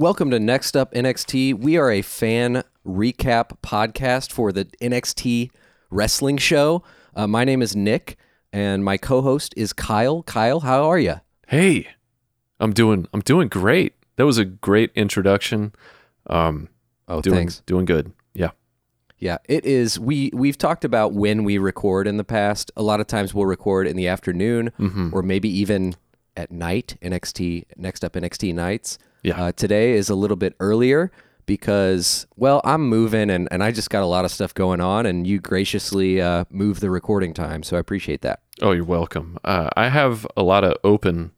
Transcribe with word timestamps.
Welcome 0.00 0.30
to 0.30 0.40
Next 0.40 0.76
Up 0.78 0.92
NXT. 0.94 1.58
We 1.60 1.76
are 1.76 1.90
a 1.90 2.00
fan 2.00 2.64
recap 2.86 3.58
podcast 3.62 4.32
for 4.32 4.50
the 4.50 4.64
NXT 4.80 5.50
wrestling 5.90 6.38
show. 6.38 6.82
Uh, 7.14 7.26
my 7.26 7.44
name 7.44 7.60
is 7.60 7.76
Nick, 7.76 8.16
and 8.50 8.82
my 8.82 8.96
co-host 8.96 9.52
is 9.58 9.74
Kyle. 9.74 10.22
Kyle, 10.22 10.60
how 10.60 10.84
are 10.88 10.98
you? 10.98 11.16
Hey, 11.48 11.88
I'm 12.60 12.72
doing 12.72 13.08
I'm 13.12 13.20
doing 13.20 13.48
great. 13.48 13.94
That 14.16 14.24
was 14.24 14.38
a 14.38 14.44
great 14.46 14.90
introduction. 14.94 15.74
Um, 16.28 16.68
Oh, 17.08 17.20
doing 17.20 17.36
thanks. 17.38 17.60
doing 17.66 17.84
good. 17.86 18.12
Yeah. 18.34 18.50
Yeah, 19.18 19.38
it 19.48 19.66
is. 19.66 19.98
We 19.98 20.30
we've 20.32 20.56
talked 20.56 20.84
about 20.84 21.12
when 21.12 21.44
we 21.44 21.58
record 21.58 22.06
in 22.06 22.16
the 22.16 22.24
past. 22.24 22.70
A 22.76 22.82
lot 22.82 23.00
of 23.00 23.06
times 23.08 23.34
we'll 23.34 23.46
record 23.46 23.86
in 23.86 23.96
the 23.96 24.06
afternoon, 24.08 24.72
Mm-hmm. 24.78 25.10
or 25.12 25.22
maybe 25.22 25.48
even 25.50 25.94
at 26.36 26.50
night. 26.52 26.96
NXT 27.02 27.64
Next 27.76 28.02
Up 28.04 28.14
NXT 28.14 28.54
nights. 28.54 28.96
Yeah. 29.22 29.40
Uh, 29.40 29.52
today 29.52 29.92
is 29.92 30.08
a 30.08 30.14
little 30.14 30.36
bit 30.36 30.54
earlier 30.60 31.10
because, 31.46 32.26
well, 32.36 32.60
I'm 32.64 32.88
moving 32.88 33.28
and, 33.30 33.48
and 33.50 33.62
I 33.62 33.72
just 33.72 33.90
got 33.90 34.02
a 34.02 34.06
lot 34.06 34.24
of 34.24 34.30
stuff 34.30 34.54
going 34.54 34.80
on, 34.80 35.04
and 35.04 35.26
you 35.26 35.40
graciously 35.40 36.20
uh, 36.20 36.44
moved 36.50 36.80
the 36.80 36.90
recording 36.90 37.34
time, 37.34 37.62
so 37.62 37.76
I 37.76 37.80
appreciate 37.80 38.22
that. 38.22 38.40
Oh, 38.62 38.72
you're 38.72 38.84
welcome. 38.84 39.38
Uh, 39.44 39.68
I 39.76 39.88
have 39.88 40.26
a 40.36 40.42
lot 40.42 40.64
of 40.64 40.76
open 40.84 41.32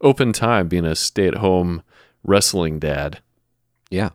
open 0.00 0.32
time 0.32 0.68
being 0.68 0.84
a 0.84 0.94
stay 0.94 1.26
at 1.26 1.34
home 1.34 1.82
wrestling 2.22 2.78
dad. 2.78 3.20
Yeah. 3.90 4.10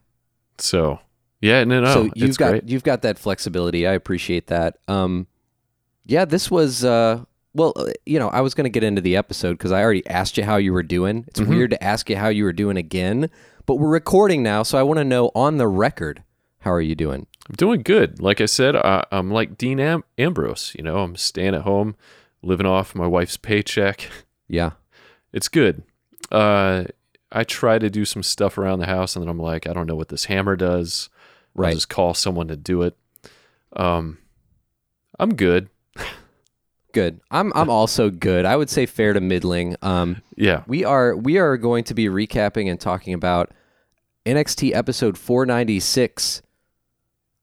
So 0.58 1.00
yeah, 1.42 1.66
no, 1.66 1.82
no, 1.82 1.94
so 1.94 2.10
you've 2.16 2.38
got 2.38 2.50
great. 2.52 2.70
you've 2.70 2.84
got 2.84 3.02
that 3.02 3.20
flexibility. 3.20 3.86
I 3.86 3.92
appreciate 3.92 4.48
that. 4.48 4.78
Um, 4.88 5.28
yeah, 6.06 6.24
this 6.24 6.50
was 6.50 6.86
uh, 6.86 7.26
well, 7.54 7.74
uh, 7.76 7.92
you 8.06 8.20
know, 8.20 8.30
I 8.30 8.42
was 8.42 8.54
going 8.54 8.66
to 8.66 8.70
get 8.70 8.84
into 8.84 9.02
the 9.02 9.16
episode 9.16 9.54
because 9.54 9.72
I 9.72 9.82
already 9.82 10.06
asked 10.08 10.38
you 10.38 10.44
how 10.44 10.58
you 10.58 10.74
were 10.74 10.84
doing. 10.84 11.26
It's 11.28 11.40
Mm-hmm. 11.40 11.50
weird 11.50 11.72
to 11.72 11.84
ask 11.84 12.10
you 12.10 12.16
how 12.18 12.28
you 12.30 12.44
were 12.46 12.54
doing 12.54 12.78
again, 12.78 13.30
but 13.66 13.76
we're 13.76 13.90
recording 13.90 14.42
now, 14.44 14.64
so 14.64 14.78
I 14.78 14.84
want 14.84 14.98
to 15.00 15.04
know 15.04 15.32
on 15.36 15.58
the 15.58 15.68
record 15.68 16.24
how 16.60 16.72
are 16.72 16.82
you 16.82 16.96
doing? 16.96 17.28
I'm 17.50 17.56
doing 17.58 17.82
good. 17.82 18.22
Like 18.22 18.40
I 18.40 18.46
said, 18.46 18.76
I, 18.76 19.04
I'm 19.12 19.30
like 19.30 19.58
Dean 19.58 19.80
Am- 19.82 20.04
Ambrose. 20.18 20.74
You 20.78 20.84
know, 20.84 21.00
I'm 21.00 21.16
staying 21.18 21.56
at 21.56 21.64
home, 21.64 21.96
living 22.42 22.66
off 22.66 22.96
my 22.96 23.06
wife's 23.08 23.36
paycheck. 23.38 24.10
Yeah, 24.48 24.72
It's 25.34 25.50
good. 25.50 25.84
Uh, 26.32 26.86
I 27.32 27.44
try 27.44 27.80
to 27.80 27.90
do 27.90 28.06
some 28.06 28.24
stuff 28.24 28.58
around 28.58 28.80
the 28.80 28.86
house, 28.86 29.16
and 29.16 29.24
then 29.24 29.30
I'm 29.30 29.40
like, 29.40 29.68
I 29.68 29.74
don't 29.74 29.88
know 29.88 29.96
what 29.96 30.10
this 30.10 30.26
hammer 30.26 30.56
does. 30.56 31.10
I'll 31.58 31.64
Right. 31.64 31.74
just 31.74 31.90
call 31.90 32.14
someone 32.14 32.48
to 32.48 32.56
do 32.56 32.82
it. 32.84 32.96
Um, 33.76 34.20
I'm 35.20 35.36
good. 35.36 35.70
Good. 36.94 37.20
I'm 37.30 37.52
I'm 37.56 37.70
also 37.70 38.10
good. 38.10 38.46
I 38.46 38.56
would 38.56 38.70
say 38.70 38.86
fair 38.86 39.12
to 39.14 39.20
middling. 39.22 39.76
Um, 39.82 40.22
Yeah. 40.38 40.64
we 40.68 40.86
are 40.86 41.16
we 41.16 41.38
are 41.38 41.58
going 41.58 41.84
to 41.86 41.94
be 41.94 42.06
recapping 42.06 42.70
and 42.70 42.80
talking 42.80 43.14
about 43.14 43.52
NXT 44.26 44.74
episode 44.74 45.18
496 45.18 46.42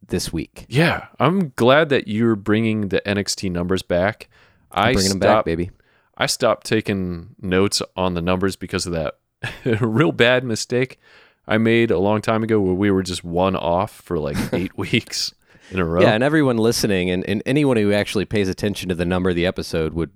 this 0.06 0.33
week. 0.33 0.65
Yeah. 0.69 1.06
I'm 1.19 1.53
glad 1.56 1.89
that 1.91 2.09
you're 2.09 2.37
bringing 2.37 2.89
the 2.89 3.03
NXT 3.06 3.51
numbers 3.53 3.83
back. 3.83 4.28
I 4.73 4.93
Bringing 4.93 5.11
stopped, 5.11 5.21
them 5.21 5.37
back, 5.39 5.45
baby. 5.45 5.71
I 6.17 6.27
stopped 6.27 6.67
taking 6.67 7.34
notes 7.41 7.83
on 7.97 8.15
the 8.15 8.23
numbers 8.23 8.56
because 8.56 8.87
of 8.87 8.93
that 8.93 9.19
real 9.81 10.12
bad 10.12 10.45
mistake 10.45 10.98
I 11.48 11.59
made 11.59 11.91
a 11.91 11.98
long 11.98 12.21
time 12.23 12.43
ago 12.45 12.61
where 12.61 12.75
we 12.75 12.91
were 12.91 13.03
just 13.03 13.25
one 13.25 13.56
off 13.56 13.91
for 13.91 14.19
like 14.19 14.37
eight 14.53 14.77
weeks 14.78 15.34
in 15.71 15.79
a 15.79 15.85
row. 15.85 16.01
Yeah, 16.03 16.13
and 16.13 16.23
everyone 16.25 16.57
listening 16.59 17.11
and, 17.11 17.29
and 17.29 17.43
anyone 17.47 17.77
who 17.77 17.93
actually 17.93 18.25
pays 18.25 18.49
attention 18.49 18.89
to 18.89 18.94
the 18.94 19.05
number 19.05 19.31
of 19.31 19.37
the 19.37 19.47
episode 19.47 19.94
would 19.94 20.11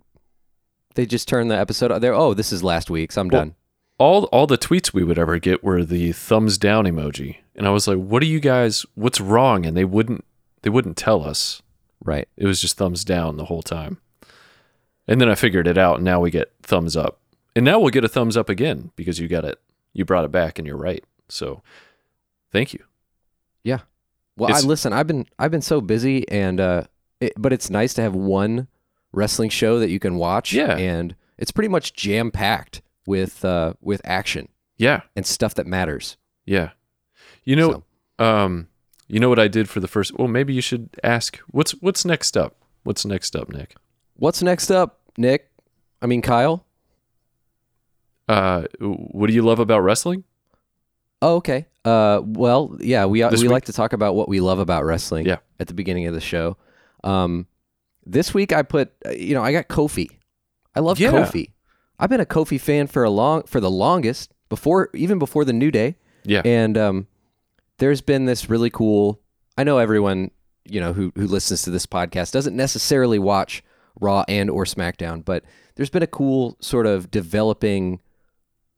they 0.95 1.07
just 1.07 1.27
turn 1.29 1.49
the 1.49 1.59
episode 1.59 1.97
there. 2.01 2.15
Oh, 2.15 2.35
this 2.35 2.53
is 2.53 2.63
last 2.63 2.89
week's. 2.91 3.17
I'm 3.19 3.29
Well, 3.29 3.41
done. 3.43 3.55
all 3.99 4.25
all 4.27 4.47
the 4.47 4.59
tweets 4.59 4.93
we 4.93 5.05
would 5.05 5.19
ever 5.19 5.39
get 5.39 5.63
were 5.65 5.85
the 5.85 6.13
thumbs 6.13 6.59
down 6.59 6.85
emoji 6.85 7.37
and 7.57 7.67
i 7.67 7.71
was 7.71 7.87
like 7.87 7.99
what 7.99 8.23
are 8.23 8.27
you 8.27 8.41
guys 8.41 8.85
what's 8.97 9.21
wrong 9.21 9.65
and 9.65 9.77
they 9.77 9.85
wouldn't 9.85 10.25
they 10.63 10.71
wouldn't 10.71 10.97
tell 10.97 11.23
us 11.23 11.63
Right. 12.05 12.27
it 12.37 12.45
was 12.47 12.61
just 12.61 12.77
thumbs 12.77 13.05
down 13.05 13.37
the 13.37 13.45
whole 13.45 13.63
time 13.63 13.99
and 15.07 15.21
then 15.21 15.29
i 15.29 15.37
figured 15.37 15.69
it 15.69 15.79
out 15.79 15.97
and 15.97 16.05
now 16.05 16.19
we 16.21 16.31
get 16.33 16.53
thumbs 16.63 16.97
up 16.97 17.21
and 17.55 17.65
now 17.65 17.79
we'll 17.79 17.91
get 17.91 18.05
a 18.05 18.09
thumbs 18.09 18.37
up 18.37 18.49
again 18.49 18.91
because 18.97 19.21
you 19.21 19.29
got 19.29 19.45
it 19.45 19.61
you 19.93 20.05
brought 20.05 20.25
it 20.25 20.33
back 20.33 20.59
and 20.59 20.67
you're 20.67 20.77
right 20.77 21.05
so 21.29 21.63
thank 22.51 22.73
you 22.75 22.83
Well, 24.37 24.53
I 24.55 24.61
listen. 24.61 24.93
I've 24.93 25.07
been 25.07 25.27
I've 25.39 25.51
been 25.51 25.63
so 25.63 25.81
busy, 25.81 26.29
and 26.29 26.61
uh, 26.61 26.85
it, 27.21 27.33
but 27.37 27.53
it's 27.53 27.71
nice 27.71 27.95
to 27.95 28.03
have 28.03 28.15
one 28.15 28.69
wrestling 29.13 29.49
show 29.51 29.79
that 29.79 29.91
you 29.91 29.99
can 30.01 30.17
watch. 30.17 30.53
Yeah. 30.53 30.77
and 30.77 31.15
it's 31.39 31.51
pretty 31.53 31.69
much 31.69 31.95
jam 31.95 32.31
packed 32.31 32.83
with 33.07 33.45
uh, 33.45 33.75
with 33.81 34.01
action 34.05 34.49
yeah 34.77 35.03
and 35.15 35.25
stuff 35.27 35.55
that 35.55 35.67
matters. 35.67 36.17
yeah 36.47 36.71
you 37.45 37.55
know 37.55 37.85
um 38.19 38.67
you 39.07 39.21
know 39.21 39.29
what 39.29 39.39
i 39.39 39.47
did 39.47 39.69
for 39.69 39.79
the 39.81 39.87
first 39.87 40.17
well 40.19 40.27
maybe 40.27 40.53
you 40.53 40.61
should 40.61 40.89
ask 41.05 41.39
what's 41.51 41.73
what's 41.83 42.05
next 42.05 42.37
up 42.37 42.57
what's 42.83 43.05
next 43.05 43.37
up 43.37 43.51
nick 43.53 43.77
What's 44.17 44.43
next 44.43 44.71
up, 44.71 45.01
Nick? 45.19 45.51
I 46.01 46.07
mean, 46.07 46.23
Kyle. 46.23 46.65
uh 48.29 48.65
what 48.81 49.27
do 49.27 49.33
you 49.35 49.43
love 49.43 49.59
about 49.59 49.81
wrestling 49.81 50.25
Oh, 51.23 51.37
okay. 51.37 51.67
Uh, 51.85 52.21
well, 52.25 52.77
yeah, 52.81 53.07
we 53.07 53.23
This 53.23 53.41
we 53.41 53.49
week? 53.49 53.53
like 53.53 53.65
to 53.67 53.73
talk 53.73 53.93
about 53.93 54.15
what 54.15 54.29
we 54.29 54.41
love 54.41 54.59
about 54.59 54.85
wrestling. 54.85 55.27
Yeah. 55.27 55.37
At 55.61 55.69
the 55.69 55.75
beginning 55.75 56.07
of 56.07 56.15
the 56.15 56.21
show. 56.21 56.57
Um, 57.03 57.47
this 58.07 58.35
week 58.35 58.53
I 58.53 58.63
put, 58.63 58.93
uh, 59.07 59.11
you 59.11 59.35
know, 59.35 59.43
I 59.43 59.53
got 59.53 59.69
Kofi. 59.69 60.09
I 60.75 60.81
love 60.81 60.99
Yeah. 60.99 61.11
Kofi. 61.13 61.51
I've 61.99 62.11
been 62.11 62.21
a 62.21 62.27
Kofi 62.27 62.61
fan 62.61 62.87
for 62.87 63.05
a 63.05 63.11
long, 63.11 63.45
for 63.45 63.61
the 63.61 63.71
longest 63.71 64.33
before, 64.49 64.91
even 64.95 65.19
before 65.19 65.45
the 65.45 65.53
New 65.53 65.71
Day. 65.71 65.97
yeah 66.25 66.43
And 66.45 66.77
um, 66.77 67.07
there's 67.79 68.01
been 68.01 68.25
this 68.25 68.51
really 68.51 68.71
cool. 68.71 69.21
I 69.57 69.65
know 69.65 69.79
everyone, 69.79 70.31
you 70.65 70.81
know, 70.81 70.93
who 70.93 71.13
who 71.15 71.27
listens 71.27 71.63
to 71.63 71.71
this 71.71 71.87
podcast 71.87 72.33
doesn't 72.33 72.57
necessarily 72.57 73.19
watch 73.19 73.63
Raw 74.01 74.25
and 74.29 74.51
or 74.51 74.65
SmackDown, 74.65 75.25
but 75.25 75.45
there's 75.77 75.91
been 75.91 76.03
a 76.03 76.07
cool 76.09 76.57
sort 76.61 76.87
of 76.87 77.11
developing 77.11 78.01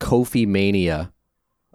Kofi 0.01 0.47
mania 0.47 1.13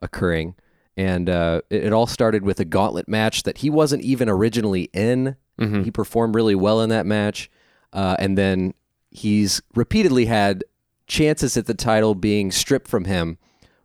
occurring, 0.02 0.56
and 0.98 1.30
uh, 1.30 1.62
it, 1.70 1.86
it 1.86 1.94
all 1.94 2.08
started 2.08 2.44
with 2.44 2.60
a 2.60 2.66
gauntlet 2.66 3.08
match 3.08 3.44
that 3.44 3.60
he 3.60 3.70
wasn't 3.70 4.02
even 4.04 4.30
originally 4.30 4.90
in. 4.94 5.36
Mhm. 5.60 5.84
He 5.84 5.92
performed 5.92 6.36
really 6.36 6.56
well 6.56 6.82
in 6.82 6.90
that 6.90 7.06
match, 7.06 7.50
uh, 7.94 8.16
and 8.20 8.38
then 8.38 8.74
he's 9.10 9.62
repeatedly 9.76 10.26
had 10.26 10.64
chances 11.08 11.58
at 11.58 11.66
the 11.66 11.74
title 11.74 12.16
being 12.16 12.52
stripped 12.52 12.88
from 12.88 13.06
him 13.06 13.38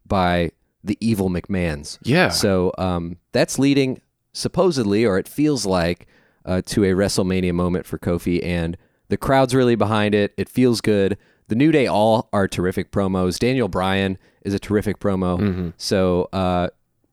by 0.06 0.50
the 0.84 0.96
evil 1.00 1.28
McMahons. 1.28 1.98
Yeah. 2.04 2.28
So 2.28 2.72
um, 2.78 3.16
that's 3.32 3.58
leading, 3.58 4.00
supposedly, 4.32 5.04
or 5.04 5.18
it 5.18 5.26
feels 5.26 5.66
like, 5.66 6.06
uh, 6.44 6.62
to 6.66 6.84
a 6.84 6.88
WrestleMania 6.92 7.52
moment 7.52 7.86
for 7.86 7.98
Kofi, 7.98 8.40
and 8.44 8.76
the 9.08 9.16
crowd's 9.16 9.54
really 9.54 9.74
behind 9.74 10.14
it. 10.14 10.32
It 10.36 10.48
feels 10.48 10.80
good. 10.80 11.18
The 11.48 11.56
New 11.56 11.72
Day 11.72 11.86
all 11.88 12.28
are 12.32 12.46
terrific 12.48 12.90
promos. 12.92 13.38
Daniel 13.38 13.68
Bryan 13.68 14.18
is 14.46 14.54
a 14.54 14.58
terrific 14.58 14.98
promo. 14.98 15.38
Mm-hmm. 15.38 15.68
So 15.76 16.28
uh, 16.32 16.68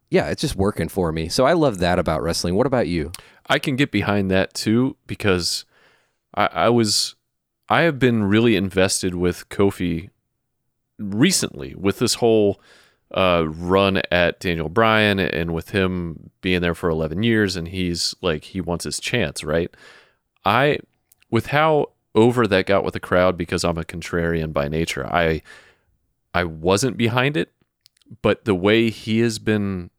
yeah, 0.10 0.28
it's 0.28 0.42
just 0.42 0.56
working 0.56 0.88
for 0.88 1.12
me. 1.12 1.28
So 1.28 1.46
I 1.46 1.54
love 1.54 1.80
that 1.80 1.98
about 1.98 2.22
wrestling. 2.22 2.56
What 2.56 2.68
about 2.68 2.88
you? 2.88 3.12
I 3.48 3.60
can 3.60 3.76
get 3.76 3.92
behind 3.92 4.30
that 4.32 4.54
too 4.54 4.96
because 5.08 5.66
I, 6.36 6.46
I 6.46 6.70
was 6.70 7.16
I 7.68 7.82
have 7.82 8.00
been 8.00 8.24
really 8.26 8.56
invested 8.56 9.16
with 9.16 9.50
Kofi 9.50 10.10
recently 11.00 11.74
with 11.76 12.00
this 12.00 12.16
whole 12.16 12.62
uh, 13.14 13.46
run 13.48 14.02
at 14.12 14.40
Daniel 14.40 14.70
Bryan 14.70 15.20
and 15.20 15.54
with 15.54 15.70
him 15.70 16.30
being 16.42 16.62
there 16.62 16.76
for 16.76 16.90
11 16.90 17.24
years 17.24 17.56
and 17.56 17.68
he's 17.68 18.16
like 18.22 18.44
he 18.46 18.62
wants 18.62 18.86
his 18.86 19.00
chance, 19.00 19.44
right? 19.44 19.74
I 20.46 20.80
with 21.32 21.48
how 21.48 21.88
over 22.16 22.46
that 22.46 22.68
got 22.68 22.84
with 22.84 22.94
the 22.94 23.00
crowd 23.00 23.38
because 23.38 23.64
I'm 23.64 23.78
a 23.78 23.84
contrarian 23.84 24.54
by 24.54 24.68
nature. 24.68 25.08
I 25.08 25.42
I 26.34 26.44
wasn't 26.46 26.98
behind 26.98 27.38
it, 27.38 27.52
but 28.22 28.46
the 28.46 28.56
way 28.56 28.90
he 28.90 29.20
has 29.20 29.40
been 29.40 29.90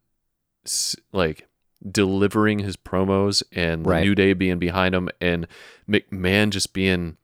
like 1.13 1.49
delivering 1.91 2.61
his 2.61 2.77
promos 2.77 3.43
and 3.53 3.87
Right. 3.87 4.03
New 4.03 4.15
Day 4.15 4.33
being 4.33 4.59
behind 4.59 4.95
him 4.95 5.09
and 5.21 5.47
McMahon 5.89 6.51
just 6.51 6.73
being 6.73 7.17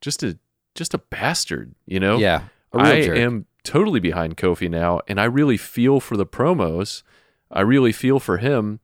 just 0.00 0.22
a 0.22 0.38
just 0.74 0.94
a 0.94 0.98
bastard, 0.98 1.74
you 1.86 2.00
know? 2.00 2.18
Yeah, 2.18 2.44
I 2.72 3.02
jerk. 3.02 3.18
am 3.18 3.46
totally 3.64 4.00
behind 4.00 4.36
Kofi 4.36 4.68
now 4.70 5.00
and 5.08 5.20
I 5.20 5.24
really 5.24 5.56
feel 5.56 6.00
for 6.00 6.16
the 6.16 6.26
promos. 6.26 7.02
I 7.50 7.60
really 7.62 7.92
feel 7.92 8.18
for 8.20 8.38
him. 8.38 8.80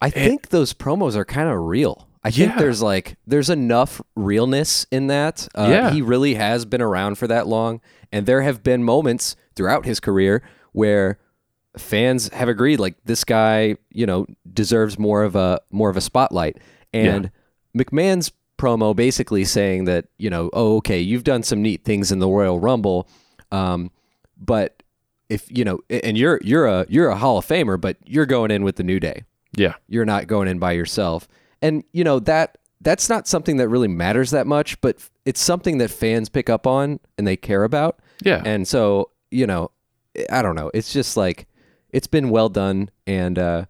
I 0.00 0.10
think 0.10 0.48
those 0.50 0.74
promos 0.74 1.16
are 1.16 1.24
kind 1.24 1.48
of 1.48 1.58
real. 1.60 2.08
I 2.22 2.30
think 2.30 2.56
there's 2.56 2.80
like 2.82 3.16
there's 3.26 3.50
enough 3.50 4.00
realness 4.16 4.86
in 4.90 5.08
that. 5.08 5.46
Uh, 5.54 5.68
Yeah. 5.70 5.90
he 5.90 6.00
really 6.00 6.34
has 6.34 6.64
been 6.64 6.80
around 6.80 7.16
for 7.18 7.26
that 7.26 7.46
long, 7.46 7.80
and 8.14 8.26
there 8.26 8.42
have 8.42 8.62
been 8.62 8.84
moments 8.84 9.34
throughout 9.56 9.84
his 9.84 9.98
career 9.98 10.40
where 10.70 11.18
fans 11.76 12.28
have 12.28 12.48
agreed 12.48 12.78
like 12.78 12.94
this 13.04 13.24
guy, 13.24 13.76
you 13.90 14.06
know, 14.06 14.24
deserves 14.52 15.00
more 15.00 15.24
of 15.24 15.34
a 15.34 15.60
more 15.72 15.90
of 15.90 15.96
a 15.96 16.00
spotlight. 16.00 16.58
And 16.92 17.32
McMahon's 17.76 18.30
promo 18.56 18.94
basically 18.94 19.44
saying 19.44 19.86
that 19.86 20.06
you 20.16 20.30
know, 20.30 20.48
oh, 20.52 20.76
okay, 20.76 21.00
you've 21.00 21.24
done 21.24 21.42
some 21.42 21.60
neat 21.60 21.84
things 21.84 22.12
in 22.12 22.20
the 22.20 22.28
Royal 22.28 22.60
Rumble, 22.60 23.08
um, 23.50 23.90
but 24.38 24.84
if 25.28 25.50
you 25.50 25.64
know, 25.64 25.80
and 25.90 26.16
you're 26.16 26.38
you're 26.44 26.66
a 26.66 26.86
you're 26.88 27.08
a 27.08 27.16
Hall 27.16 27.38
of 27.38 27.44
Famer, 27.44 27.80
but 27.80 27.96
you're 28.04 28.26
going 28.26 28.52
in 28.52 28.62
with 28.62 28.76
the 28.76 28.84
New 28.84 29.00
Day. 29.00 29.24
Yeah. 29.56 29.74
You're 29.88 30.04
not 30.04 30.28
going 30.28 30.46
in 30.46 30.60
by 30.60 30.70
yourself, 30.72 31.26
and 31.60 31.82
you 31.92 32.04
know 32.04 32.20
that 32.20 32.58
that's 32.80 33.08
not 33.08 33.26
something 33.26 33.56
that 33.56 33.68
really 33.68 33.88
matters 33.88 34.30
that 34.30 34.46
much, 34.46 34.80
but 34.80 34.98
it's 35.24 35.40
something 35.40 35.78
that 35.78 35.90
fans 35.90 36.28
pick 36.28 36.48
up 36.48 36.64
on 36.64 37.00
and 37.18 37.26
they 37.26 37.36
care 37.36 37.64
about. 37.64 37.98
Yeah. 38.22 38.42
And 38.44 38.66
so, 38.66 39.10
you 39.30 39.46
know, 39.46 39.70
I 40.30 40.42
don't 40.42 40.54
know. 40.54 40.70
It's 40.74 40.92
just 40.92 41.16
like 41.16 41.46
it's 41.90 42.06
been 42.06 42.30
well 42.30 42.48
done 42.48 42.90
and 43.06 43.38
uh 43.38 43.64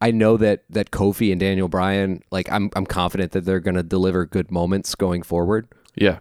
I 0.00 0.12
know 0.12 0.36
that 0.36 0.64
that 0.70 0.90
Kofi 0.90 1.32
and 1.32 1.40
Daniel 1.40 1.68
Bryan, 1.68 2.22
like 2.30 2.50
I'm 2.52 2.70
I'm 2.76 2.86
confident 2.86 3.32
that 3.32 3.44
they're 3.44 3.60
going 3.60 3.74
to 3.74 3.82
deliver 3.82 4.26
good 4.26 4.50
moments 4.50 4.94
going 4.94 5.22
forward. 5.22 5.66
Yeah. 5.96 6.20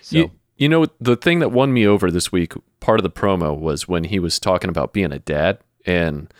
So 0.00 0.16
You, 0.16 0.30
you 0.56 0.68
know, 0.68 0.86
the 1.00 1.16
thing 1.16 1.38
that 1.40 1.50
won 1.52 1.72
me 1.72 1.86
over 1.86 2.10
this 2.10 2.32
week, 2.32 2.54
part 2.80 2.98
of 2.98 3.04
the 3.04 3.10
promo 3.10 3.56
was 3.56 3.86
when 3.86 4.04
he 4.04 4.18
was 4.18 4.40
talking 4.40 4.70
about 4.70 4.92
being 4.92 5.12
a 5.12 5.18
dad. 5.18 5.58
And 5.84 6.32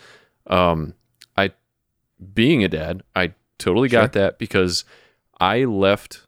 um, 0.47 0.95
I, 1.37 1.51
being 2.33 2.63
a 2.63 2.67
dad, 2.67 3.03
I 3.15 3.33
totally 3.59 3.87
got 3.87 4.13
that 4.13 4.37
because 4.37 4.83
I 5.39 5.63
left 5.63 6.23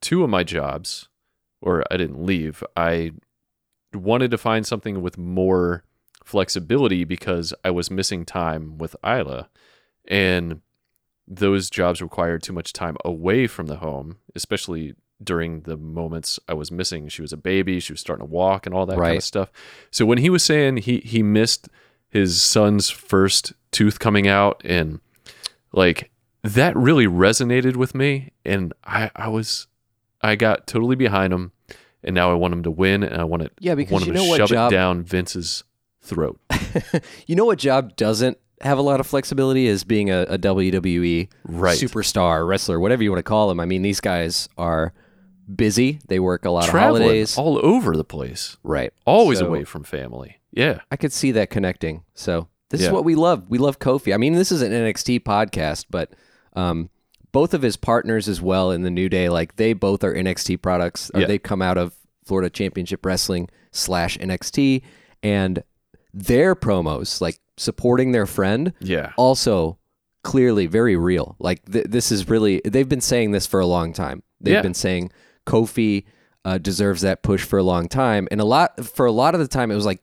two 0.00 0.24
of 0.24 0.30
my 0.30 0.42
jobs, 0.42 1.08
or 1.60 1.84
I 1.90 1.96
didn't 1.96 2.24
leave. 2.24 2.62
I 2.76 3.12
wanted 3.94 4.30
to 4.30 4.38
find 4.38 4.66
something 4.66 5.02
with 5.02 5.18
more 5.18 5.84
flexibility 6.24 7.04
because 7.04 7.52
I 7.64 7.70
was 7.70 7.90
missing 7.90 8.24
time 8.24 8.78
with 8.78 8.96
Isla. 9.04 9.48
And 10.08 10.60
those 11.26 11.70
jobs 11.70 12.02
required 12.02 12.42
too 12.42 12.52
much 12.52 12.72
time 12.72 12.96
away 13.04 13.46
from 13.46 13.66
the 13.66 13.76
home, 13.76 14.18
especially 14.34 14.94
during 15.22 15.60
the 15.62 15.76
moments 15.76 16.38
I 16.48 16.54
was 16.54 16.70
missing. 16.70 17.08
She 17.08 17.22
was 17.22 17.32
a 17.32 17.36
baby, 17.36 17.80
she 17.80 17.92
was 17.92 18.00
starting 18.00 18.26
to 18.26 18.30
walk 18.32 18.66
and 18.66 18.74
all 18.74 18.86
that 18.86 18.98
kind 18.98 19.16
of 19.16 19.24
stuff. 19.24 19.50
So 19.90 20.04
when 20.04 20.18
he 20.18 20.30
was 20.30 20.42
saying 20.42 20.78
he 20.78 20.98
he 20.98 21.22
missed 21.22 21.68
his 22.08 22.42
son's 22.42 22.90
first 22.90 23.52
tooth 23.70 23.98
coming 23.98 24.26
out 24.26 24.60
and 24.64 25.00
like 25.72 26.10
that 26.42 26.76
really 26.76 27.06
resonated 27.06 27.76
with 27.76 27.94
me 27.94 28.32
and 28.44 28.72
I 28.84 29.10
I 29.14 29.28
was 29.28 29.68
I 30.20 30.36
got 30.36 30.66
totally 30.66 30.96
behind 30.96 31.32
him 31.32 31.52
and 32.04 32.14
now 32.14 32.30
I 32.30 32.34
want 32.34 32.52
him 32.54 32.62
to 32.64 32.70
win 32.70 33.02
and 33.02 33.20
I 33.20 33.24
want 33.24 33.42
it 33.42 33.52
Yeah, 33.60 33.74
because 33.74 33.92
want 33.92 34.06
you 34.06 34.12
know 34.12 34.24
to 34.24 34.28
what 34.30 34.38
shove 34.38 34.48
job- 34.48 34.72
it 34.72 34.74
down 34.74 35.02
Vince's 35.02 35.64
throat. 36.02 36.40
you 37.26 37.36
know 37.36 37.44
what 37.44 37.58
job 37.58 37.96
doesn't 37.96 38.38
have 38.60 38.78
a 38.78 38.82
lot 38.82 39.00
of 39.00 39.06
flexibility 39.06 39.66
is 39.66 39.84
being 39.84 40.10
a, 40.10 40.22
a 40.28 40.38
WWE 40.38 41.28
Right. 41.44 41.76
superstar 41.78 42.46
wrestler, 42.46 42.78
whatever 42.80 43.02
you 43.02 43.10
want 43.10 43.18
to 43.18 43.22
call 43.24 43.48
them. 43.48 43.58
I 43.60 43.66
mean, 43.66 43.82
these 43.82 44.00
guys 44.00 44.48
are 44.56 44.92
busy. 45.54 45.98
They 46.08 46.20
work 46.20 46.44
a 46.44 46.50
lot 46.50 46.64
Traveling 46.68 47.02
of 47.02 47.06
holidays. 47.06 47.38
all 47.38 47.58
over 47.64 47.96
the 47.96 48.04
place. 48.04 48.56
right. 48.62 48.92
Always 49.04 49.40
So- 49.40 49.46
away 49.46 49.64
from 49.64 49.82
family. 49.84 50.36
Yeah. 50.52 50.80
I 50.90 50.96
could 50.96 51.12
see 51.12 51.32
that 51.32 51.50
connecting. 51.50 52.04
So 52.14 52.48
this 52.70 52.80
is 52.82 52.90
what 52.90 53.04
we 53.04 53.14
love. 53.14 53.44
We 53.48 53.58
love 53.58 53.78
Kofi. 53.78 54.14
I 54.14 54.16
mean, 54.16 54.34
this 54.34 54.52
is 54.52 54.62
an 54.62 54.70
NXT 54.72 55.20
podcast, 55.20 55.86
but 55.90 56.10
um, 56.54 56.88
both 57.32 57.54
of 57.54 57.62
his 57.62 57.76
partners 57.76 58.28
as 58.28 58.40
well 58.40 58.70
in 58.70 58.82
the 58.82 58.90
New 58.90 59.08
Day, 59.08 59.28
like 59.28 59.56
they 59.56 59.72
both 59.72 60.04
are 60.04 60.14
NXT 60.14 60.60
products. 60.62 61.10
Yeah. 61.14 61.26
They 61.26 61.38
come 61.38 61.62
out 61.62 61.78
of 61.78 61.94
Florida 62.24 62.50
Championship 62.50 63.04
Wrestling 63.04 63.48
slash 63.72 64.18
NXT, 64.18 64.82
and 65.22 65.62
their 66.14 66.54
promos, 66.54 67.20
like 67.20 67.40
supporting 67.56 68.12
their 68.12 68.26
friend, 68.26 68.72
Yeah. 68.80 69.12
also 69.16 69.78
clearly 70.22 70.66
very 70.66 70.94
real. 70.96 71.36
Like 71.38 71.64
th- 71.70 71.86
this 71.88 72.12
is 72.12 72.28
really 72.28 72.60
they've 72.64 72.88
been 72.88 73.00
saying 73.00 73.32
this 73.32 73.46
for 73.46 73.60
a 73.60 73.66
long 73.66 73.92
time. 73.92 74.22
They've 74.40 74.54
Yeah. 74.54 74.62
been 74.62 74.74
saying 74.74 75.10
Kofi 75.46 76.04
uh, 76.44 76.58
deserves 76.58 77.02
that 77.02 77.22
push 77.22 77.44
for 77.44 77.58
a 77.58 77.62
long 77.62 77.88
time, 77.88 78.28
and 78.30 78.40
a 78.40 78.44
lot 78.44 78.84
for 78.84 79.06
a 79.06 79.12
lot 79.12 79.34
of 79.34 79.40
the 79.40 79.48
time 79.48 79.70
it 79.70 79.74
was 79.76 79.86
like 79.86 80.00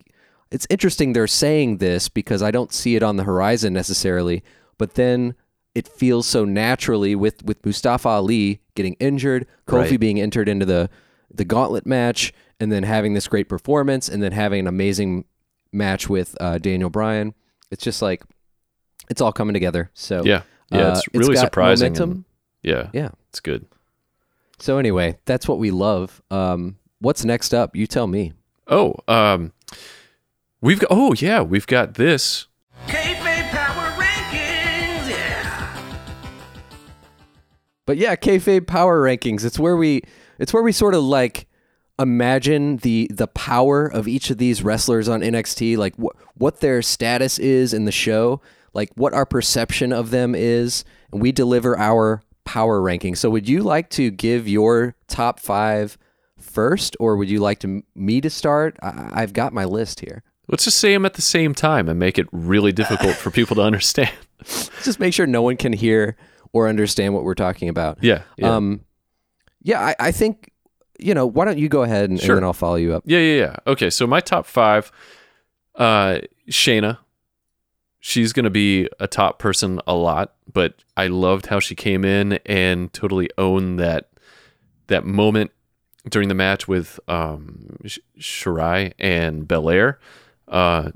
it's 0.52 0.66
interesting 0.70 1.14
they're 1.14 1.28
saying 1.28 1.78
this 1.78 2.10
because 2.10 2.42
I 2.42 2.50
don't 2.50 2.74
see 2.74 2.96
it 2.96 3.04
on 3.04 3.18
the 3.18 3.24
horizon 3.24 3.72
necessarily, 3.74 4.42
but 4.78 4.96
then 4.96 5.36
it 5.76 5.88
feels 5.88 6.26
so 6.28 6.46
naturally 6.46 7.16
with 7.16 7.44
with 7.46 7.66
Mustafa 7.66 8.10
Ali 8.10 8.62
getting 8.76 8.94
injured, 9.00 9.46
Kofi 9.68 9.92
Right. 9.92 10.00
being 10.00 10.20
entered 10.20 10.50
into 10.50 10.66
the 10.66 10.90
the 11.34 11.46
gauntlet 11.46 11.86
match, 11.86 12.34
and 12.60 12.72
then 12.72 12.84
having 12.84 13.14
this 13.14 13.28
great 13.28 13.48
performance, 13.48 14.10
and 14.10 14.22
then 14.24 14.32
having 14.32 14.62
an 14.62 14.68
amazing 14.68 15.26
match 15.72 16.10
with 16.10 16.36
uh, 16.42 16.58
Daniel 16.58 16.90
Bryan. 16.90 17.34
It's 17.72 17.84
just 17.84 18.02
like 18.02 18.24
it's 19.10 19.22
all 19.22 19.32
coming 19.32 19.54
together. 19.54 19.92
So 19.94 20.24
Yeah. 20.24 20.42
Yeah. 20.72 20.80
uh, 20.90 20.92
it's 20.98 21.08
really 21.14 21.36
got 21.36 21.42
surprising. 21.42 21.94
momentum. 21.94 22.26
yeah. 22.64 22.90
Yeah. 22.94 23.10
It's 23.30 23.40
good. 23.40 23.66
So 24.60 24.78
anyway, 24.78 25.18
that's 25.26 25.48
what 25.48 25.58
we 25.60 25.72
love. 25.72 26.22
Um, 26.32 26.78
what's 27.00 27.24
next 27.24 27.54
up? 27.54 27.76
You 27.76 27.88
tell 27.88 28.08
me. 28.08 28.34
Oh, 28.68 28.96
um, 29.08 29.54
we've 30.62 30.80
got, 30.80 30.88
oh, 30.92 31.14
yeah, 31.14 31.42
we've 31.42 31.66
got 31.66 31.94
this. 31.96 32.48
But 37.90 37.98
yeah, 37.98 38.16
kayfabe 38.16 38.68
power 38.68 39.02
rankings. 39.02 39.44
It's 39.44 39.58
where 39.58 39.76
we 39.76 40.04
it's 40.38 40.54
where 40.54 40.62
we 40.62 40.72
sort 40.72 40.94
of 40.94 41.02
like 41.02 41.48
imagine 41.98 42.78
the 42.78 43.10
the 43.12 43.26
power 43.26 43.88
of 43.88 44.08
each 44.08 44.30
of 44.30 44.38
these 44.38 44.62
wrestlers 44.62 45.10
on 45.10 45.22
NXT, 45.22 45.76
like 45.76 45.96
what 45.96 46.16
what 46.36 46.60
their 46.60 46.84
status 46.84 47.40
is 47.40 47.74
in 47.74 47.86
the 47.86 47.92
show, 47.92 48.42
like 48.76 48.92
what 48.94 49.16
our 49.16 49.26
perception 49.26 49.92
of 49.92 50.12
them 50.12 50.36
is, 50.36 50.86
and 51.12 51.20
we 51.20 51.32
deliver 51.32 51.76
our 51.80 52.22
power 52.46 52.80
ranking. 52.80 53.16
So 53.16 53.32
would 53.32 53.50
you 53.50 53.64
like 53.64 53.90
to 53.90 54.12
give 54.12 54.48
your 54.48 54.94
top 55.08 55.40
5 55.40 55.98
first 56.38 56.96
or 57.00 57.16
would 57.16 57.28
you 57.28 57.40
like 57.40 57.58
to 57.62 57.82
me 57.96 58.22
to 58.22 58.30
start? 58.30 58.78
I, 58.84 59.10
I've 59.14 59.34
got 59.34 59.52
my 59.52 59.66
list 59.66 60.02
here. 60.02 60.22
Let's 60.48 60.66
just 60.66 60.78
say 60.78 60.94
them 60.94 61.08
at 61.08 61.16
the 61.16 61.24
same 61.24 61.56
time 61.56 61.90
and 61.90 61.98
make 61.98 62.20
it 62.20 62.28
really 62.32 62.72
difficult 62.72 63.16
for 63.16 63.32
people 63.32 63.56
to 63.56 63.64
understand. 63.64 64.12
Just 64.84 65.00
make 65.00 65.14
sure 65.14 65.28
no 65.28 65.44
one 65.44 65.58
can 65.58 65.74
hear 65.74 66.16
or 66.54 66.68
understand 66.68 67.14
what 67.14 67.24
we're 67.24 67.36
talking 67.36 67.70
about. 67.70 67.98
Yeah. 68.02 68.24
Yeah. 68.38 68.56
Um, 68.56 68.82
yeah, 69.62 69.80
I, 69.82 69.96
I 70.00 70.12
think 70.12 70.52
you 71.00 71.14
know. 71.14 71.26
Why 71.26 71.46
don't 71.46 71.58
you 71.58 71.70
go 71.70 71.84
ahead 71.84 72.10
and, 72.10 72.20
Sure. 72.20 72.32
and 72.32 72.38
then 72.38 72.44
I'll 72.44 72.54
follow 72.54 72.76
you 72.76 72.94
up. 72.94 73.04
yeah. 73.06 73.20
Yeah. 73.20 73.36
Yeah. 73.40 73.56
Okay. 73.68 73.90
So 73.90 74.06
my 74.08 74.20
top 74.20 74.46
five, 74.46 74.92
uh, 75.76 76.20
Shayna. 76.50 76.98
She's 78.02 78.32
going 78.32 78.46
to 78.46 78.50
be 78.50 78.88
a 79.02 79.08
top 79.08 79.40
person 79.40 79.82
a 79.86 79.94
lot, 79.94 80.34
but 80.52 80.86
I 80.96 81.08
loved 81.08 81.48
how 81.48 81.60
she 81.60 81.76
came 81.76 82.06
in 82.06 82.40
and 82.46 82.92
totally 82.94 83.30
owned 83.38 83.78
that 83.80 84.10
that 84.88 85.06
moment 85.06 85.52
during 86.10 86.30
the 86.30 86.34
match 86.34 86.66
with 86.66 86.98
um, 87.10 87.76
Sh- 87.86 88.00
Shirai 88.18 88.94
and 88.98 89.46
Belair. 89.46 90.00
Uh, 90.48 90.92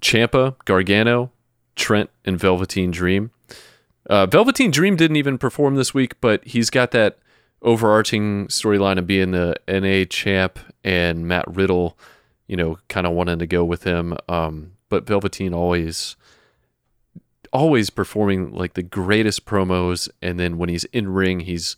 Ciampa, 0.00 0.56
Gargano, 0.64 1.30
Trent, 1.76 2.08
and 2.24 2.38
Velveteen 2.40 2.90
Dream. 2.90 3.30
Uh, 4.08 4.26
Velveteen 4.26 4.70
Dream 4.70 4.96
didn't 4.96 5.16
even 5.16 5.38
perform 5.38 5.76
this 5.76 5.94
week, 5.94 6.20
but 6.20 6.44
he's 6.44 6.70
got 6.70 6.90
that 6.90 7.18
overarching 7.62 8.46
storyline 8.48 8.98
of 8.98 9.06
being 9.06 9.30
the 9.30 9.54
NA 9.66 10.04
champ 10.08 10.58
and 10.82 11.26
Matt 11.26 11.44
Riddle, 11.48 11.96
you 12.46 12.56
know, 12.56 12.78
kind 12.88 13.06
of 13.06 13.14
wanting 13.14 13.38
to 13.38 13.46
go 13.46 13.64
with 13.64 13.84
him. 13.84 14.16
Um, 14.28 14.72
but 14.90 15.06
Velveteen 15.06 15.54
always, 15.54 16.16
always 17.52 17.88
performing 17.90 18.52
like 18.52 18.74
the 18.74 18.82
greatest 18.82 19.46
promos, 19.46 20.08
and 20.20 20.38
then 20.38 20.58
when 20.58 20.68
he's 20.68 20.84
in 20.86 21.08
ring, 21.08 21.40
he's 21.40 21.76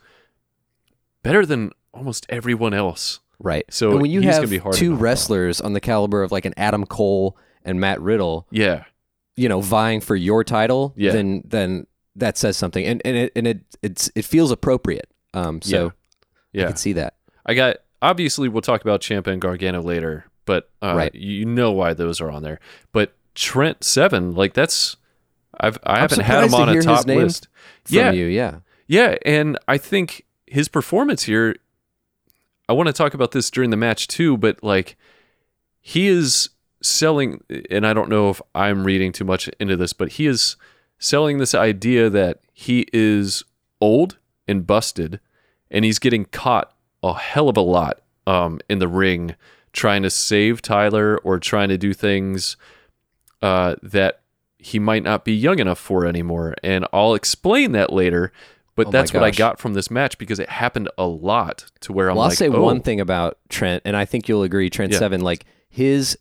better 1.22 1.46
than 1.46 1.70
almost 1.94 2.26
everyone 2.28 2.74
else. 2.74 3.20
Right. 3.38 3.64
So 3.70 3.92
and 3.92 4.00
when 4.02 4.10
you 4.10 4.22
have 4.22 4.50
two 4.72 4.94
wrestlers 4.94 5.60
on 5.60 5.72
the 5.74 5.80
caliber 5.80 6.22
of 6.22 6.32
like 6.32 6.44
an 6.46 6.54
Adam 6.56 6.86
Cole 6.86 7.36
and 7.64 7.78
Matt 7.78 8.00
Riddle, 8.00 8.46
Yeah, 8.50 8.84
you 9.36 9.48
know, 9.48 9.60
vying 9.60 10.00
for 10.00 10.16
your 10.16 10.42
title, 10.42 10.94
Yeah. 10.96 11.12
then 11.12 11.42
then 11.46 11.86
that 12.16 12.36
says 12.38 12.56
something, 12.56 12.84
and 12.84 13.00
and 13.04 13.16
it 13.16 13.32
and 13.36 13.46
it 13.46 13.60
it's 13.82 14.10
it 14.14 14.24
feels 14.24 14.50
appropriate. 14.50 15.10
Um, 15.34 15.60
so 15.62 15.88
I 15.88 15.92
yeah. 16.52 16.66
can 16.68 16.76
see 16.76 16.92
that. 16.94 17.14
I 17.44 17.54
got 17.54 17.76
obviously 18.02 18.48
we'll 18.48 18.62
talk 18.62 18.80
about 18.82 19.00
Ciampa 19.00 19.28
and 19.28 19.40
Gargano 19.40 19.80
later, 19.82 20.26
but 20.44 20.70
uh, 20.82 20.94
Right. 20.96 21.14
you 21.14 21.44
know 21.44 21.72
why 21.72 21.94
those 21.94 22.20
are 22.20 22.30
on 22.30 22.42
there. 22.42 22.58
But 22.92 23.14
Trent 23.34 23.84
Seven, 23.84 24.34
like 24.34 24.54
that's 24.54 24.96
I've 25.60 25.78
I 25.84 26.00
haven't 26.00 26.20
had 26.20 26.44
him 26.44 26.50
surprised 26.50 26.72
to 26.72 26.72
on 26.72 26.76
a 26.78 26.82
top 26.82 27.06
list. 27.06 27.48
From 27.84 27.96
Yeah, 27.96 28.10
you, 28.12 28.26
yeah. 28.26 28.60
yeah, 28.86 29.16
and 29.24 29.58
I 29.68 29.78
think 29.78 30.24
his 30.46 30.68
performance 30.68 31.24
here. 31.24 31.56
I 32.68 32.72
want 32.72 32.88
to 32.88 32.92
talk 32.92 33.14
about 33.14 33.30
this 33.30 33.48
during 33.50 33.70
the 33.70 33.76
match 33.76 34.08
too, 34.08 34.36
but 34.36 34.62
like 34.62 34.96
he 35.80 36.08
is 36.08 36.48
selling, 36.82 37.42
and 37.70 37.86
I 37.86 37.92
don't 37.92 38.08
know 38.08 38.28
if 38.30 38.40
I'm 38.54 38.84
reading 38.84 39.12
too 39.12 39.24
much 39.24 39.48
into 39.60 39.76
this, 39.76 39.92
but 39.92 40.12
he 40.12 40.26
is 40.26 40.56
selling 40.98 41.38
this 41.38 41.54
idea 41.54 42.10
that 42.10 42.40
he 42.52 42.86
is 42.92 43.44
old 43.80 44.18
and 44.48 44.66
busted, 44.66 45.20
and 45.70 45.84
he's 45.84 45.98
getting 45.98 46.24
caught 46.26 46.72
a 47.02 47.14
hell 47.14 47.48
of 47.48 47.56
a 47.56 47.62
lot 47.62 48.00
um, 48.26 48.60
in 48.68 48.78
the 48.78 48.88
ring 48.88 49.34
trying 49.72 50.02
to 50.02 50.10
save 50.10 50.62
Tyler 50.62 51.18
or 51.18 51.38
trying 51.38 51.68
to 51.68 51.78
do 51.78 51.92
things 51.92 52.56
uh, 53.42 53.76
that 53.82 54.22
he 54.58 54.78
might 54.78 55.02
not 55.02 55.24
be 55.24 55.32
young 55.32 55.58
enough 55.58 55.78
for 55.78 56.06
anymore. 56.06 56.54
And 56.64 56.86
I'll 56.92 57.14
explain 57.14 57.72
that 57.72 57.92
later. 57.92 58.32
But 58.74 58.88
Oh 58.88 58.90
that's 58.90 59.12
what 59.14 59.22
I 59.22 59.30
got 59.30 59.58
from 59.58 59.74
this 59.74 59.90
match 59.90 60.18
because 60.18 60.38
it 60.38 60.50
happened 60.50 60.90
a 60.98 61.06
lot 61.06 61.70
to 61.80 61.92
where 61.92 62.10
I'm 62.10 62.16
well, 62.16 62.24
like, 62.24 62.32
I'll 62.32 62.36
say 62.36 62.48
oh, 62.48 62.60
one 62.60 62.82
thing 62.82 63.00
about 63.00 63.38
Trent, 63.48 63.82
and 63.86 63.96
I 63.96 64.04
think 64.04 64.28
you'll 64.28 64.42
agree, 64.42 64.68
Trent 64.68 64.92
Yeah. 64.92 64.98
Seven, 64.98 65.22
like 65.22 65.46
his 65.70 66.18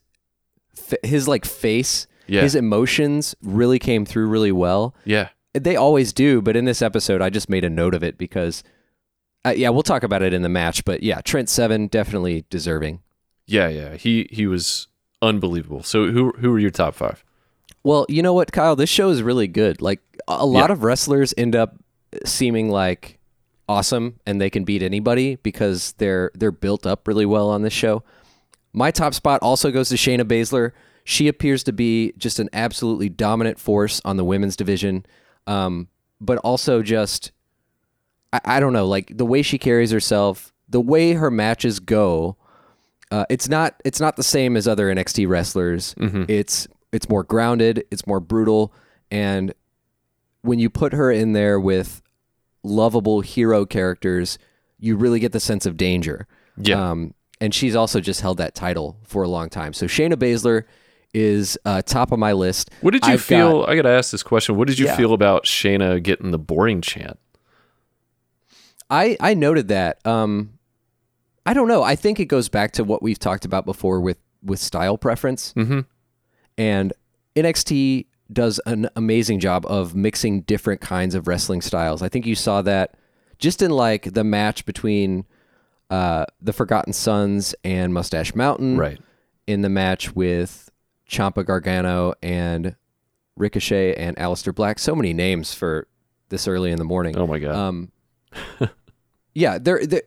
his 1.04 1.28
like 1.28 1.44
face, 1.44 2.08
Yeah. 2.28 2.42
his 2.42 2.56
emotions 2.56 3.36
really 3.42 3.80
came 3.80 4.06
through 4.06 4.28
really 4.28 4.52
well. 4.52 4.96
Yeah. 5.06 5.30
They 5.54 5.76
always 5.76 6.12
do, 6.14 6.42
but 6.42 6.56
in 6.56 6.66
this 6.66 6.82
episode, 6.82 7.22
I 7.22 7.30
just 7.30 7.50
made 7.50 7.64
a 7.64 7.70
note 7.70 7.94
of 7.96 8.04
it 8.04 8.18
because, 8.18 8.64
uh, 9.46 9.54
yeah, 9.56 9.70
we'll 9.70 9.84
talk 9.84 10.04
about 10.04 10.22
it 10.22 10.34
in 10.34 10.42
the 10.42 10.50
match. 10.50 10.84
But 10.84 11.02
yeah, 11.04 11.22
Trent 11.22 11.50
Seven 11.50 11.88
definitely 11.88 12.46
deserving. 12.50 13.00
Yeah, 13.48 13.68
yeah. 13.70 13.96
He 13.96 14.28
he 14.32 14.48
was 14.48 14.88
unbelievable. 15.22 15.84
So 15.84 16.12
who 16.12 16.32
who 16.40 16.52
are 16.54 16.60
your 16.60 16.72
top 16.72 16.94
five? 16.96 17.24
Well, 17.84 18.06
you 18.10 18.22
know 18.22 18.34
what, 18.34 18.52
Kyle? 18.52 18.76
This 18.76 18.90
show 18.90 19.10
is 19.10 19.22
really 19.22 19.48
good. 19.48 19.82
Like 19.82 20.02
a 20.28 20.38
a 20.40 20.46
lot 20.46 20.70
Yeah. 20.70 20.74
of 20.74 20.84
wrestlers 20.84 21.34
end 21.38 21.56
up 21.56 21.76
seeming 22.26 22.70
like 22.70 23.20
awesome 23.70 24.20
and 24.26 24.40
they 24.42 24.50
can 24.50 24.64
beat 24.64 24.84
anybody 24.84 25.38
because 25.38 25.94
they're 26.00 26.32
they're 26.36 26.52
built 26.52 26.86
up 26.86 27.08
really 27.08 27.26
well 27.26 27.50
on 27.50 27.62
this 27.62 27.74
show. 27.74 28.04
My 28.74 28.92
top 28.92 29.14
spot 29.14 29.42
also 29.42 29.72
goes 29.72 29.88
to 29.90 29.96
Shayna 29.96 30.24
Baszler. 30.24 30.72
She 31.06 31.28
appears 31.28 31.64
to 31.64 31.72
be 31.72 32.14
just 32.18 32.40
an 32.40 32.50
absolutely 32.52 33.10
dominant 33.10 33.60
force 33.60 34.02
on 34.04 34.18
the 34.18 34.26
women's 34.26 34.56
division, 34.56 35.06
um, 35.48 35.88
but 36.20 36.40
also 36.40 36.82
just 36.82 37.32
I, 38.34 38.42
I 38.46 38.60
don't 38.60 38.74
know, 38.74 38.88
like 38.88 39.16
the 39.16 39.26
way 39.26 39.42
she 39.44 39.58
carries 39.58 39.92
herself, 39.92 40.52
the 40.68 40.82
way 40.82 41.14
her 41.14 41.30
matches 41.32 41.80
go. 41.80 42.38
Uh, 43.12 43.24
it's 43.30 43.48
not 43.48 43.80
it's 43.86 44.00
not 44.00 44.16
the 44.16 44.24
same 44.24 44.58
as 44.58 44.68
other 44.68 44.94
NXT 44.94 45.28
wrestlers. 45.30 45.94
It's 46.28 46.68
it's 46.92 47.08
more 47.08 47.24
grounded, 47.24 47.86
it's 47.92 48.08
more 48.08 48.20
brutal, 48.20 48.74
and 49.12 49.54
when 50.42 50.58
you 50.58 50.72
put 50.72 50.94
her 50.94 51.12
in 51.12 51.34
there 51.34 51.60
with 51.60 52.02
lovable 52.64 53.22
hero 53.22 53.64
characters, 53.66 54.40
you 54.80 54.96
really 54.96 55.20
get 55.20 55.34
the 55.34 55.40
sense 55.40 55.68
of 55.68 55.78
danger. 55.78 56.28
Yeah. 56.58 56.90
Um, 56.90 57.14
and 57.40 57.54
she's 57.54 57.76
also 57.76 58.00
just 58.00 58.22
held 58.22 58.38
that 58.38 58.56
title 58.56 58.98
for 59.04 59.22
a 59.22 59.28
long 59.28 59.50
time. 59.50 59.74
So 59.74 59.86
Shayna 59.86 60.14
Baszler 60.14 60.64
is 61.16 61.58
uh, 61.66 61.82
top 61.82 62.12
of 62.12 62.20
my 62.20 62.34
list. 62.34 62.70
What 62.82 62.92
did 62.92 63.06
you 63.08 63.14
I've 63.14 63.22
feel? 63.22 63.62
got- 63.62 63.70
I 63.70 63.76
got 63.78 63.84
to 63.84 63.90
ask 63.90 64.12
this 64.12 64.22
question. 64.24 64.58
What 64.58 64.68
did 64.68 64.78
you 64.78 64.86
Yeah. 64.88 64.98
feel 64.98 65.14
about 65.14 65.46
Shayna 65.46 66.04
getting 66.04 66.32
the 66.32 66.38
boring 66.38 66.82
chant? 66.82 67.18
I 68.90 69.18
I 69.20 69.34
noted 69.34 69.70
that. 69.70 70.06
Um, 70.06 70.52
I 71.46 71.54
don't 71.54 71.68
know. 71.68 71.84
I 71.84 71.96
think 71.96 72.20
it 72.20 72.26
goes 72.26 72.50
back 72.50 72.72
to 72.74 72.84
what 72.84 73.02
we've 73.02 73.20
talked 73.20 73.46
about 73.46 73.66
before 73.66 74.00
with 74.00 74.18
with 74.44 74.60
style 74.60 74.98
preference. 74.98 75.54
Mm-hmm. 75.54 75.82
And 76.58 76.94
NXT 77.36 78.06
does 78.32 78.60
an 78.66 78.90
amazing 78.96 79.40
job 79.40 79.66
of 79.68 79.96
mixing 79.96 80.42
different 80.42 80.82
kinds 80.82 81.16
of 81.16 81.28
wrestling 81.28 81.62
styles. 81.62 82.02
I 82.02 82.10
think 82.10 82.26
you 82.26 82.36
saw 82.36 82.62
that 82.64 82.96
just 83.40 83.62
in 83.62 83.72
like 83.72 84.14
the 84.14 84.24
match 84.24 84.66
between 84.66 85.26
uh, 85.90 86.26
the 86.42 86.54
Forgotten 86.54 86.94
Sons 86.94 87.54
and 87.64 87.94
Mustache 87.94 88.34
Mountain. 88.36 88.78
Right. 88.78 89.00
In 89.48 89.62
the 89.62 89.70
match 89.70 90.16
with 90.16 90.65
Ciampa 91.10 91.46
Gargano 91.46 92.14
and 92.22 92.76
Ricochet 93.36 93.96
and 93.96 94.16
Aleister 94.18 94.54
Black. 94.54 94.80
So 94.80 94.96
many 94.96 95.14
names 95.14 95.54
for 95.54 95.88
this 96.30 96.48
early 96.48 96.72
in 96.72 96.78
the 96.78 96.86
morning. 96.86 97.18
Oh 97.18 97.28
my 97.28 97.40
god. 97.40 97.56
Um, 97.56 97.92
yeah, 99.34 99.58
they're, 99.60 99.86
they 99.86 100.02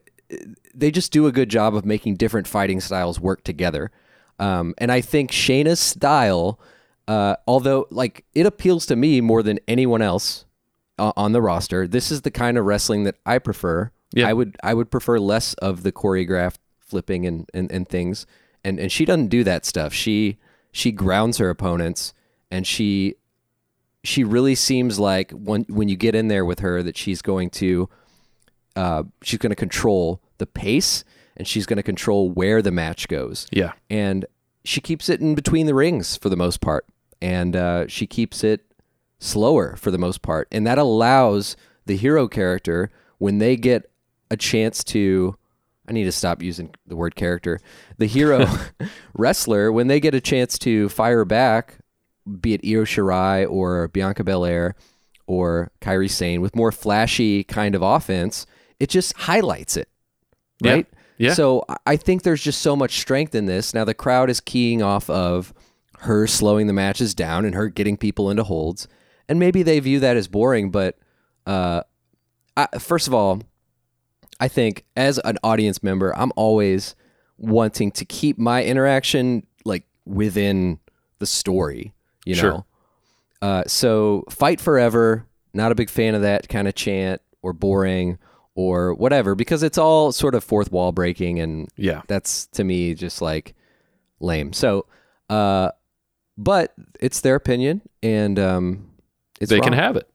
they 0.75 0.90
just 0.90 1.12
do 1.12 1.26
a 1.26 1.33
good 1.33 1.49
job 1.49 1.75
of 1.75 1.85
making 1.85 2.17
different 2.17 2.47
fighting 2.47 2.81
styles 2.81 3.19
work 3.19 3.45
together. 3.45 3.90
Um, 4.38 4.75
and 4.78 4.93
I 4.93 5.00
think 5.00 5.31
Shayna's 5.31 5.81
style, 5.81 6.61
uh, 7.07 7.37
although 7.47 7.87
like 7.90 8.25
it 8.35 8.47
appeals 8.47 8.87
to 8.87 8.97
me 8.97 9.21
more 9.21 9.43
than 9.43 9.59
anyone 9.67 10.02
else 10.02 10.45
uh, 10.99 11.12
on 11.17 11.33
the 11.33 11.43
roster, 11.43 11.88
this 11.88 12.11
is 12.11 12.23
the 12.23 12.31
kind 12.31 12.59
of 12.59 12.64
wrestling 12.64 13.05
that 13.05 13.17
I 13.26 13.38
prefer. 13.38 13.90
Yeah. 14.12 14.28
I 14.28 14.33
would 14.33 14.57
I 14.62 14.75
would 14.75 14.90
prefer 14.90 15.19
less 15.19 15.55
of 15.55 15.83
the 15.83 15.93
choreographed 15.93 16.59
flipping 16.78 17.26
and, 17.26 17.49
and, 17.52 17.71
and 17.73 17.88
things. 17.88 18.26
And 18.64 18.78
and 18.78 18.93
she 18.93 19.05
doesn't 19.05 19.28
do 19.28 19.45
that 19.45 19.64
stuff. 19.64 19.93
She 19.93 20.38
she 20.78 20.92
grounds 20.92 21.38
her 21.38 21.50
opponents 21.50 22.14
and 22.52 22.64
she 22.66 23.16
she 24.04 24.23
really 24.23 24.54
seems 24.54 24.99
like 24.99 25.32
when 25.32 25.64
when 25.64 25.88
you 25.88 25.97
get 25.97 26.14
in 26.14 26.28
there 26.28 26.44
with 26.44 26.61
her 26.61 26.85
that 26.85 26.97
she's 26.97 27.20
going 27.20 27.50
to 27.50 27.88
uh, 28.76 29.02
she's 29.23 29.40
going 29.40 29.50
to 29.50 29.56
control 29.56 30.23
the 30.38 30.47
pace 30.47 31.02
and 31.37 31.49
she's 31.49 31.66
going 31.66 31.78
to 31.78 31.82
control 31.82 32.30
where 32.30 32.62
the 32.62 32.70
match 32.70 33.08
goes 33.08 33.49
yeah. 33.50 33.73
and 33.90 34.25
she 34.64 34.80
keeps 34.80 35.08
it 35.08 35.20
in 35.20 35.35
between 35.35 35.66
the 35.66 35.75
rings 35.75 36.16
for 36.16 36.28
the 36.28 36.37
most 36.37 36.61
part 36.61 36.87
and 37.20 37.56
uh, 37.56 37.88
she 37.88 38.06
keeps 38.06 38.44
it 38.44 38.64
slower 39.18 39.75
for 39.75 39.90
the 39.90 39.99
most 39.99 40.23
part 40.23 40.47
and 40.52 40.64
that 40.64 40.78
allows 40.78 41.56
the 41.87 41.97
hero 41.97 42.28
character 42.28 42.88
when 43.18 43.38
they 43.38 43.56
get 43.56 43.90
a 44.30 44.37
chance 44.37 44.85
to 44.85 45.37
i 45.88 45.92
need 45.92 46.04
to 46.04 46.12
stop 46.12 46.42
using 46.42 46.75
the 46.87 46.97
word 46.97 47.14
character 47.16 47.59
the 47.99 48.07
hero 48.07 48.47
wrestler 49.14 49.73
when 49.73 49.87
they 49.88 50.00
get 50.00 50.14
a 50.14 50.21
chance 50.21 50.59
to 50.59 50.88
fire 50.88 51.25
back 51.25 51.78
be 52.40 52.52
it 52.54 52.61
Io 52.64 52.85
Shirai 52.85 53.50
or 53.50 53.88
Bianca 53.88 54.23
Belair 54.23 54.75
or 55.26 55.71
Kairi 55.80 56.11
Sane 56.11 56.40
with 56.42 56.54
more 56.54 56.71
flashy 56.71 57.42
kind 57.45 57.75
of 57.75 57.83
offense 57.83 58.47
it 58.78 58.90
just 58.90 59.16
highlights 59.16 59.76
it 59.76 59.88
right 60.62 60.87
Yeah. 61.16 61.33
so 61.35 61.64
I- 61.68 61.76
I 61.87 61.97
think 61.97 62.23
there's 62.23 62.42
just 62.42 62.61
so 62.61 62.76
much 62.76 63.00
strength 63.00 63.35
in 63.35 63.47
this. 63.47 63.73
Now 63.73 63.85
the 63.85 63.95
crowd 63.95 64.28
is 64.30 64.40
keying 64.40 64.83
off 64.83 65.09
of 65.09 65.54
her 66.00 66.26
slowing 66.26 66.66
the 66.66 66.73
matches 66.75 67.14
down 67.14 67.45
and 67.47 67.54
her 67.54 67.68
getting 67.68 67.97
people 67.97 68.30
into 68.30 68.45
holds, 68.45 68.87
and 69.28 69.38
maybe 69.40 69.62
they 69.64 69.80
view 69.80 69.99
that 70.00 70.16
as 70.18 70.28
boring. 70.28 70.71
But 70.71 70.97
uh, 71.47 71.83
I, 72.57 72.66
first 72.78 73.09
of 73.09 73.14
all, 73.14 73.40
I 74.40 74.49
think 74.49 74.85
as 74.97 75.18
an 75.25 75.38
audience 75.42 75.83
member, 75.83 76.16
I'm 76.16 76.33
always 76.37 76.95
wanting 77.38 77.90
to 77.92 78.04
keep 78.04 78.38
my 78.38 78.64
interaction 78.64 79.47
like 79.64 79.85
within 80.04 80.78
the 81.18 81.26
story. 81.26 81.92
You 82.25 82.35
Sure. 82.35 82.50
know, 82.50 82.66
uh, 83.42 83.64
so 83.66 84.25
fight 84.30 84.61
forever. 84.61 85.25
Not 85.54 85.73
a 85.73 85.75
big 85.75 85.90
fan 85.90 86.14
of 86.14 86.23
that 86.23 86.49
kind 86.49 86.68
of 86.68 86.75
chant 86.75 87.21
or 87.42 87.52
boring 87.52 88.18
or 88.54 88.92
whatever 88.95 89.35
because 89.35 89.62
it's 89.62 89.78
all 89.78 90.12
sort 90.12 90.35
of 90.35 90.45
fourth 90.45 90.71
wall 90.71 90.92
breaking 90.92 91.38
and 91.40 91.68
Yeah. 91.76 92.02
that's 92.07 92.47
to 92.49 92.64
me 92.64 92.95
just 92.95 93.23
like 93.23 93.54
lame. 94.21 94.52
So, 94.52 94.87
uh, 95.30 95.71
but 96.37 96.75
it's 97.00 97.21
their 97.21 97.35
opinion 97.37 97.80
and 98.02 98.38
um, 98.38 98.88
it's 99.40 99.50
They 99.50 99.61
can 99.61 99.73
have 99.73 99.97
it. 99.97 100.09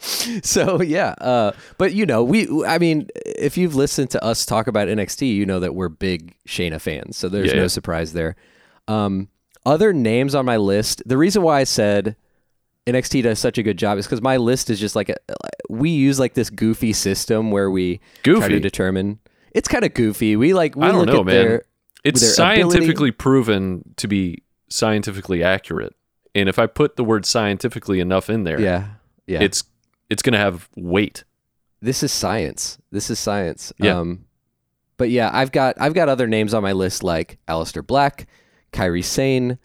so 0.44 0.80
yeah, 0.82 1.14
uh, 1.20 1.52
but 1.78 1.92
you 1.92 2.06
know, 2.06 2.22
we 2.24 2.48
I 2.64 2.78
mean, 2.78 3.08
if 3.24 3.56
you've 3.56 3.74
listened 3.74 4.10
to 4.10 4.24
us 4.24 4.46
talk 4.46 4.66
about 4.66 4.88
NXT, 4.88 5.34
you 5.34 5.46
know 5.46 5.60
that 5.60 5.74
we're 5.74 5.88
big 5.88 6.34
Shayna 6.48 6.80
fans. 6.80 7.16
So 7.16 7.28
there's 7.28 7.48
Yeah, 7.48 7.56
no 7.56 7.62
yeah. 7.62 7.68
surprise 7.68 8.12
there. 8.12 8.36
Um, 8.88 9.28
other 9.64 9.92
names 9.92 10.34
on 10.34 10.44
my 10.44 10.56
list. 10.56 11.02
The 11.06 11.16
reason 11.16 11.42
why 11.42 11.60
I 11.60 11.64
said 11.64 12.16
NXT 12.86 13.24
does 13.24 13.38
such 13.38 13.58
a 13.58 13.62
good 13.62 13.76
job 13.78 13.98
is 13.98 14.06
because 14.06 14.22
my 14.22 14.36
list 14.36 14.70
is 14.70 14.78
just 14.78 14.94
like 14.96 15.08
a, 15.08 15.16
we 15.68 15.90
use 15.90 16.20
like 16.20 16.34
this 16.34 16.50
goofy 16.50 16.92
system 16.92 17.50
where 17.50 17.70
we 17.70 18.00
try 18.22 18.48
to 18.48 18.60
determine. 18.60 19.18
It's 19.52 19.68
kind 19.68 19.84
of 19.84 19.94
goofy. 19.94 20.36
We 20.36 20.54
like 20.54 20.76
we 20.76 20.84
I 20.84 20.88
don't 20.92 20.98
look 21.06 21.08
know, 21.08 21.20
at 21.20 21.26
man. 21.26 21.34
their 21.34 21.62
It's 22.04 22.20
their 22.36 22.52
ability- 22.52 22.70
scientifically 22.76 23.10
proven 23.10 23.94
to 23.96 24.06
be 24.08 24.42
scientifically 24.68 25.42
accurate. 25.42 25.94
And 26.36 26.48
if 26.48 26.58
I 26.58 26.66
put 26.66 26.96
the 26.96 27.04
word 27.04 27.26
scientifically 27.26 27.98
enough 27.98 28.30
in 28.30 28.44
there, 28.44 28.60
yeah 28.60 28.88
yeah. 29.26 29.42
it's 29.42 29.64
it's 30.08 30.22
going 30.22 30.32
to 30.32 30.38
have 30.38 30.68
weight. 30.76 31.24
this 31.80 32.02
is 32.02 32.12
science. 32.12 32.78
This 32.90 33.10
is 33.10 33.18
science. 33.18 33.72
Yeah. 33.78 33.98
Um, 33.98 34.24
but 34.96 35.10
yeah, 35.10 35.30
I've 35.32 35.52
got 35.52 35.76
I've 35.78 35.94
got 35.94 36.08
other 36.08 36.26
names 36.26 36.54
on 36.54 36.62
my 36.62 36.72
list 36.72 37.02
like 37.02 37.38
Aleister 37.48 37.86
Black, 37.86 38.26
Kairi 38.72 39.04
Sane, 39.04 39.58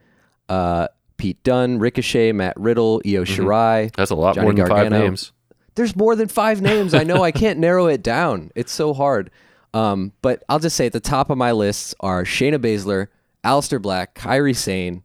uh, 0.50 0.88
Pete 1.18 1.42
Dunne, 1.44 1.80
Ricochet, 1.80 2.34
Matt 2.34 2.60
Riddle, 2.60 3.02
Io 3.06 3.24
Shirai. 3.24 3.96
That's 3.96 4.12
a 4.12 4.16
lot 4.16 4.36
Johnny 4.36 4.46
more 4.46 4.54
than 4.54 4.68
five 4.68 4.90
names. 4.90 5.32
There's 5.76 5.96
more 5.96 6.16
than 6.16 6.28
five 6.28 6.62
names. 6.62 6.94
I 6.94 7.04
know 7.04 7.24
I 7.24 7.32
can't 7.32 7.60
narrow 7.60 7.88
it 7.88 8.04
down. 8.04 8.52
It's 8.56 8.74
so 8.74 8.94
hard. 8.94 9.32
Um, 9.74 10.12
but 10.22 10.44
I'll 10.50 10.60
just 10.60 10.76
say 10.76 10.88
at 10.88 10.92
the 10.92 11.00
top 11.00 11.30
of 11.30 11.38
my 11.38 11.54
lists 11.54 11.96
are 12.02 12.26
Shayna 12.26 12.58
Baszler, 12.58 13.08
Aleister 13.46 13.82
Black, 13.82 14.16
Kairi 14.16 14.54
Sane, 14.54 15.02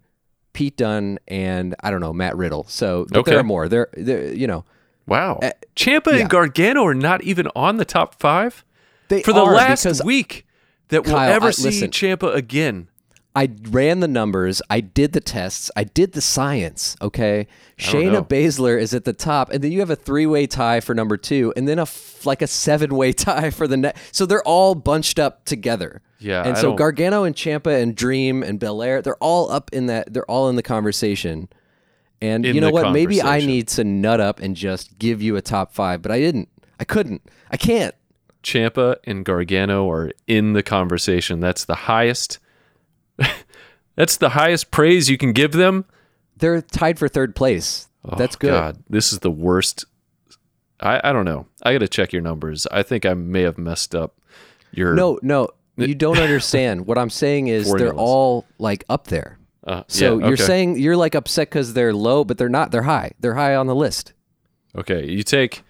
Pete 0.56 0.76
Dunne, 0.78 1.18
and 1.28 1.74
I 1.84 1.90
don't 1.90 2.00
know 2.00 2.14
Matt 2.14 2.34
Riddle. 2.34 2.64
So 2.68 3.04
but 3.10 3.18
Okay. 3.18 3.30
there 3.32 3.40
are 3.40 3.44
more. 3.44 3.68
There, 3.68 3.88
there, 3.92 4.32
you 4.32 4.46
know, 4.46 4.64
Wow. 5.06 5.38
Uh, 5.42 5.50
Ciampa 5.76 6.12
yeah. 6.14 6.20
and 6.22 6.30
Gargano 6.30 6.84
are 6.84 6.94
not 6.94 7.22
even 7.22 7.46
on 7.54 7.76
the 7.76 7.84
top 7.84 8.18
five 8.18 8.64
they 9.08 9.22
for 9.22 9.32
the 9.34 9.42
are 9.42 9.54
last 9.54 10.02
week 10.04 10.46
that 10.88 11.04
we'll 11.04 11.16
ever 11.16 11.48
I- 11.48 11.50
see. 11.50 11.86
Ciampa 11.86 12.34
again. 12.34 12.88
I 13.36 13.50
ran 13.68 14.00
the 14.00 14.08
numbers. 14.08 14.62
I 14.70 14.80
did 14.80 15.12
the 15.12 15.20
tests. 15.20 15.70
I 15.76 15.84
did 15.84 16.12
the 16.12 16.22
science. 16.22 16.96
Okay. 17.02 17.46
Shayna 17.78 18.26
Baszler 18.26 18.80
is 18.80 18.94
at 18.94 19.04
the 19.04 19.12
top, 19.12 19.50
and 19.50 19.62
then 19.62 19.70
you 19.70 19.80
have 19.80 19.90
a 19.90 19.96
three-way 19.96 20.46
tie 20.46 20.80
for 20.80 20.94
number 20.94 21.18
two, 21.18 21.52
and 21.54 21.68
then 21.68 21.78
a 21.78 21.82
f- 21.82 22.24
like 22.24 22.40
a 22.40 22.46
seven-way 22.46 23.12
tie 23.26 23.50
for 23.50 23.68
the 23.68 23.76
next. 23.76 24.16
So 24.16 24.24
they're 24.24 24.42
all 24.42 24.74
bunched 24.74 25.18
up 25.18 25.44
together. 25.44 26.00
Yeah, 26.18 26.44
and 26.44 26.56
I 26.56 26.60
so 26.60 26.68
don't- 26.68 26.76
Gargano 26.76 27.24
and 27.24 27.34
Ciampa 27.36 27.82
and 27.82 27.94
Dream 27.94 28.42
and 28.42 28.58
Belair, 28.58 29.02
they're 29.02 29.16
all 29.16 29.50
up 29.52 29.70
in 29.74 29.84
that. 29.86 30.14
They're 30.14 30.24
all 30.30 30.48
in 30.48 30.56
the 30.56 30.62
conversation. 30.62 31.50
And 32.22 32.46
In 32.46 32.54
you 32.54 32.62
know 32.62 32.70
what? 32.70 32.92
Maybe 32.92 33.20
I 33.20 33.40
need 33.40 33.68
to 33.68 33.84
nut 33.84 34.18
up 34.20 34.40
and 34.40 34.56
just 34.56 34.98
give 34.98 35.20
you 35.20 35.36
a 35.36 35.42
top 35.42 35.74
five, 35.74 36.00
but 36.00 36.10
I 36.10 36.18
didn't. 36.20 36.48
I 36.80 36.84
couldn't. 36.84 37.20
I 37.50 37.58
can't. 37.58 37.94
Ciampa 38.42 38.96
and 39.04 39.22
Gargano 39.26 39.90
are 39.90 40.12
in 40.26 40.54
the 40.54 40.62
conversation. 40.62 41.40
That's 41.40 41.66
the 41.66 41.74
highest. 41.74 42.38
That's 43.96 44.16
the 44.16 44.30
highest 44.30 44.70
praise 44.70 45.08
you 45.10 45.16
can 45.18 45.32
give 45.32 45.52
them. 45.52 45.84
They're 46.36 46.60
tied 46.62 46.98
for 46.98 47.08
third 47.08 47.34
place. 47.34 47.88
That's 48.16 48.36
Oh, 48.36 48.38
good. 48.38 48.50
God, 48.50 48.78
this 48.88 49.12
is 49.12 49.20
the 49.20 49.30
worst. 49.30 49.84
I, 50.80 51.00
I 51.02 51.12
don't 51.12 51.24
know. 51.24 51.46
I 51.62 51.72
got 51.72 51.78
to 51.78 51.88
check 51.88 52.12
your 52.12 52.22
numbers. 52.22 52.66
I 52.70 52.82
think 52.82 53.06
I 53.06 53.14
may 53.14 53.42
have 53.42 53.56
messed 53.58 53.94
up 53.94 54.20
your. 54.72 54.94
No, 54.94 55.18
no, 55.22 55.48
you 55.76 55.94
don't 55.94 56.18
understand. 56.18 56.86
What 56.86 56.98
I'm 56.98 57.10
saying 57.10 57.48
is 57.48 57.72
they're 57.72 57.94
all 57.94 58.44
like 58.58 58.84
up 58.88 59.06
there. 59.08 59.38
Uh, 59.66 59.82
So 59.88 60.18
yeah, 60.18 60.24
you're 60.26 60.34
okay. 60.34 60.42
saying 60.44 60.78
you're 60.78 60.96
like 60.96 61.14
upset 61.14 61.48
because 61.48 61.72
they're 61.74 61.94
low, 61.94 62.22
but 62.24 62.38
they're 62.38 62.48
not. 62.50 62.70
They're 62.70 62.82
high. 62.82 63.12
They're 63.18 63.34
high 63.34 63.56
on 63.56 63.66
the 63.66 63.74
list. 63.74 64.12
Okay, 64.76 65.06
you 65.10 65.22
take. 65.22 65.62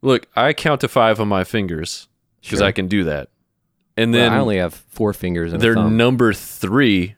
Look, 0.00 0.26
I 0.34 0.52
count 0.54 0.80
to 0.80 0.88
five 0.88 1.20
on 1.20 1.28
my 1.28 1.44
fingers 1.44 2.08
because 2.40 2.60
Sure. 2.60 2.66
I 2.66 2.72
can 2.72 2.88
do 2.88 3.04
that, 3.04 3.28
and 3.98 4.12
Well, 4.12 4.22
then 4.22 4.32
I 4.32 4.38
only 4.38 4.56
have 4.58 4.72
four 4.74 5.12
fingers 5.12 5.52
their 5.52 5.74
number 5.74 6.32
three 6.32 7.16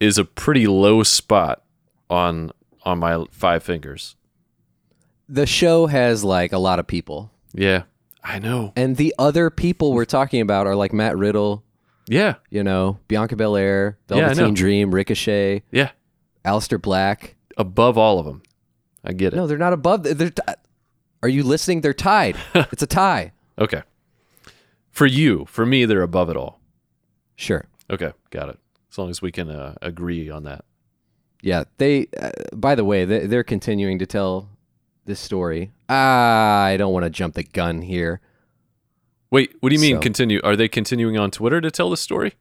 is 0.00 0.18
a 0.18 0.24
pretty 0.24 0.66
low 0.66 1.02
spot 1.02 1.62
on 2.10 2.50
on 2.84 2.98
my 2.98 3.24
five 3.30 3.62
fingers. 3.62 4.16
the 5.28 5.46
show 5.46 5.86
has 5.86 6.24
like 6.24 6.52
a 6.52 6.58
lot 6.58 6.78
of 6.78 6.86
people, 6.86 7.30
Yeah, 7.54 7.82
I 8.22 8.38
know. 8.38 8.72
and 8.76 8.96
the 8.96 9.14
other 9.18 9.50
people 9.50 9.92
we're 9.92 10.04
talking 10.04 10.40
about 10.40 10.66
are 10.66 10.74
like 10.76 10.92
Matt 10.92 11.16
Riddle, 11.16 11.64
Yeah, 12.08 12.34
you 12.50 12.62
know, 12.64 12.98
Bianca 13.08 13.36
Belair, 13.36 13.98
Yeah. 14.08 14.28
Velveteen 14.28 14.54
Dream, 14.54 14.94
Ricochet, 14.94 15.62
yeah. 15.70 15.90
Aleister 16.44 16.80
Black. 16.80 17.34
Above 17.58 17.98
all 17.98 18.18
of 18.18 18.24
them, 18.26 18.42
I 19.04 19.12
get 19.12 19.32
it. 19.32 19.36
No, 19.36 19.46
they're 19.46 19.58
not 19.58 19.72
above. 19.72 20.04
They're. 20.04 20.30
T- 20.30 20.42
are 21.22 21.28
you 21.28 21.42
listening? 21.42 21.80
They're 21.80 21.92
tied. 21.92 22.36
it's 22.54 22.82
a 22.82 22.86
tie. 22.86 23.32
Okay. 23.58 23.82
For 24.98 25.06
you, 25.06 25.44
for 25.44 25.64
me, 25.64 25.84
they're 25.84 26.02
above 26.02 26.28
it 26.28 26.36
all. 26.36 26.58
Sure. 27.36 27.66
Okay, 27.88 28.10
got 28.30 28.48
it. 28.48 28.58
As 28.90 28.98
long 28.98 29.10
as 29.10 29.22
we 29.22 29.30
can 29.30 29.48
uh, 29.48 29.74
agree 29.80 30.28
on 30.28 30.42
that. 30.42 30.64
Yeah. 31.40 31.62
They. 31.76 32.08
Uh, 32.20 32.30
by 32.52 32.74
the 32.74 32.84
way, 32.84 33.04
they, 33.04 33.28
they're 33.28 33.44
continuing 33.44 34.00
to 34.00 34.06
tell 34.06 34.48
this 35.04 35.20
story. 35.20 35.70
Ah, 35.88 36.64
I 36.64 36.76
don't 36.76 36.92
want 36.92 37.04
to 37.04 37.10
jump 37.10 37.34
the 37.36 37.44
gun 37.44 37.82
here. 37.82 38.20
Wait, 39.30 39.54
what 39.60 39.68
do 39.68 39.76
you 39.76 39.80
mean 39.80 39.98
So- 39.98 40.00
continue? 40.02 40.40
Are 40.42 40.56
they 40.56 40.66
continuing 40.66 41.16
on 41.16 41.30
Twitter 41.30 41.60
to 41.60 41.70
tell 41.70 41.90
the 41.90 41.96
story? 41.96 42.32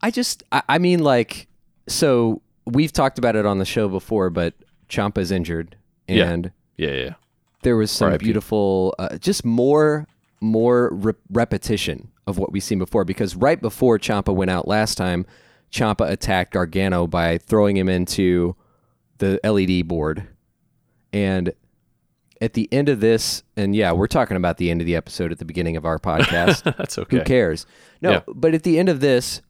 I 0.00 0.12
just. 0.12 0.44
I, 0.52 0.62
I 0.68 0.78
mean, 0.78 1.00
like, 1.02 1.48
so 1.88 2.40
we've 2.66 2.92
talked 2.92 3.18
about 3.18 3.34
it 3.34 3.44
on 3.46 3.58
the 3.58 3.64
show 3.64 3.88
before, 3.88 4.30
but 4.30 4.54
Ciampa's 4.88 5.32
injured, 5.32 5.74
Yeah. 6.06 6.30
and 6.30 6.52
Yeah, 6.76 6.92
yeah. 6.92 7.14
there 7.62 7.76
was 7.76 7.90
some 7.90 8.16
beautiful, 8.18 8.94
uh, 9.00 9.18
just 9.18 9.44
more 9.44 10.06
more 10.40 10.90
re- 10.92 11.12
repetition 11.30 12.10
of 12.26 12.38
what 12.38 12.52
we've 12.52 12.62
seen 12.62 12.78
before. 12.78 13.04
Because 13.04 13.34
right 13.36 13.60
before 13.60 13.98
Ciampa 13.98 14.34
went 14.34 14.50
out 14.50 14.68
last 14.68 14.96
time, 14.96 15.26
Ciampa 15.72 16.08
attacked 16.08 16.52
Gargano 16.52 17.06
by 17.06 17.38
throwing 17.38 17.76
him 17.76 17.88
into 17.88 18.54
the 19.18 19.40
LED 19.44 19.86
board, 19.88 20.28
and 21.12 21.52
at 22.40 22.52
the 22.54 22.68
end 22.72 22.88
of 22.88 23.00
this, 23.00 23.42
and 23.56 23.74
yeah, 23.74 23.90
we're 23.90 24.06
talking 24.06 24.36
about 24.36 24.58
the 24.58 24.70
end 24.70 24.80
of 24.80 24.86
the 24.86 24.94
episode 24.94 25.32
at 25.32 25.38
the 25.38 25.44
beginning 25.44 25.76
of 25.76 25.84
our 25.84 25.98
podcast. 25.98 26.62
That's 26.78 26.96
okay. 26.98 27.18
Who 27.18 27.24
cares? 27.24 27.66
No, 28.00 28.10
Yeah. 28.12 28.20
but 28.32 28.54
at 28.54 28.62
the 28.62 28.78
end 28.78 28.88
of 28.88 29.00
this, 29.00 29.42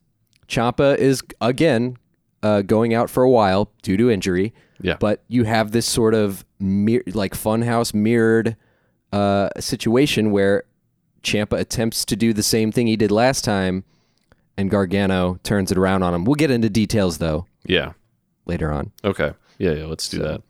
Ciampa 0.49 0.97
is 0.97 1.23
again 1.43 1.99
uh, 2.43 2.63
going 2.63 2.95
out 2.95 3.11
for 3.11 3.23
a 3.23 3.31
while 3.31 3.71
due 3.83 3.99
to 3.99 4.11
injury. 4.11 4.55
Yeah. 4.81 4.97
But 4.99 5.23
you 5.29 5.45
have 5.45 5.73
this 5.73 5.85
sort 5.87 6.15
of 6.15 6.47
mir- 6.59 7.03
like 7.13 7.35
funhouse 7.35 7.93
mirrored 7.93 8.57
uh, 9.13 9.51
situation 9.59 10.31
where 10.31 10.65
Ciampa 11.23 11.59
attempts 11.59 12.05
to 12.07 12.17
do 12.17 12.33
the 12.33 12.43
same 12.43 12.73
thing 12.73 12.87
he 12.87 12.97
did 12.97 13.11
last 13.11 13.45
time, 13.45 13.85
and 14.57 14.71
Gargano 14.71 15.39
turns 15.43 15.71
it 15.73 15.79
around 15.79 16.03
on 16.03 16.15
him. 16.15 16.25
We'll 16.25 16.35
get 16.35 16.51
into 16.51 16.69
details 16.71 17.19
though 17.19 17.47
Yeah. 17.67 17.93
later 18.47 18.71
on. 18.73 18.93
Okay. 19.05 19.33
Yeah, 19.59 19.73
yeah. 19.73 19.85
Let's 19.87 20.09
do 20.09 20.19
So- 20.19 20.23
that. 20.25 20.43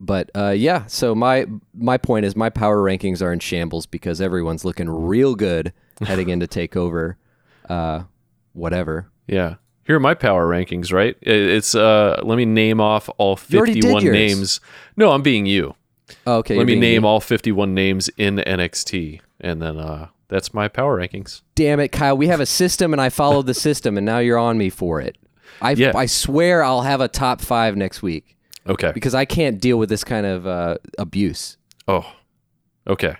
But 0.00 0.30
uh, 0.36 0.50
yeah, 0.50 0.86
so 0.86 1.12
my 1.14 1.46
my 1.74 1.98
point 1.98 2.24
is 2.24 2.36
my 2.36 2.50
power 2.50 2.76
rankings 2.82 3.20
are 3.20 3.32
in 3.32 3.40
shambles 3.40 3.84
because 3.84 4.20
everyone's 4.20 4.64
looking 4.64 4.88
real 4.88 5.34
good 5.34 5.72
heading 6.02 6.28
into 6.28 6.46
takeover, 6.46 7.16
uh, 7.68 8.04
whatever. 8.52 9.08
Yeah. 9.26 9.56
Here 9.84 9.96
are 9.96 10.00
my 10.00 10.14
power 10.14 10.46
rankings, 10.46 10.92
right? 10.92 11.16
It's 11.20 11.74
uh 11.74 12.20
let 12.22 12.36
me 12.36 12.44
name 12.44 12.80
off 12.80 13.10
all 13.18 13.40
You 13.48 13.58
already 13.58 13.72
did 13.74 13.82
51 13.92 14.04
yours. 14.04 14.14
names. 14.14 14.60
No, 14.96 15.10
I'm 15.10 15.22
being 15.22 15.46
you. 15.46 15.74
Oh, 16.26 16.36
okay, 16.38 16.56
let 16.56 16.66
me 16.66 16.74
name 16.74 17.02
me. 17.02 17.08
all 17.08 17.20
51 17.20 17.74
names 17.74 18.08
in 18.16 18.36
NXT 18.36 19.20
and 19.40 19.60
then 19.62 19.78
uh 19.78 20.08
that's 20.28 20.52
my 20.52 20.68
power 20.68 20.98
rankings. 21.00 21.40
Damn 21.54 21.80
it, 21.80 21.88
Kyle! 21.88 22.14
We 22.16 22.26
have 22.26 22.40
a 22.40 22.44
system, 22.46 22.92
and 22.92 23.00
I 23.00 23.08
followed 23.08 23.46
the 23.46 23.54
system, 23.54 23.96
and 23.96 24.04
now 24.04 24.18
you're 24.18 24.36
on 24.38 24.58
me 24.58 24.68
for 24.68 25.00
it. 25.00 25.16
I 25.62 25.70
Yeah. 25.72 25.92
I 25.94 26.04
swear 26.04 26.62
I'll 26.62 26.82
have 26.82 27.00
a 27.00 27.08
top 27.08 27.40
five 27.40 27.76
next 27.76 28.02
week 28.02 28.36
Okay. 28.68 28.92
because 28.92 29.14
I 29.14 29.24
can't 29.24 29.58
deal 29.58 29.78
with 29.78 29.88
this 29.88 30.04
kind 30.04 30.26
of 30.26 30.46
uh, 30.46 30.76
abuse. 30.98 31.56
Oh. 31.88 32.12
Okay. 32.86 33.16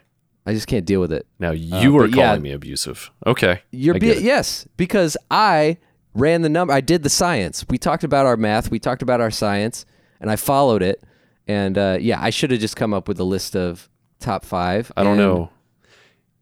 I 0.46 0.52
just 0.52 0.66
can't 0.66 0.84
deal 0.84 1.00
with 1.00 1.12
it. 1.12 1.26
Now 1.38 1.50
you 1.52 1.96
Uh, 1.96 2.00
are 2.00 2.08
but 2.08 2.16
yeah. 2.16 2.26
calling 2.26 2.42
me 2.42 2.52
abusive. 2.52 3.10
Okay. 3.26 3.62
You're 3.70 3.98
be- 3.98 4.20
yes, 4.20 4.66
because 4.76 5.16
I 5.30 5.78
ran 6.14 6.42
the 6.42 6.48
number. 6.50 6.72
I 6.74 6.80
did 6.82 7.02
the 7.04 7.10
science. 7.10 7.64
We 7.70 7.78
talked 7.78 8.04
about 8.04 8.26
our 8.26 8.36
math. 8.36 8.70
We 8.70 8.78
talked 8.78 9.00
about 9.02 9.20
our 9.22 9.30
science, 9.30 9.86
and 10.20 10.30
I 10.30 10.36
followed 10.36 10.82
it. 10.82 11.02
And 11.48 11.78
uh, 11.78 11.98
yeah, 12.00 12.20
I 12.22 12.30
should 12.30 12.50
have 12.50 12.60
just 12.60 12.76
come 12.76 12.92
up 12.92 13.08
with 13.08 13.18
a 13.18 13.24
list 13.24 13.56
of 13.56 13.88
top 14.20 14.44
five. 14.44 14.92
I 14.96 15.02
don't 15.02 15.18
and 15.18 15.20
know. 15.20 15.50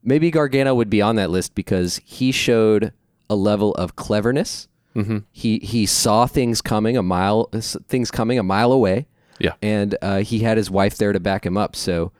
Maybe 0.02 0.30
Gargano 0.30 0.74
would 0.74 0.90
be 0.90 1.00
on 1.00 1.16
that 1.16 1.30
list 1.30 1.54
because 1.54 2.00
he 2.04 2.32
showed 2.32 2.92
a 3.30 3.36
level 3.36 3.72
of 3.74 3.96
cleverness. 3.96 4.68
Mm-hmm. 4.94 5.18
He 5.30 5.58
he 5.58 5.86
saw 5.86 6.26
things 6.26 6.60
coming 6.60 6.96
a 6.96 7.02
mile 7.02 7.50
things 7.88 8.10
coming 8.10 8.38
a 8.38 8.42
mile 8.42 8.72
away. 8.72 9.06
Yeah. 9.38 9.52
and 9.60 9.98
uh, 10.00 10.18
he 10.20 10.38
had 10.38 10.56
his 10.56 10.70
wife 10.70 10.96
there 10.96 11.12
to 11.12 11.20
back 11.20 11.44
him 11.44 11.58
up. 11.58 11.76
So 11.76 12.10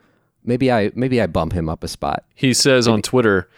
maybe 0.43 0.71
I 0.71 0.91
maybe 0.93 1.19
I 1.19 1.25
bump 1.27 1.53
him 1.53 1.67
up 1.67 1.83
a 1.83 1.87
spot. 1.87 2.23
He 2.35 2.53
says 2.53 2.87
on 2.87 3.01
Twitter, 3.01 3.49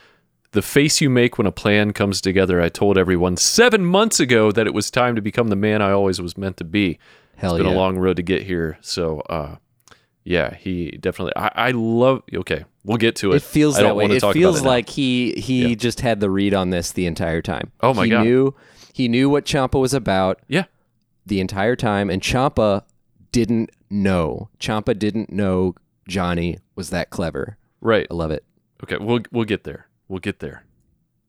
"The 0.52 0.62
face 0.62 1.02
you 1.02 1.10
make 1.10 1.38
when 1.38 1.46
a 1.46 1.52
plan 1.52 1.92
comes 1.92 2.22
together. 2.22 2.62
I 2.62 2.70
told 2.70 2.98
everyone 2.98 3.36
7 3.36 3.84
months 3.86 4.22
ago 4.22 4.54
that 4.54 4.66
it 4.66 4.74
was 4.74 4.90
time 4.90 5.16
to 5.16 5.22
become 5.22 5.50
the 5.50 5.58
man 5.58 5.82
I 5.82 5.92
always 5.92 6.22
was 6.22 6.38
meant 6.38 6.56
to 6.58 6.64
be." 6.64 6.98
Hell 7.40 7.56
It's 7.56 7.64
been 7.64 7.72
yeah. 7.72 7.78
a 7.78 7.80
long 7.80 7.98
road 7.98 8.18
to 8.18 8.24
get 8.24 8.44
here. 8.44 8.78
So, 8.82 9.22
uh 9.22 9.56
yeah, 10.26 10.54
he 10.56 10.92
definitely 10.92 11.34
I, 11.36 11.52
I 11.56 11.72
love 11.72 12.22
okay, 12.34 12.66
we'll 12.84 12.98
get 12.98 13.16
to 13.18 13.32
it. 13.32 13.38
It 13.38 13.42
feels 13.44 13.78
I 13.78 13.82
don't 13.82 13.90
that 13.90 13.96
way. 13.96 14.06
It 14.16 14.34
feels 14.34 14.60
it 14.60 14.64
now. 14.64 14.70
like 14.70 14.90
he 14.90 15.34
he 15.34 15.70
Yeah. 15.70 15.76
just 15.76 16.02
had 16.02 16.20
the 16.20 16.30
read 16.30 16.54
on 16.54 16.70
this 16.70 16.92
the 16.92 17.06
entire 17.06 17.42
time. 17.42 17.72
Oh 17.82 17.94
my 17.94 18.04
he 18.06 18.10
God. 18.12 18.24
knew 18.26 18.54
he 18.94 19.08
knew 19.08 19.30
what 19.30 19.46
Ciampa 19.46 19.80
was 19.80 19.94
about 19.94 20.42
Yeah. 20.48 20.66
the 21.26 21.40
entire 21.40 21.76
time, 21.76 22.10
and 22.10 22.22
Ciampa 22.22 22.84
didn't 23.32 23.72
know. 23.90 24.50
Ciampa 24.60 24.98
didn't 24.98 25.32
know 25.32 25.74
Johnny 26.08 26.58
was 26.76 26.90
that 26.90 27.10
clever. 27.10 27.58
Right. 27.82 28.06
I 28.12 28.14
love 28.14 28.32
it. 28.32 28.44
Okay, 28.84 28.98
we'll 29.00 29.22
we'll 29.32 29.46
get 29.46 29.64
there. 29.64 29.88
We'll 30.10 30.20
get 30.20 30.40
there. 30.40 30.64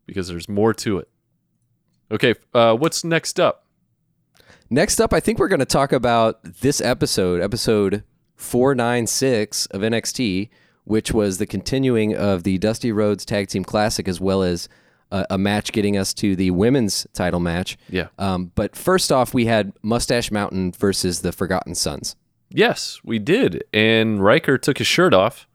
Because 0.07 0.27
there's 0.29 0.49
more 0.49 0.75
to 0.75 0.99
it. 0.99 1.09
Okay, 2.11 2.35
uh 2.53 2.75
what's 2.75 3.05
next 3.05 3.39
up? 3.39 3.65
Next 4.71 5.01
up, 5.01 5.13
I 5.13 5.19
think 5.21 5.39
we're 5.39 5.49
going 5.49 5.59
to 5.61 5.65
talk 5.67 5.93
about 5.93 6.43
this 6.45 6.81
episode, 6.81 7.41
episode 7.41 8.05
496 8.37 9.67
of 9.67 9.81
NXT, 9.83 10.49
which 10.85 11.13
was 11.13 11.39
the 11.39 11.47
continuing 11.47 12.15
of 12.17 12.45
the 12.45 12.57
Dusty 12.59 12.93
Rhodes 12.93 13.25
Tag 13.25 13.49
Team 13.49 13.65
Classic, 13.65 14.07
as 14.07 14.21
well 14.21 14.43
as 14.45 14.69
a, 15.11 15.27
a 15.31 15.39
match 15.39 15.73
getting 15.73 15.97
us 15.97 16.15
to 16.15 16.37
the 16.37 16.53
women's 16.53 17.05
title 17.13 17.41
match. 17.41 17.77
Yeah. 17.89 18.09
Um, 18.19 18.53
but 18.55 18.77
first 18.77 19.11
off, 19.11 19.35
we 19.35 19.47
had 19.47 19.73
Mustache 19.83 20.31
Mountain 20.31 20.73
versus 20.73 21.23
the 21.23 21.33
Forgotten 21.33 21.75
Sons. 21.75 22.15
Yes, 22.49 23.01
we 23.05 23.19
did. 23.19 23.65
And 23.73 24.23
Ryker 24.23 24.57
took 24.57 24.79
his 24.79 24.87
shirt 24.87 25.13
off. 25.15 25.49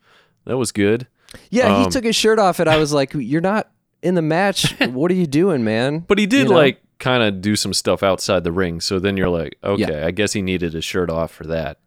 That 0.46 0.58
was 0.58 0.74
good. 0.74 1.08
Yeah, 1.50 1.80
he 1.80 1.86
Um, 1.86 1.90
took 1.92 2.04
his 2.04 2.16
shirt 2.18 2.38
off, 2.38 2.60
and 2.60 2.70
I 2.70 2.78
was 2.78 2.94
like, 2.94 3.14
"You're 3.14 3.42
not 3.42 3.70
in 4.02 4.16
the 4.16 4.22
match. 4.22 4.78
what 4.90 5.10
are 5.12 5.16
you 5.16 5.26
doing, 5.28 5.64
man?" 5.64 6.00
But 6.00 6.20
he 6.20 6.26
did 6.26 6.44
You 6.44 6.50
know? 6.50 6.56
like 6.56 6.82
kind 7.06 7.22
of 7.24 7.40
do 7.42 7.56
some 7.56 7.74
stuff 7.74 8.02
outside 8.04 8.44
the 8.44 8.52
ring. 8.52 8.82
So 8.82 8.98
then 9.00 9.16
you're 9.18 9.30
like, 9.30 9.58
okay, 9.64 10.00
Yeah. 10.00 10.08
I 10.08 10.12
guess 10.12 10.34
he 10.34 10.42
needed 10.42 10.74
his 10.74 10.84
shirt 10.84 11.10
off 11.10 11.32
for 11.32 11.46
that. 11.46 11.78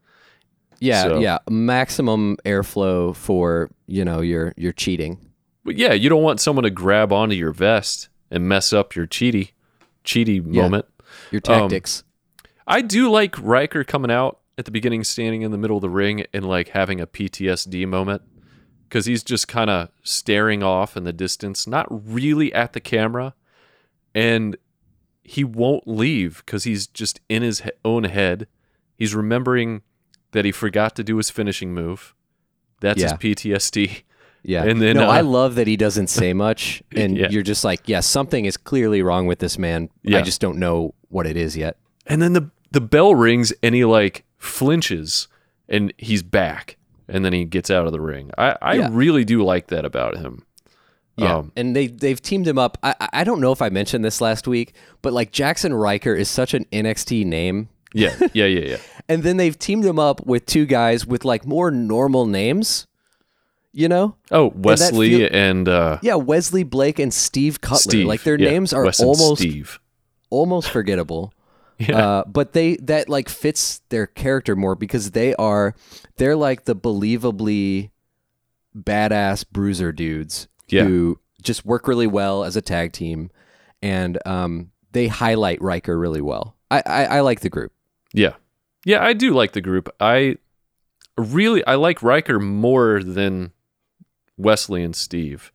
yeah, 0.81 1.03
so- 1.03 1.19
yeah, 1.19 1.39
maximum 1.51 2.37
airflow 2.45 3.15
for 3.15 3.71
you 3.87 4.05
know 4.05 4.21
your 4.21 4.55
your 4.57 4.73
cheating. 4.73 5.19
But 5.65 5.77
yeah, 5.77 5.93
you 5.93 6.09
don't 6.09 6.23
want 6.23 6.41
someone 6.41 6.63
to 6.63 6.71
grab 6.71 7.13
onto 7.13 7.35
your 7.35 7.53
vest 7.53 8.09
and 8.31 8.49
mess 8.49 8.73
up 8.73 8.95
your 8.95 9.07
cheaty 9.07 9.51
cheaty 10.05 10.37
Yeah. 10.47 10.63
moment. 10.63 10.87
Your 11.33 11.41
Um, 11.49 11.61
tactics. 11.63 12.05
I 12.67 12.81
do 12.83 13.11
like 13.11 13.35
Ryker 13.41 13.83
coming 13.85 14.11
out 14.11 14.39
at 14.57 14.65
the 14.67 14.71
beginning, 14.71 15.03
standing 15.05 15.43
in 15.43 15.51
the 15.51 15.59
middle 15.59 15.77
of 15.79 15.83
the 15.83 15.91
ring 15.91 16.25
and 16.33 16.45
like 16.47 16.69
having 16.69 17.01
a 17.01 17.07
PTSD 17.07 17.87
moment 17.87 18.23
because 18.89 19.07
he's 19.07 19.23
just 19.25 19.49
kind 19.49 19.69
of 19.71 19.89
staring 20.03 20.63
off 20.63 20.97
in 20.97 21.05
the 21.05 21.13
distance, 21.13 21.67
not 21.67 21.87
really 21.91 22.53
at 22.55 22.73
the 22.73 22.81
camera, 22.81 23.35
and 24.15 24.57
he 25.29 25.45
won't 25.45 25.87
leave 25.87 26.43
because 26.45 26.65
he's 26.65 26.87
just 26.87 27.21
in 27.29 27.43
his 27.43 27.61
he- 27.61 27.71
own 27.85 28.05
head. 28.05 28.47
He's 28.97 29.15
remembering 29.15 29.83
that 30.33 30.45
he 30.45 30.53
forgot 30.53 30.97
to 30.97 31.05
do 31.05 31.17
his 31.19 31.31
finishing 31.31 31.73
move. 31.75 32.15
That's 32.81 33.01
Yeah. 33.01 33.11
his 33.11 33.19
PTSD. 33.19 34.03
Yeah. 34.43 34.65
And 34.65 34.81
then, 34.81 34.97
no, 34.97 35.09
uh, 35.09 35.13
I 35.13 35.21
love 35.21 35.57
that 35.57 35.67
he 35.67 35.77
doesn't 35.77 36.07
say 36.09 36.33
much, 36.33 36.83
and 36.97 37.17
Yeah. 37.17 37.29
you're 37.31 37.43
just 37.43 37.65
like, 37.65 37.89
yeah, 37.89 38.01
something 38.01 38.45
is 38.45 38.57
clearly 38.57 39.03
wrong 39.03 39.27
with 39.27 39.41
this 39.41 39.59
man. 39.59 39.91
Yeah. 40.03 40.19
I 40.19 40.23
just 40.23 40.41
don't 40.41 40.59
know 40.59 40.95
what 41.09 41.27
it 41.27 41.37
is 41.37 41.57
yet. 41.57 41.77
And 42.07 42.23
then 42.23 42.33
the 42.33 42.51
the 42.71 42.81
bell 42.83 43.15
rings 43.15 43.53
and 43.63 43.75
he 43.75 43.85
like 43.85 44.25
flinches 44.37 45.27
and 45.69 45.93
he's 45.99 46.23
back 46.23 46.77
and 47.09 47.25
then 47.25 47.33
he 47.33 47.45
gets 47.47 47.71
out 47.71 47.87
of 47.87 47.93
the 47.93 48.01
ring. 48.01 48.31
I, 48.37 48.57
I 48.61 48.89
really 48.89 49.25
do 49.25 49.43
like 49.43 49.69
that 49.69 49.85
about 49.87 50.17
him. 50.19 50.45
Yeah, 51.19 51.37
Um, 51.39 51.53
and 51.57 51.75
they 51.75 51.89
they've 51.89 52.21
teamed 52.23 52.47
him 52.47 52.59
up. 52.59 52.79
I 52.83 52.95
I- 53.13 53.25
don't 53.25 53.41
know 53.41 53.53
if 53.53 53.61
I 53.61 53.69
mentioned 53.71 54.05
this 54.05 54.21
last 54.21 54.47
week, 54.47 54.75
but 55.03 55.13
like 55.13 55.33
Jaxson 55.33 55.79
Ryker 55.79 56.15
is 56.15 56.29
such 56.31 56.55
an 56.55 56.65
NXT 56.73 57.25
name, 57.27 57.69
Yeah, 57.93 58.15
yeah, 58.33 58.47
yeah, 58.47 58.61
yeah. 58.71 58.77
and 59.09 59.23
then 59.23 59.37
they've 59.37 59.59
teamed 59.59 59.85
him 59.85 59.99
up 59.99 60.25
with 60.27 60.47
two 60.47 60.65
guys 60.67 61.07
with 61.07 61.25
like 61.25 61.45
more 61.45 61.71
normal 61.71 62.25
names. 62.27 62.87
You 63.73 63.89
know, 63.89 64.17
Oh, 64.31 64.53
Wesley 64.57 65.11
feel- 65.11 65.29
and 65.31 65.69
uh, 65.69 65.99
yeah, 66.03 66.15
Wesley 66.15 66.63
Blake 66.65 66.99
and 66.99 67.13
Steve 67.13 67.61
Cutler. 67.61 67.79
Steve. 67.91 68.07
Like 68.07 68.23
their 68.23 68.39
Yeah, 68.41 68.51
names 68.51 68.73
are 68.73 68.85
Wes 68.85 68.99
almost 69.01 69.41
Steve. 69.43 69.79
almost 70.31 70.71
forgettable. 70.71 71.33
Yeah. 71.81 71.97
Uh, 71.97 72.25
but 72.27 72.55
they 72.55 72.75
that 72.79 73.09
like 73.09 73.29
fits 73.29 73.83
their 73.91 74.09
character 74.09 74.57
more 74.57 74.75
because 74.75 75.13
they 75.13 75.33
are 75.37 75.77
they're 76.17 76.35
like 76.35 76.65
the 76.65 76.75
believably 76.75 77.91
badass 78.77 79.45
bruiser 79.49 79.93
dudes 79.93 80.49
Yeah. 80.69 80.85
who 80.85 81.19
just 81.43 81.65
work 81.65 81.87
really 81.89 82.07
well 82.07 82.45
as 82.45 82.57
a 82.57 82.63
tag 82.63 82.93
team, 82.93 83.31
and 83.83 84.19
um, 84.27 84.71
they 84.93 85.07
highlight 85.09 85.61
Ryker 85.63 85.99
really 85.99 86.21
well. 86.21 86.57
I, 86.71 86.83
I, 86.85 87.05
I 87.05 87.21
like 87.21 87.41
the 87.41 87.49
group. 87.49 87.73
Yeah. 88.13 88.35
Yeah, 88.85 89.05
I 89.05 89.13
do 89.13 89.33
like 89.35 89.53
the 89.53 89.61
group. 89.61 89.89
I 90.01 90.37
really 91.17 91.65
I 91.67 91.75
like 91.75 92.03
Ryker 92.03 92.39
more 92.39 93.03
than 93.03 93.53
Wesley 94.37 94.83
and 94.83 94.95
Steve. 94.95 95.53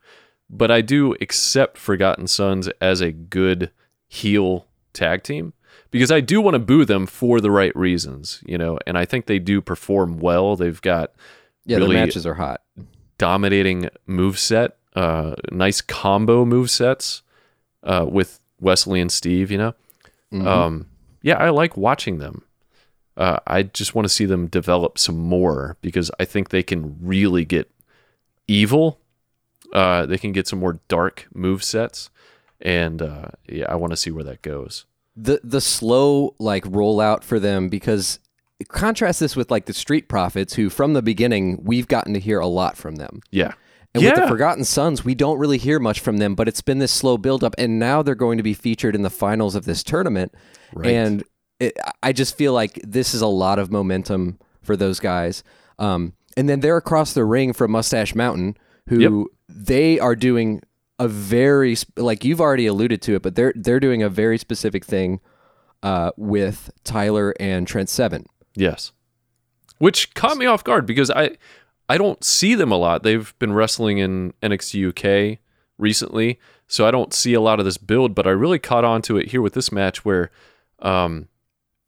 But 0.49 0.69
I 0.69 0.82
do 0.82 1.15
accept 1.21 1.78
Forgotten 1.78 2.28
Sons 2.28 2.67
as 2.80 3.02
a 3.02 3.12
good 3.12 3.71
heel 4.08 4.67
tag 4.93 5.23
team 5.23 5.54
because 5.89 6.12
I 6.12 6.19
do 6.19 6.41
want 6.41 6.54
to 6.54 6.60
boo 6.60 6.86
them 6.86 7.08
for 7.08 7.41
the 7.41 7.49
right 7.49 7.76
reasons, 7.76 8.43
you 8.45 8.58
know, 8.58 8.78
and 8.86 8.97
I 8.97 9.06
think 9.06 9.26
they 9.26 9.39
do 9.39 9.62
perform 9.62 10.19
well. 10.19 10.56
They've 10.56 10.82
got 10.82 11.12
Yeah, 11.65 11.78
Really- 11.78 11.95
the 11.95 12.02
matches 12.06 12.26
are 12.28 12.36
hot. 12.36 12.62
dominating 13.17 13.89
moveset, 14.08 14.71
uh 14.96 15.36
nice 15.52 15.82
combo 15.82 16.46
movesets 16.46 17.22
uh 17.84 18.06
with 18.10 18.40
Wesley 18.60 19.02
and 19.02 19.12
Steve, 19.12 19.52
you 19.52 19.58
know. 19.58 19.74
Mhm. 20.32 20.46
Um, 20.48 20.86
yeah, 21.22 21.38
I 21.38 21.50
like 21.50 21.76
watching 21.78 22.18
them. 22.20 22.44
Uh, 23.16 23.38
I 23.46 23.64
just 23.64 23.94
want 23.94 24.06
to 24.06 24.10
see 24.10 24.26
them 24.26 24.48
develop 24.48 24.98
some 24.98 25.18
more 25.18 25.78
because 25.82 26.10
I 26.20 26.26
think 26.26 26.50
they 26.50 26.64
can 26.64 26.98
really 27.02 27.46
get 27.46 27.70
evil. 28.48 29.00
Uh, 29.72 30.06
they 30.06 30.18
can 30.18 30.32
get 30.32 30.48
some 30.48 30.60
more 30.60 30.80
dark 30.88 31.28
move 31.34 31.64
sets, 31.64 32.10
and 32.62 33.02
uh, 33.02 33.28
yeah, 33.48 33.66
I 33.70 33.76
want 33.76 33.92
to 33.92 33.98
see 33.98 34.12
where 34.12 34.24
that 34.24 34.42
goes. 34.42 34.86
the 35.16 35.40
the 35.44 35.62
slow 35.62 36.34
like 36.40 36.64
rollout 36.66 37.24
for 37.24 37.40
them 37.40 37.70
because 37.70 38.20
contrast 38.70 39.20
this 39.20 39.36
with 39.36 39.52
like 39.52 39.66
the 39.66 39.74
Street 39.74 40.08
Profits, 40.08 40.54
who 40.56 40.70
from 40.70 40.94
the 40.94 41.02
beginning 41.02 41.60
we've 41.64 41.88
gotten 41.88 42.14
to 42.14 42.20
hear 42.20 42.40
a 42.40 42.48
lot 42.48 42.78
from 42.78 42.96
them. 42.96 43.22
Yeah, 43.32 43.54
And 43.94 44.04
yeah, 44.04 44.12
with 44.12 44.22
the 44.22 44.28
Forgotten 44.28 44.64
Sons, 44.64 45.06
we 45.06 45.14
don't 45.14 45.38
really 45.38 45.58
hear 45.60 45.80
much 45.80 46.00
from 46.00 46.18
them, 46.18 46.34
but 46.34 46.48
it's 46.48 46.62
been 46.62 46.80
this 46.80 46.92
slow 46.92 47.18
buildup, 47.18 47.54
and 47.58 47.78
now 47.78 48.02
they're 48.02 48.16
going 48.16 48.38
to 48.38 48.44
be 48.44 48.54
featured 48.54 48.96
in 48.96 49.04
the 49.04 49.10
finals 49.10 49.54
of 49.56 49.66
this 49.66 49.84
tournament. 49.84 50.34
Right. 50.74 50.94
And 50.94 51.24
it, 51.60 51.78
I 52.02 52.12
just 52.12 52.36
feel 52.36 52.54
like 52.54 52.80
this 52.84 53.14
is 53.14 53.22
a 53.22 53.28
lot 53.28 53.60
of 53.60 53.72
momentum 53.72 54.40
for 54.62 54.76
those 54.76 55.00
guys. 55.00 55.44
Um, 55.78 56.14
and 56.36 56.50
then 56.50 56.62
they're 56.62 56.78
across 56.78 57.14
the 57.14 57.24
ring 57.24 57.54
from 57.54 57.72
Mustache 57.72 58.16
Mountain, 58.16 58.58
who 58.88 59.30
they 59.48 60.00
are 60.00 60.16
doing 60.16 60.62
a 61.00 61.08
very 61.08 61.76
like 61.98 62.24
you've 62.24 62.42
already 62.42 62.66
alluded 62.66 63.02
to 63.04 63.16
it, 63.16 63.22
but 63.22 63.36
they're 63.36 63.54
they're 63.56 63.80
doing 63.80 64.02
a 64.02 64.10
very 64.10 64.38
specific 64.38 64.86
thing 64.86 65.20
uh, 65.84 66.12
with 66.18 66.72
Tyler 66.84 67.34
and 67.40 67.68
Trent 67.68 67.90
Seven. 67.90 68.26
yes. 68.56 68.92
Which 69.80 70.14
caught 70.14 70.38
me 70.38 70.46
off 70.46 70.64
guard 70.64 70.86
because 70.86 71.12
I 71.12 71.32
I 71.89 71.98
don't 71.98 72.24
see 72.24 72.56
them 72.56 72.72
a 72.72 72.78
lot. 72.78 73.04
They've 73.04 73.34
been 73.39 73.54
wrestling 73.54 73.98
in 73.98 74.34
NXT 74.41 74.89
UK 75.36 75.39
recently, 75.78 76.39
so 76.67 76.88
I 76.88 76.91
don't 76.91 77.13
see 77.13 77.34
a 77.34 77.41
lot 77.41 77.60
of 77.60 77.65
this 77.65 77.78
build. 77.78 78.15
But 78.15 78.28
I 78.28 78.32
really 78.32 78.60
caught 78.60 78.86
on 78.86 79.02
to 79.04 79.17
it 79.17 79.30
here 79.30 79.41
with 79.41 79.54
this 79.54 79.72
match 79.72 80.06
where, 80.06 80.32
um, 80.80 81.28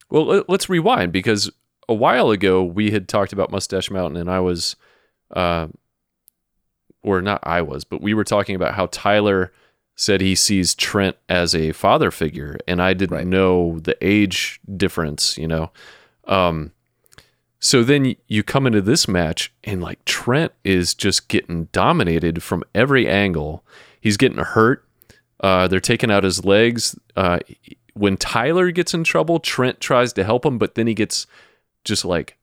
well, 0.09 0.25
let- 0.25 0.49
let's 0.49 0.69
rewind 0.69 1.11
because 1.11 1.51
a 1.87 1.93
while 1.93 2.31
ago 2.31 2.63
we 2.63 2.91
had 2.91 3.07
talked 3.07 3.31
about 3.33 3.51
Mustache 3.51 3.89
Mountain, 3.89 4.19
and 4.19 4.29
I 4.29 4.39
was, 4.39 4.75
uh, 5.31 5.67
or 7.01 7.21
not 7.21 7.39
I 7.43 7.61
was, 7.61 7.83
but 7.83 8.01
we 8.01 8.13
were 8.13 8.23
talking 8.23 8.55
about 8.55 8.73
how 8.75 8.87
Tyler 8.91 9.51
said 9.95 10.19
he 10.19 10.35
sees 10.35 10.75
Trent 10.75 11.15
as 11.29 11.55
a 11.55 11.71
father 11.71 12.11
figure, 12.11 12.57
and 12.67 12.81
I 12.81 12.93
didn't 12.93 13.17
Right. 13.17 13.27
know 13.27 13.79
the 13.79 13.95
age 14.01 14.59
difference, 14.75 15.37
you 15.37 15.47
know. 15.47 15.71
Um, 16.27 16.71
so 17.65 17.83
then 17.83 18.15
you 18.27 18.43
come 18.43 18.67
into 18.67 18.79
this 18.79 19.07
match, 19.07 19.51
and 19.63 19.81
like 19.81 20.05
Trent 20.05 20.51
is 20.63 20.93
just 20.93 21.29
getting 21.29 21.65
dominated 21.71 22.43
from 22.43 22.63
every 22.75 23.07
angle. 23.07 23.63
He's 23.99 24.17
getting 24.17 24.37
hurt. 24.37 24.85
Uh, 25.39 25.67
they're 25.67 25.79
taking 25.79 26.11
out 26.11 26.23
his 26.23 26.45
legs. 26.45 26.95
Uh, 27.15 27.39
when 27.95 28.17
Tyler 28.17 28.69
gets 28.69 28.93
in 28.93 29.03
trouble, 29.03 29.39
Trent 29.39 29.81
tries 29.81 30.13
to 30.13 30.23
help 30.23 30.45
him, 30.45 30.59
but 30.59 30.75
then 30.75 30.85
he 30.85 30.93
gets 30.93 31.25
just 31.83 32.05
like 32.05 32.37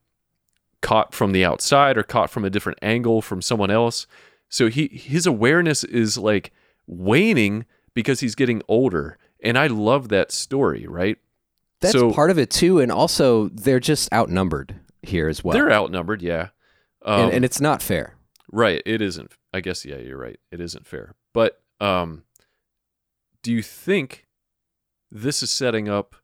caught 0.81 1.15
from 1.15 1.31
the 1.31 1.45
outside 1.45 1.97
or 1.97 2.03
caught 2.03 2.29
from 2.29 2.45
a 2.45 2.51
different 2.51 2.81
angle 2.83 3.23
from 3.23 3.41
someone 3.41 3.71
else. 3.71 4.09
So 4.49 4.69
he 4.69 4.89
his 4.89 5.25
awareness 5.25 5.85
is 5.85 6.19
like 6.19 6.51
waning 6.89 7.65
because 7.95 8.19
he's 8.19 8.35
getting 8.35 8.61
older. 8.67 9.19
And 9.41 9.57
I 9.57 9.69
love 9.69 10.09
that 10.09 10.33
story, 10.33 10.85
right? 10.89 11.17
That's 11.79 11.93
So- 11.93 12.11
part 12.13 12.33
of 12.33 12.39
it 12.41 12.51
too, 12.51 12.81
and 12.81 12.91
also 12.91 13.51
they're 13.51 13.79
just 13.79 14.13
outnumbered 14.13 14.81
here 15.03 15.29
as 15.29 15.43
well, 15.45 15.53
They're 15.55 15.73
outnumbered, 15.73 16.23
yeah. 16.23 16.49
Um, 17.05 17.23
and, 17.27 17.33
and 17.35 17.45
it's 17.45 17.61
not 17.61 17.83
fair. 17.83 18.15
Right. 18.51 18.83
It 18.87 19.01
isn't. 19.03 19.33
I 19.53 19.61
guess 19.61 19.85
yeah, 19.85 19.97
you're 19.97 20.19
right. 20.19 20.39
It 20.51 20.61
isn't 20.61 20.87
fair. 20.87 21.15
But 21.35 21.61
um 21.81 22.23
do 23.43 23.53
you 23.53 23.63
think 23.63 24.27
this 25.11 25.43
is 25.43 25.51
setting 25.51 25.89
up 25.89 26.15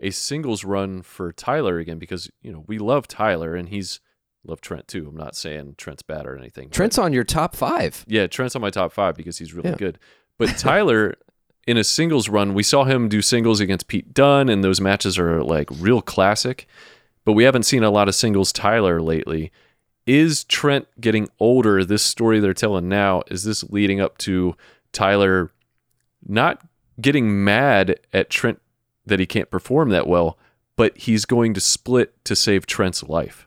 a 0.00 0.10
singles 0.10 0.64
run 0.64 1.02
for 1.02 1.32
Tyler 1.32 1.78
again? 1.78 1.98
Because, 1.98 2.30
you 2.40 2.52
know, 2.52 2.64
we 2.68 2.78
love 2.78 3.08
Tyler 3.08 3.56
and 3.56 3.68
he's 3.68 4.00
love 4.44 4.60
Trent 4.60 4.86
too. 4.86 5.08
I'm 5.08 5.16
not 5.16 5.34
saying 5.34 5.74
Trent's 5.76 6.02
bad 6.02 6.26
or 6.26 6.36
anything. 6.36 6.68
but- 6.68 6.74
Trent's 6.74 6.98
on 6.98 7.12
your 7.12 7.24
top 7.24 7.56
five. 7.56 8.04
yeah, 8.06 8.26
Trent's 8.28 8.54
on 8.54 8.62
my 8.62 8.70
top 8.70 8.92
five 8.92 9.16
because 9.16 9.38
he's 9.38 9.52
really 9.52 9.70
Yeah. 9.70 9.76
good. 9.76 9.98
But 10.38 10.48
Tyler, 10.58 11.16
in 11.66 11.76
a 11.76 11.84
singles 11.84 12.28
run, 12.28 12.54
we 12.54 12.62
saw 12.62 12.84
him 12.84 13.08
do 13.08 13.20
singles 13.20 13.58
against 13.60 13.88
Pete 13.88 14.14
Dunne, 14.14 14.48
and 14.48 14.62
those 14.62 14.80
matches 14.80 15.18
are 15.18 15.42
like 15.42 15.68
real 15.80 16.00
classic. 16.00 16.66
But 17.28 17.34
we 17.34 17.44
haven't 17.44 17.64
seen 17.64 17.84
a 17.84 17.90
lot 17.90 18.08
of 18.08 18.14
singles 18.14 18.54
Tyler 18.54 19.02
lately. 19.02 19.52
Is 20.06 20.44
Trent 20.44 20.88
getting 20.98 21.28
older? 21.38 21.84
This 21.84 22.02
story 22.02 22.40
they're 22.40 22.54
telling 22.54 22.88
now 22.88 23.22
is 23.26 23.44
this 23.44 23.62
leading 23.64 24.00
up 24.00 24.16
to 24.20 24.56
Tyler 24.92 25.50
not 26.26 26.66
getting 26.98 27.44
mad 27.44 28.00
at 28.14 28.30
Trent 28.30 28.62
that 29.04 29.20
he 29.20 29.26
can't 29.26 29.50
perform 29.50 29.90
that 29.90 30.06
well, 30.06 30.38
but 30.74 30.96
he's 30.96 31.26
going 31.26 31.52
to 31.52 31.60
split 31.60 32.14
to 32.24 32.34
save 32.34 32.64
Trent's 32.64 33.02
life. 33.02 33.46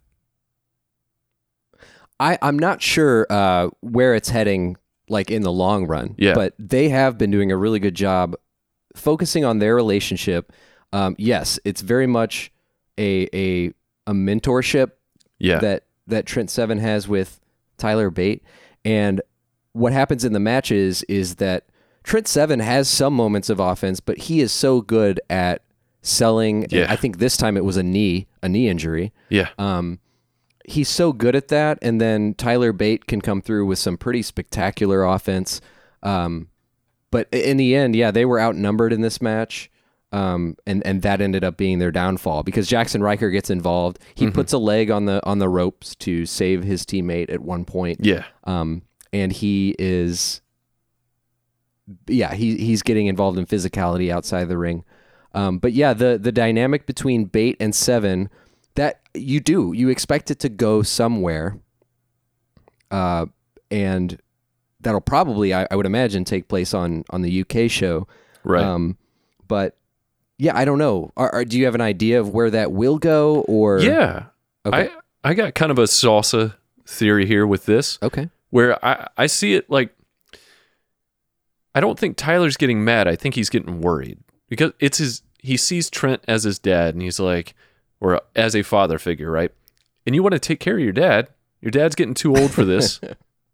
I, 2.20 2.38
I'm 2.44 2.60
not 2.60 2.84
sure 2.84 3.26
uh, 3.32 3.70
where 3.80 4.14
it's 4.14 4.30
heading, 4.30 4.78
like 5.10 5.32
in 5.32 5.42
the 5.42 5.52
long 5.52 5.88
run. 5.88 6.14
Yeah. 6.20 6.36
But 6.36 6.54
they 6.60 6.90
have 6.90 7.18
been 7.18 7.32
doing 7.32 7.52
a 7.52 7.58
really 7.58 7.80
good 7.80 7.96
job 7.96 8.36
focusing 8.96 9.44
on 9.44 9.58
their 9.58 9.74
relationship. 9.74 10.54
Um, 10.94 11.16
yes, 11.18 11.60
it's 11.66 11.82
very 11.82 12.06
much 12.06 12.52
a 13.02 13.28
a 13.34 13.74
a 14.08 14.14
mentorship 14.14 14.92
Yeah. 15.40 15.60
that 15.60 15.84
that 16.08 16.26
Trent 16.26 16.50
Seven 16.50 16.78
has 16.80 17.08
with 17.08 17.40
Tyler 17.78 18.10
Bate, 18.10 18.44
and 18.86 19.22
what 19.74 19.94
happens 19.94 20.24
in 20.26 20.34
the 20.34 20.40
matches 20.40 21.04
is 21.04 21.36
that 21.36 21.66
Trent 22.04 22.28
Seven 22.28 22.60
has 22.60 22.90
some 22.90 23.14
moments 23.14 23.50
of 23.50 23.60
offense, 23.60 24.00
but 24.00 24.18
he 24.18 24.42
is 24.42 24.52
so 24.52 24.82
good 24.82 25.20
at 25.30 25.62
selling. 26.02 26.66
Yeah. 26.70 26.88
I 26.90 26.96
think 26.96 27.18
this 27.20 27.38
time 27.38 27.56
it 27.58 27.64
was 27.64 27.78
a 27.78 27.84
knee, 27.84 28.28
a 28.44 28.50
knee 28.50 28.68
injury. 28.68 29.14
yeah. 29.30 29.50
Um, 29.58 30.00
he's 30.66 30.90
so 30.90 31.14
good 31.14 31.36
at 31.36 31.48
that, 31.48 31.80
and 31.82 32.02
then 32.02 32.34
Tyler 32.36 32.74
Bate 32.74 33.06
can 33.08 33.22
come 33.22 33.42
through 33.42 33.66
with 33.66 33.80
some 33.80 33.98
pretty 33.98 34.22
spectacular 34.22 35.04
offense. 35.06 35.62
Um, 36.04 36.50
but 37.12 37.28
in 37.32 37.58
the 37.58 37.76
end, 37.76 37.96
yeah, 37.96 38.12
they 38.12 38.26
were 38.26 38.40
outnumbered 38.40 38.92
in 38.94 39.02
this 39.02 39.22
match, 39.22 39.71
um, 40.12 40.58
and 40.66 40.86
and 40.86 41.02
that 41.04 41.22
ended 41.22 41.44
up 41.44 41.56
being 41.56 41.80
their 41.80 41.92
downfall 41.92 42.44
because 42.44 42.70
Jaxson 42.70 43.02
Ryker 43.02 43.30
gets 43.30 43.50
involved. 43.50 44.00
He 44.16 44.30
puts 44.30 44.52
a 44.52 44.58
leg 44.58 44.92
on 44.92 45.06
the 45.06 45.26
on 45.26 45.40
the 45.40 45.48
ropes 45.48 45.96
to 45.96 46.26
save 46.26 46.64
his 46.64 46.86
teammate 46.86 47.32
at 47.32 47.40
one 47.40 47.64
point. 47.64 48.00
Yeah. 48.02 48.26
Um, 48.44 48.82
and 49.14 49.32
he 49.32 49.76
is, 49.80 50.42
yeah, 52.08 52.34
he 52.34 52.58
he's 52.58 52.82
getting 52.82 53.08
involved 53.08 53.38
in 53.38 53.46
physicality 53.46 54.12
outside 54.12 54.50
the 54.50 54.58
ring. 54.58 54.84
Um, 55.34 55.60
but 55.60 55.72
yeah, 55.72 55.94
the 55.94 56.20
the 56.22 56.32
dynamic 56.32 56.86
between 56.86 57.26
Bate 57.26 57.56
and 57.62 57.74
Seven, 57.74 58.30
that 58.76 59.00
you 59.14 59.40
do 59.40 59.72
you 59.74 59.88
expect 59.88 60.30
it 60.30 60.40
to 60.40 60.50
go 60.50 60.82
somewhere. 60.82 61.58
Uh, 62.90 63.28
and 63.70 64.20
that'll 64.82 65.00
probably 65.00 65.54
I, 65.54 65.68
I 65.72 65.78
would 65.78 65.86
imagine 65.86 66.26
take 66.26 66.50
place 66.50 66.74
on 66.74 67.06
on 67.12 67.22
the 67.22 67.42
UK 67.42 67.72
show. 67.72 68.08
Right. 68.44 68.64
Um, 68.64 68.98
but 69.48 69.78
yeah, 70.42 70.58
I 70.58 70.66
don't 70.66 70.80
know. 70.80 71.12
Are, 71.16 71.30
are, 71.36 71.46
do 71.46 71.58
you 71.60 71.66
have 71.66 71.76
an 71.76 71.82
idea 71.82 72.20
of 72.20 72.30
where 72.30 72.50
that 72.50 72.72
will 72.72 72.98
go? 72.98 73.42
Or 73.42 73.80
yeah. 73.80 74.24
Okay. 74.66 74.90
I 75.24 75.30
I 75.30 75.34
got 75.36 75.54
kind 75.54 75.72
of 75.72 75.78
a 75.78 75.84
salsa 75.84 76.56
theory 76.88 77.28
here 77.28 77.46
with 77.46 77.66
this. 77.66 78.00
okay. 78.02 78.30
where 78.50 78.84
I, 78.84 79.08
I 79.18 79.28
see 79.28 79.54
it 79.54 79.70
like 79.70 79.94
I 81.74 81.80
don't 81.80 81.98
think 81.98 82.18
Tyler's 82.18 82.58
getting 82.58 82.84
mad. 82.84 83.08
I 83.08 83.16
think 83.16 83.36
he's 83.36 83.50
getting 83.50 83.82
worried 83.82 84.18
because 84.50 84.74
it's 84.80 84.98
his 84.98 85.22
he 85.40 85.58
sees 85.58 85.90
Trent 85.90 86.24
as 86.28 86.44
his 86.44 86.60
dad 86.60 86.94
and 86.96 87.02
he's 87.02 87.20
like 87.20 87.54
or 88.00 88.20
as 88.36 88.56
a 88.56 88.64
father 88.64 88.98
figure, 89.00 89.32
right? 89.32 89.52
And 90.06 90.16
you 90.16 90.24
want 90.24 90.34
to 90.34 90.40
take 90.40 90.60
care 90.60 90.74
of 90.76 90.80
your 90.84 90.92
dad. 90.92 91.28
Your 91.62 91.72
dad's 91.72 91.94
getting 91.96 92.16
too 92.16 92.36
old 92.36 92.52
for 92.52 92.66
this. 92.66 93.00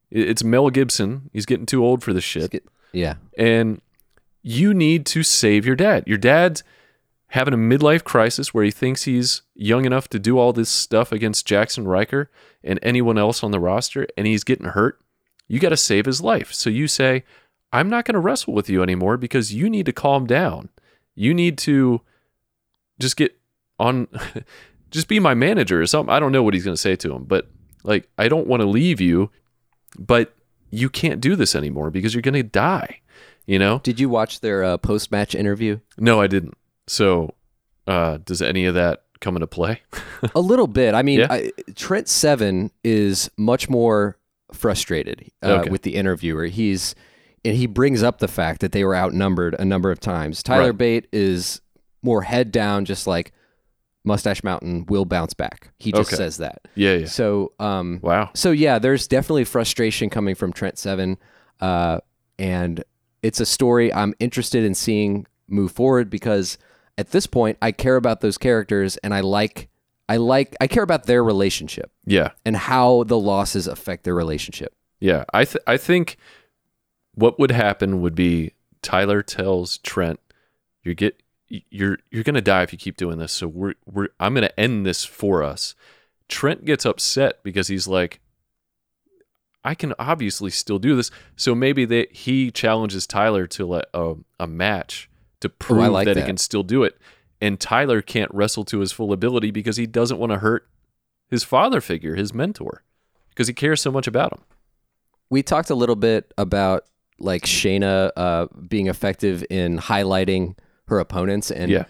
It's 0.10 0.42
Mel 0.42 0.70
Gibson. 0.70 1.30
He's 1.34 1.46
getting 1.46 1.66
too 1.66 1.84
old 1.84 2.02
for 2.02 2.14
this 2.14 2.24
shit. 2.24 2.50
get- 2.52 2.64
Yeah. 2.94 3.16
And 3.38 3.82
you 4.48 4.74
need 4.74 5.06
to 5.06 5.24
save 5.24 5.66
your 5.66 5.76
dad. 5.76 6.06
Your 6.08 6.18
dad's 6.18 6.64
having 7.32 7.54
a 7.54 7.58
midlife 7.58 8.06
crisis 8.06 8.54
where 8.54 8.64
he 8.64 8.72
thinks 8.72 9.04
he's 9.04 9.42
young 9.56 9.84
enough 9.84 10.08
to 10.08 10.20
do 10.20 10.40
all 10.40 10.54
this 10.54 10.70
stuff 10.70 11.12
against 11.12 11.46
Jaxson 11.46 11.86
Ryker 11.86 12.32
and 12.64 12.80
anyone 12.82 13.18
else 13.18 13.44
on 13.44 13.52
the 13.52 13.60
roster, 13.60 14.08
and 14.16 14.26
he's 14.26 14.46
getting 14.46 14.68
hurt. 14.68 15.02
You 15.50 15.60
got 15.60 15.70
to 15.70 15.78
save 15.78 16.06
his 16.06 16.22
life. 16.22 16.54
So 16.54 16.70
you 16.70 16.88
say, 16.88 17.26
I'm 17.74 17.90
not 17.90 18.06
going 18.06 18.14
to 18.14 18.22
wrestle 18.22 18.54
with 18.54 18.70
you 18.70 18.82
anymore 18.82 19.18
because 19.18 19.54
you 19.54 19.70
need 19.70 19.86
to 19.88 19.92
calm 19.92 20.26
down. 20.26 20.70
You 21.14 21.34
need 21.34 21.58
to 21.60 22.00
just 23.00 23.18
get 23.18 23.38
on, 23.78 24.08
just 24.92 25.10
be 25.10 25.20
my 25.20 25.34
manager 25.34 25.82
or 25.82 25.88
something. 25.88 26.14
I 26.14 26.22
don't 26.22 26.32
know 26.32 26.42
what 26.42 26.54
he's 26.54 26.64
going 26.64 26.76
to 26.76 26.82
say 26.82 26.96
to 26.96 27.14
him, 27.14 27.26
but 27.26 27.50
like, 27.84 28.08
I 28.18 28.30
don't 28.30 28.48
want 28.48 28.62
to 28.62 28.68
leave 28.68 29.02
you, 29.02 29.30
but 30.00 30.34
you 30.70 30.90
can't 30.90 31.20
do 31.20 31.36
this 31.36 31.54
anymore 31.54 31.92
because 31.92 32.14
you're 32.14 32.22
going 32.22 32.34
to 32.34 32.44
die. 32.44 33.02
You 33.48 33.58
know? 33.60 33.80
Did 33.82 34.00
you 34.00 34.10
watch 34.10 34.42
their 34.42 34.64
uh, 34.64 34.78
post 34.78 35.12
match 35.12 35.34
interview? 35.34 35.80
No, 35.98 36.22
I 36.22 36.28
didn't. 36.28 36.54
So, 36.86 37.34
uh, 37.88 38.18
does 38.24 38.42
any 38.42 38.66
of 38.66 38.76
that 38.76 39.04
come 39.22 39.36
into 39.36 39.48
play? 39.48 39.82
A 40.36 40.40
little 40.42 40.68
bit. 40.68 40.94
I 40.94 41.02
mean, 41.02 41.20
Yeah. 41.22 41.28
I, 41.32 41.52
Trent 41.76 42.08
Seven 42.10 42.72
is 42.84 43.32
much 43.38 43.70
more 43.70 44.18
frustrated 44.54 45.32
uh, 45.44 45.60
Okay. 45.62 45.70
with 45.70 45.82
the 45.84 45.96
interviewer. 45.96 46.46
He's 46.46 46.94
and 47.46 47.56
he 47.56 47.66
brings 47.68 48.04
up 48.04 48.20
the 48.20 48.28
fact 48.28 48.60
that 48.62 48.74
they 48.74 48.84
were 48.84 48.96
outnumbered 48.96 49.56
a 49.58 49.64
number 49.66 49.92
of 49.92 50.00
times. 50.02 50.44
Tyler 50.44 50.68
Right. 50.68 50.78
Bate 50.78 51.08
is 51.14 51.62
more 52.02 52.22
head 52.24 52.52
down, 52.52 52.84
just 52.86 53.08
like 53.08 53.32
Mustache 54.04 54.44
Mountain 54.44 54.86
will 54.88 55.06
bounce 55.06 55.34
back. 55.34 55.70
He 55.80 55.92
just 55.92 56.10
Okay. 56.12 56.18
says 56.18 56.38
that. 56.38 56.62
yeah, 56.76 56.96
yeah. 56.96 57.06
So, 57.06 57.54
um, 57.60 58.00
Wow. 58.02 58.32
so 58.34 58.52
yeah, 58.52 58.80
there's 58.80 59.08
definitely 59.08 59.46
frustration 59.46 60.10
coming 60.10 60.36
from 60.36 60.52
Trent 60.52 60.78
Seven, 60.78 61.18
uh, 61.62 62.00
and 62.40 62.84
it's 63.24 63.40
a 63.40 63.46
story 63.46 63.94
I'm 63.94 64.14
interested 64.20 64.64
in 64.64 64.74
seeing 64.76 65.26
move 65.48 65.72
forward 65.72 66.10
because 66.10 66.58
at 66.98 67.12
this 67.12 67.28
point 67.28 67.58
I 67.62 67.72
care 67.72 67.96
about 67.96 68.22
those 68.22 68.38
characters 68.38 68.98
and 68.98 69.14
I 69.14 69.22
like 69.22 69.70
I 70.10 70.18
like 70.18 70.56
I 70.62 70.68
care 70.68 70.84
about 70.84 71.06
their 71.06 71.24
relationship 71.24 71.92
Yeah, 72.06 72.32
and 72.46 72.56
how 72.56 73.04
the 73.04 73.18
losses 73.20 73.68
affect 73.68 74.04
their 74.06 74.16
relationship. 74.16 74.74
yeah. 75.00 75.26
I 75.34 75.46
th- 75.46 75.64
I 75.68 75.78
think 75.78 76.18
what 77.16 77.40
would 77.40 77.52
happen 77.52 78.02
would 78.02 78.16
be 78.16 78.54
Tyler 78.82 79.22
tells 79.24 79.80
Trent, 79.80 80.20
"You 80.84 80.94
get 80.96 81.22
you're 81.50 81.98
you're 82.12 82.24
gonna 82.24 82.42
die 82.42 82.64
if 82.64 82.72
you 82.72 82.78
keep 82.78 82.96
doing 82.98 83.18
this. 83.18 83.32
So 83.34 83.48
we're 83.48 83.74
we're 83.86 84.10
I'm 84.20 84.34
gonna 84.34 84.52
end 84.58 84.86
this 84.86 85.04
for 85.04 85.44
us." 85.44 85.76
Trent 86.30 86.64
gets 86.66 86.86
upset 86.86 87.42
because 87.44 87.68
he's 87.70 87.88
like, 87.88 88.20
I 89.68 89.76
can 89.76 89.94
obviously 90.00 90.50
still 90.50 90.80
do 90.80 90.96
this. 90.96 91.12
So 91.36 91.54
maybe 91.54 91.86
that 91.86 92.12
he 92.16 92.50
challenges 92.52 93.06
Tyler 93.06 93.46
to 93.48 93.66
let 93.66 93.86
a, 93.94 94.16
a 94.40 94.48
match 94.48 95.10
to 95.42 95.50
prove 95.50 95.92
like 95.92 96.06
that, 96.06 96.16
he 96.18 96.24
can 96.24 96.38
still 96.38 96.64
do 96.64 96.84
it. 96.84 96.98
And 97.42 97.60
Tyler 97.60 98.02
can't 98.02 98.34
wrestle 98.34 98.64
to 98.66 98.80
his 98.80 98.92
full 98.92 99.14
ability 99.14 99.52
because 99.52 99.78
he 99.78 99.86
doesn't 99.86 100.18
want 100.18 100.32
to 100.32 100.40
hurt 100.40 100.68
his 101.30 101.44
father 101.44 101.82
figure, 101.82 102.16
his 102.16 102.34
mentor, 102.34 102.84
because 103.30 103.48
he 103.48 103.54
cares 103.54 103.82
so 103.82 103.92
much 103.92 104.08
about 104.08 104.34
him. 104.34 104.40
We 105.30 105.44
talked 105.44 105.70
a 105.70 105.76
little 105.76 105.96
bit 105.98 106.34
about 106.38 106.86
like 107.20 107.44
Shayna 107.44 108.12
uh, 108.16 108.48
being 108.68 108.88
effective 108.88 109.44
in 109.50 109.78
highlighting 109.78 110.56
her 110.88 111.00
opponents 111.00 111.52
and 111.52 111.70
Yeah. 111.70 111.84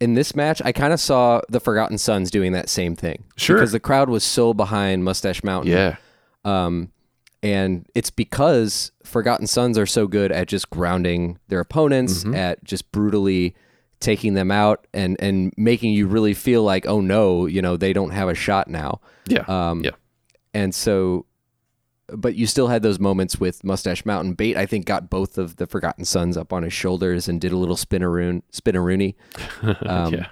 in 0.00 0.14
this 0.14 0.36
match, 0.36 0.62
I 0.64 0.72
kind 0.72 0.92
of 0.92 1.00
saw 1.00 1.40
the 1.48 1.58
Forgotten 1.60 1.98
Sons 1.98 2.30
doing 2.30 2.52
that 2.52 2.68
same 2.68 2.94
thing. 2.94 3.24
Sure. 3.36 3.56
Because 3.56 3.72
the 3.72 3.80
crowd 3.80 4.08
was 4.08 4.22
so 4.22 4.54
behind 4.54 5.02
Mustache 5.04 5.42
Mountain. 5.42 5.72
Yeah. 5.72 5.96
Um, 6.44 6.92
and 7.42 7.86
it's 7.94 8.10
because 8.10 8.92
Forgotten 9.04 9.46
Sons 9.46 9.78
are 9.78 9.86
so 9.86 10.06
good 10.06 10.32
at 10.32 10.48
just 10.48 10.70
grounding 10.70 11.38
their 11.48 11.60
opponents, 11.60 12.24
Mm-hmm. 12.24 12.34
at 12.34 12.64
just 12.64 12.90
brutally 12.92 13.54
taking 14.00 14.34
them 14.34 14.50
out 14.50 14.86
and, 14.92 15.16
and 15.20 15.52
making 15.56 15.92
you 15.92 16.06
really 16.06 16.34
feel 16.34 16.62
like, 16.62 16.86
oh 16.86 17.00
no, 17.00 17.46
you 17.46 17.62
know, 17.62 17.76
they 17.76 17.92
don't 17.92 18.10
have 18.10 18.28
a 18.28 18.34
shot 18.34 18.68
now. 18.68 19.00
Yeah. 19.26 19.44
Um, 19.48 19.82
yeah. 19.84 19.92
And 20.52 20.74
so, 20.74 21.26
but 22.08 22.34
you 22.36 22.46
still 22.46 22.68
had 22.68 22.82
those 22.82 22.98
moments 23.00 23.40
with 23.40 23.64
Mustache 23.64 24.04
Mountain. 24.04 24.34
Bate, 24.34 24.56
I 24.56 24.64
think, 24.66 24.84
got 24.86 25.10
both 25.10 25.38
of 25.38 25.56
the 25.56 25.66
Forgotten 25.66 26.04
Sons 26.04 26.36
up 26.36 26.52
on 26.52 26.62
his 26.62 26.72
shoulders 26.72 27.26
and 27.28 27.40
did 27.40 27.52
a 27.52 27.56
little 27.56 27.74
spinaroon, 27.76 28.42
spinaroony. 28.52 29.14
Um, 29.86 30.14
yeah. 30.14 30.26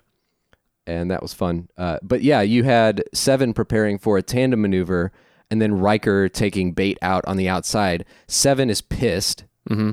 and 0.86 1.10
that 1.10 1.20
was 1.22 1.32
fun. 1.34 1.68
Uh, 1.76 1.98
but 2.02 2.22
yeah, 2.22 2.42
you 2.42 2.62
had 2.64 3.02
Seven 3.12 3.52
preparing 3.54 3.98
for 3.98 4.16
a 4.18 4.22
tandem 4.22 4.60
maneuver, 4.62 5.10
and 5.54 5.62
then 5.62 5.78
Ryker 5.78 6.28
taking 6.28 6.72
Bate 6.72 6.98
out 7.00 7.24
on 7.26 7.36
the 7.36 7.48
outside. 7.48 8.04
Seven 8.26 8.68
is 8.68 8.80
pissed, 8.80 9.44
Mm-hmm. 9.70 9.92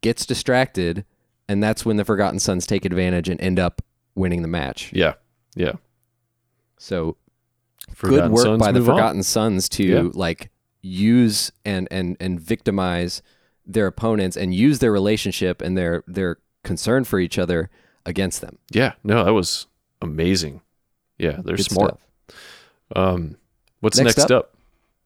gets 0.00 0.24
distracted, 0.24 1.04
and 1.48 1.60
that's 1.60 1.84
when 1.84 1.96
the 1.96 2.04
Forgotten 2.04 2.38
Sons 2.38 2.68
take 2.68 2.84
advantage 2.84 3.28
and 3.28 3.40
end 3.40 3.58
up 3.58 3.82
winning 4.14 4.42
the 4.42 4.48
match. 4.48 4.92
Yeah. 4.94 5.14
Yeah. 5.56 5.72
So 6.78 7.16
Forgotten 7.92 8.28
good 8.28 8.32
work 8.32 8.44
Sons 8.44 8.60
by 8.60 8.70
the 8.70 8.78
move 8.78 8.90
on. 8.90 8.94
Forgotten 8.96 9.22
Sons 9.24 9.68
to 9.70 9.82
Yeah. 9.84 10.02
like 10.14 10.50
use 10.82 11.50
and 11.64 11.88
and 11.90 12.16
and 12.20 12.40
victimize 12.40 13.22
their 13.66 13.88
opponents 13.88 14.36
and 14.36 14.54
use 14.54 14.78
their 14.78 14.92
relationship 14.92 15.60
and 15.60 15.76
their 15.76 16.04
their 16.06 16.38
concern 16.62 17.02
for 17.02 17.18
each 17.18 17.38
other 17.38 17.70
against 18.06 18.40
them. 18.40 18.58
Yeah. 18.70 18.92
No, 19.02 19.24
that 19.24 19.32
was 19.32 19.66
amazing. 20.00 20.60
Yeah. 21.18 21.40
They're 21.44 21.56
Good 21.56 21.66
smart. 21.66 21.98
stuff. 22.28 22.36
Um, 22.94 23.36
what's 23.80 23.98
Next 23.98 24.16
next, 24.16 24.30
up- 24.30 24.44
up? 24.44 24.56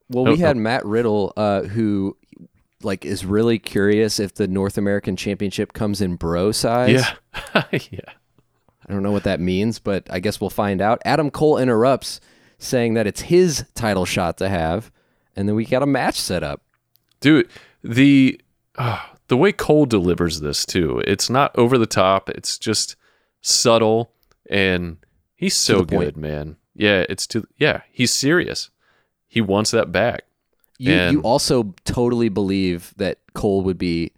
Well, 0.09 0.29
Oh, 0.29 0.33
we 0.33 0.39
had 0.39 0.57
oh. 0.57 0.61
Matt 0.61 0.85
Riddle, 0.85 1.33
uh, 1.37 1.63
who 1.63 2.17
like 2.83 3.05
is 3.05 3.25
really 3.25 3.59
curious 3.59 4.21
if 4.21 4.35
the 4.35 4.47
North 4.47 4.79
American 4.79 5.17
Championship 5.17 5.73
comes 5.73 6.01
in 6.01 6.17
bro 6.17 6.53
size. 6.53 7.05
Yeah. 7.55 7.65
yeah. 7.73 8.13
I 8.89 8.93
don't 8.93 9.03
know 9.03 9.11
what 9.13 9.25
that 9.25 9.41
means, 9.41 9.79
but 9.79 10.07
I 10.11 10.21
guess 10.21 10.41
we'll 10.41 10.51
find 10.51 10.81
out. 10.81 11.03
Adam 11.05 11.31
Cole 11.31 11.59
interrupts, 11.59 12.21
saying 12.59 12.95
that 12.95 13.07
it's 13.07 13.23
his 13.23 13.65
title 13.75 14.05
shot 14.05 14.39
to 14.39 14.49
have, 14.49 14.93
and 15.35 15.49
then 15.49 15.57
we 15.57 15.65
got 15.65 15.83
a 15.83 15.87
match 15.87 16.21
set 16.21 16.43
up. 16.45 16.63
Dude, 17.21 17.49
the 17.83 18.41
uh, 18.77 19.01
the 19.29 19.37
way 19.37 19.51
Cole 19.51 19.87
delivers 19.87 20.41
this 20.41 20.65
too, 20.65 21.03
it's 21.07 21.29
not 21.29 21.57
over 21.59 21.79
the 21.79 21.87
top. 21.87 22.31
It's 22.31 22.59
just 22.59 22.95
subtle, 23.41 24.13
and 24.49 24.99
he's 25.35 25.57
so 25.57 25.81
the 25.81 25.87
point. 25.97 26.15
good, 26.15 26.17
man. 26.17 26.57
Yeah, 26.75 27.05
it's 27.09 27.27
to 27.29 27.47
yeah, 27.59 27.81
he's 27.91 28.13
serious. 28.13 28.71
He 29.37 29.43
wants 29.43 29.71
that 29.73 29.93
back. 29.93 30.23
You 30.79 30.95
you 30.95 31.21
also 31.21 31.75
totally 31.85 32.31
believe 32.31 32.95
that 32.97 33.19
Cole 33.35 33.61
would 33.65 33.77
be 33.77 34.13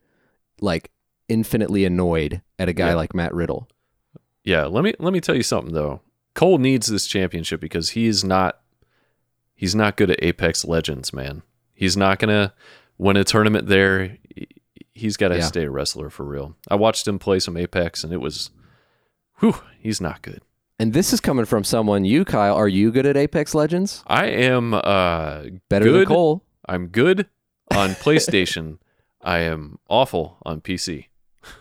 like 0.60 0.92
infinitely 1.28 1.84
annoyed 1.84 2.40
at 2.56 2.68
a 2.68 2.72
guy 2.72 2.90
Yeah. 2.90 2.94
like 2.94 3.14
Matt 3.16 3.34
Riddle. 3.34 3.68
Yeah, 4.44 4.66
let 4.66 4.84
me 4.84 4.94
let 5.00 5.12
me 5.12 5.20
tell 5.20 5.34
you 5.34 5.42
something 5.42 5.74
though. 5.74 6.02
Cole 6.36 6.58
needs 6.58 6.86
this 6.86 7.08
championship 7.08 7.60
because 7.60 7.90
he's 7.90 8.22
not 8.22 8.60
he's 9.56 9.74
not 9.74 9.96
good 9.96 10.12
at 10.12 10.22
Apex 10.22 10.64
Legends, 10.64 11.12
man. 11.12 11.42
He's 11.74 11.96
not 11.96 12.20
gonna 12.20 12.54
win 12.96 13.16
a 13.16 13.24
tournament 13.24 13.66
there. 13.66 14.18
He- 14.36 14.46
He's 14.94 15.16
got 15.16 15.28
to 15.28 15.36
Yeah. 15.38 15.44
stay 15.44 15.64
a 15.64 15.70
wrestler 15.70 16.10
for 16.10 16.24
real. 16.24 16.56
I 16.68 16.74
watched 16.74 17.06
him 17.06 17.20
play 17.20 17.38
some 17.38 17.56
Apex, 17.56 18.02
and 18.02 18.12
it 18.12 18.20
was, 18.20 18.50
whew, 19.38 19.54
he's 19.78 20.00
not 20.00 20.22
good. 20.22 20.42
And 20.78 20.92
this 20.92 21.12
is 21.12 21.20
coming 21.20 21.44
from 21.44 21.64
someone 21.64 22.04
you, 22.04 22.24
Kyle. 22.24 22.54
Are 22.54 22.68
you 22.68 22.92
good 22.92 23.04
at 23.06 23.16
Apex 23.16 23.54
Legends? 23.54 24.04
I 24.06 24.26
am 24.26 24.74
uh 24.74 25.42
Better 25.68 25.84
good. 25.84 26.00
than 26.00 26.06
Cole. 26.06 26.44
I'm 26.68 26.86
good 26.88 27.26
on 27.74 27.90
PlayStation. 28.04 28.78
I 29.20 29.38
am 29.38 29.78
awful 29.88 30.38
on 30.44 30.60
PC. 30.60 31.06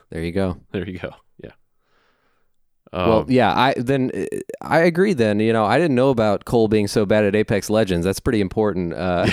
There 0.10 0.22
you 0.24 0.32
go. 0.32 0.58
There 0.72 0.88
you 0.88 1.00
go. 1.00 1.14
Yeah. 1.44 1.52
well, 2.94 3.20
Um, 3.22 3.26
yeah, 3.30 3.52
I 3.58 3.74
then 3.78 4.12
uh, 4.14 4.26
I 4.62 4.80
agree. 4.82 5.14
Then 5.14 5.40
you 5.40 5.52
know, 5.52 5.66
I 5.66 5.80
didn't 5.80 5.96
know 5.96 6.10
about 6.10 6.46
Cole 6.46 6.68
being 6.68 6.88
so 6.88 7.06
bad 7.06 7.26
at 7.26 7.36
Apex 7.36 7.70
Legends. 7.72 8.06
That's 8.06 8.20
pretty 8.20 8.40
important. 8.42 8.94
Uh, 8.94 9.28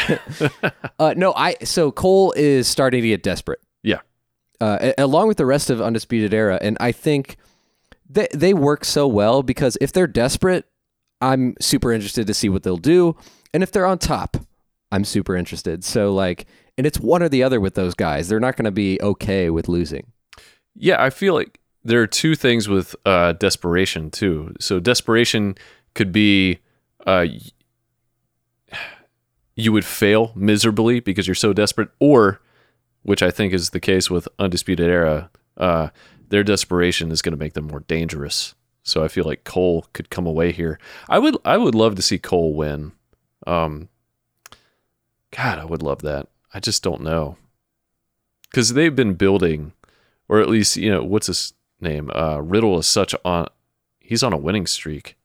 uh, 0.98 1.14
no, 1.16 1.34
I 1.36 1.56
so 1.62 1.92
Cole 1.92 2.32
is 2.36 2.66
starting 2.66 3.02
to 3.02 3.08
get 3.08 3.22
desperate. 3.22 3.60
Yeah. 3.82 4.00
uh, 4.62 4.92
along 4.96 5.28
with 5.28 5.36
the 5.36 5.44
rest 5.46 5.68
of 5.68 5.82
Undisputed 5.82 6.32
Era, 6.32 6.58
and 6.62 6.78
I 6.80 6.90
think 6.92 7.36
they 8.08 8.28
they 8.32 8.54
work 8.54 8.84
so 8.84 9.06
well 9.06 9.42
because 9.42 9.78
if 9.80 9.92
they're 9.92 10.06
desperate, 10.06 10.66
I'm 11.20 11.54
super 11.60 11.92
interested 11.92 12.26
to 12.26 12.34
see 12.34 12.48
what 12.48 12.62
they'll 12.62 12.76
do, 12.76 13.16
and 13.52 13.62
if 13.62 13.72
they're 13.72 13.86
on 13.86 13.98
top, 13.98 14.36
I'm 14.92 15.04
super 15.04 15.36
interested. 15.36 15.84
So 15.84 16.12
like, 16.12 16.46
and 16.76 16.86
it's 16.86 17.00
one 17.00 17.22
or 17.22 17.28
the 17.28 17.42
other 17.42 17.60
with 17.60 17.74
those 17.74 17.94
guys. 17.94 18.28
They're 18.28 18.40
not 18.40 18.56
going 18.56 18.66
to 18.66 18.70
be 18.70 19.00
okay 19.00 19.50
with 19.50 19.68
losing. 19.68 20.12
Yeah, 20.74 21.02
I 21.02 21.10
feel 21.10 21.34
like 21.34 21.60
there 21.84 22.00
are 22.00 22.06
two 22.06 22.34
things 22.34 22.68
with 22.68 22.96
uh, 23.04 23.34
desperation 23.34 24.10
too. 24.10 24.54
So 24.58 24.80
desperation 24.80 25.56
could 25.94 26.12
be 26.12 26.58
uh, 27.06 27.26
you 29.56 29.72
would 29.72 29.84
fail 29.84 30.32
miserably 30.34 31.00
because 31.00 31.26
you're 31.26 31.34
so 31.34 31.52
desperate, 31.52 31.90
or 32.00 32.40
which 33.02 33.22
I 33.22 33.30
think 33.30 33.52
is 33.52 33.70
the 33.70 33.80
case 33.80 34.10
with 34.10 34.26
Undisputed 34.38 34.88
Era, 34.88 35.30
uh, 35.56 35.88
their 36.28 36.44
desperation 36.44 37.10
is 37.10 37.22
going 37.22 37.32
to 37.32 37.38
make 37.38 37.52
them 37.54 37.66
more 37.66 37.80
dangerous. 37.80 38.54
So 38.82 39.02
I 39.02 39.08
feel 39.08 39.24
like 39.24 39.44
Cole 39.44 39.86
could 39.92 40.10
come 40.10 40.26
away 40.26 40.52
here. 40.52 40.78
I 41.08 41.18
would 41.18 41.36
I 41.44 41.56
would 41.56 41.74
love 41.74 41.94
to 41.96 42.02
see 42.02 42.18
Cole 42.18 42.54
win. 42.54 42.92
Um, 43.46 43.88
God, 45.36 45.58
I 45.58 45.64
would 45.64 45.82
love 45.82 46.02
that. 46.02 46.28
I 46.52 46.60
just 46.60 46.82
don't 46.82 47.02
know 47.02 47.36
because 48.50 48.74
they've 48.74 48.94
been 48.94 49.14
building, 49.14 49.72
or 50.28 50.40
at 50.40 50.48
least 50.48 50.76
you 50.76 50.90
know 50.90 51.02
what's 51.02 51.26
his 51.26 51.52
name. 51.80 52.10
Uh, 52.14 52.38
Riddle 52.38 52.78
is 52.78 52.86
such 52.86 53.14
on. 53.24 53.48
He's 53.98 54.22
on 54.22 54.32
a 54.32 54.38
winning 54.38 54.66
streak. 54.66 55.16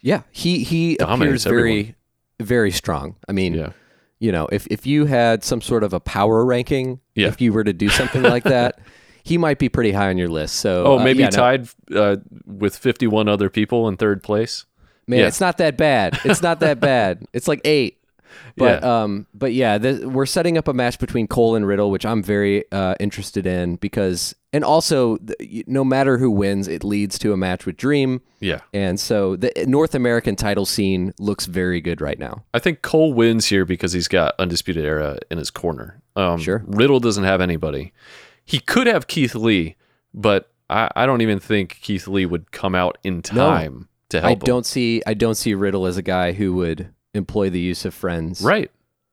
Yeah, 0.00 0.22
he 0.30 0.64
he 0.64 0.96
Dominates 0.96 1.46
appears 1.46 1.60
very 1.60 1.94
very 2.40 2.70
strong. 2.70 3.16
I 3.28 3.32
mean, 3.32 3.54
Yeah. 3.54 3.72
you 4.18 4.32
know, 4.32 4.48
if 4.50 4.66
if 4.68 4.86
you 4.86 5.06
had 5.06 5.44
some 5.44 5.60
sort 5.60 5.84
of 5.84 5.92
a 5.92 6.00
power 6.00 6.44
ranking, 6.44 7.00
Yeah. 7.14 7.28
if 7.28 7.40
you 7.40 7.52
were 7.52 7.64
to 7.64 7.72
do 7.72 7.88
something 7.88 8.22
like 8.22 8.44
that, 8.44 8.78
he 9.22 9.38
might 9.38 9.58
be 9.58 9.68
pretty 9.68 9.92
high 9.92 10.08
on 10.08 10.18
your 10.18 10.28
list. 10.28 10.56
So 10.56 10.84
Oh, 10.84 10.98
uh, 10.98 11.04
maybe 11.04 11.20
yeah, 11.20 11.26
no, 11.26 11.30
tied 11.36 11.68
uh, 11.94 12.16
with 12.46 12.76
51 12.76 13.28
other 13.28 13.50
people 13.50 13.88
in 13.88 13.96
third 13.96 14.22
place. 14.22 14.64
man, 15.06 15.20
yeah. 15.20 15.26
it's 15.26 15.40
not 15.40 15.58
that 15.58 15.76
bad. 15.76 16.18
It's 16.24 16.42
not 16.42 16.60
that 16.60 16.80
bad. 16.80 17.24
It's 17.32 17.48
like 17.48 17.60
eight. 17.64 17.96
But 18.56 18.84
um, 18.84 19.26
but 19.34 19.52
yeah, 19.52 19.78
th- 19.78 20.02
we're 20.02 20.26
setting 20.26 20.56
up 20.58 20.68
a 20.68 20.72
match 20.72 20.98
between 20.98 21.26
Cole 21.26 21.56
and 21.56 21.66
Riddle, 21.66 21.90
which 21.90 22.04
I'm 22.06 22.22
very 22.22 22.64
uh, 22.70 22.94
interested 23.00 23.46
in 23.46 23.76
because, 23.76 24.34
and 24.52 24.62
also, 24.64 25.16
th- 25.16 25.64
no 25.66 25.82
matter 25.84 26.18
who 26.18 26.30
wins, 26.30 26.68
it 26.68 26.84
leads 26.84 27.18
to 27.20 27.32
a 27.32 27.36
match 27.36 27.64
with 27.66 27.76
Dream, 27.76 28.20
Yeah. 28.40 28.60
and 28.74 29.00
so 29.00 29.34
the 29.36 29.50
North 29.66 29.94
American 29.94 30.36
title 30.36 30.66
scene 30.66 31.12
looks 31.18 31.46
very 31.46 31.80
good 31.80 32.00
right 32.00 32.18
now. 32.18 32.44
I 32.54 32.58
think 32.60 32.82
Cole 32.82 33.12
wins 33.14 33.46
here 33.46 33.64
because 33.64 33.92
he's 33.92 34.08
got 34.08 34.34
Undisputed 34.38 34.84
Era 34.84 35.18
in 35.30 35.38
his 35.38 35.50
corner. 35.50 36.00
Um, 36.16 36.38
Sure. 36.38 36.62
Riddle 36.66 37.00
doesn't 37.00 37.24
have 37.24 37.40
anybody. 37.40 37.92
He 38.50 38.58
could 38.60 38.86
have 38.86 39.06
Keith 39.06 39.34
Lee, 39.34 39.76
but 40.12 40.50
I, 40.68 40.90
I 40.96 41.06
don't 41.06 41.20
even 41.20 41.38
think 41.38 41.78
Keith 41.80 42.08
Lee 42.08 42.26
would 42.26 42.50
come 42.52 42.74
out 42.74 42.98
in 43.04 43.22
time 43.22 43.88
to 44.08 44.20
help 44.20 44.28
I 44.28 44.32
him. 44.32 44.38
don't 44.40 44.66
see 44.66 45.02
I 45.06 45.14
don't 45.14 45.36
see 45.36 45.54
Riddle 45.54 45.86
as 45.86 45.96
a 45.96 46.02
guy 46.02 46.32
who 46.32 46.54
would 46.54 46.92
employ 47.14 47.48
the 47.50 47.60
use 47.60 47.84
of 47.84 47.94
friends. 47.94 48.42
Right. 48.42 48.70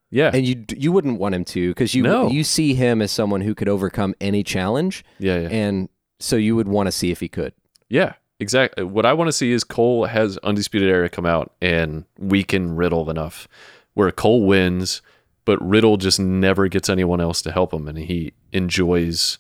Yeah. 0.10 0.32
And 0.34 0.48
you 0.48 0.66
you 0.76 0.92
wouldn't 0.92 1.20
want 1.20 1.36
him 1.36 1.46
to 1.46 1.70
because 1.70 1.94
you 1.94 2.02
No. 2.04 2.30
you 2.30 2.44
see 2.44 2.74
him 2.74 3.02
as 3.02 3.12
someone 3.12 3.42
who 3.42 3.54
could 3.54 3.70
overcome 3.70 4.16
any 4.22 4.44
challenge, 4.44 5.06
yeah. 5.20 5.40
Yeah. 5.42 5.50
and 5.50 5.90
so 6.20 6.36
you 6.36 6.56
would 6.56 6.68
want 6.68 6.88
to 6.88 6.92
see 6.92 7.12
if 7.12 7.20
he 7.20 7.28
could. 7.28 7.54
Yeah, 7.90 8.14
exactly. 8.40 8.84
What 8.86 9.06
I 9.06 9.14
want 9.14 9.28
to 9.28 9.32
see 9.34 9.52
is 9.52 9.64
Cole 9.64 10.06
has 10.06 10.38
Undisputed 10.40 10.90
Era 10.90 11.10
come 11.10 11.26
out 11.28 11.54
and 11.62 12.06
weaken 12.18 12.76
Riddle 12.76 13.10
enough 13.10 13.48
where 13.94 14.12
Cole 14.12 14.46
wins, 14.48 15.02
but 15.46 15.62
Riddle 15.62 15.98
just 15.98 16.20
never 16.20 16.68
gets 16.68 16.90
anyone 16.90 17.22
else 17.22 17.42
to 17.44 17.52
help 17.52 17.72
him 17.74 17.88
and 17.88 17.98
he 18.00 18.34
enjoys 18.52 19.38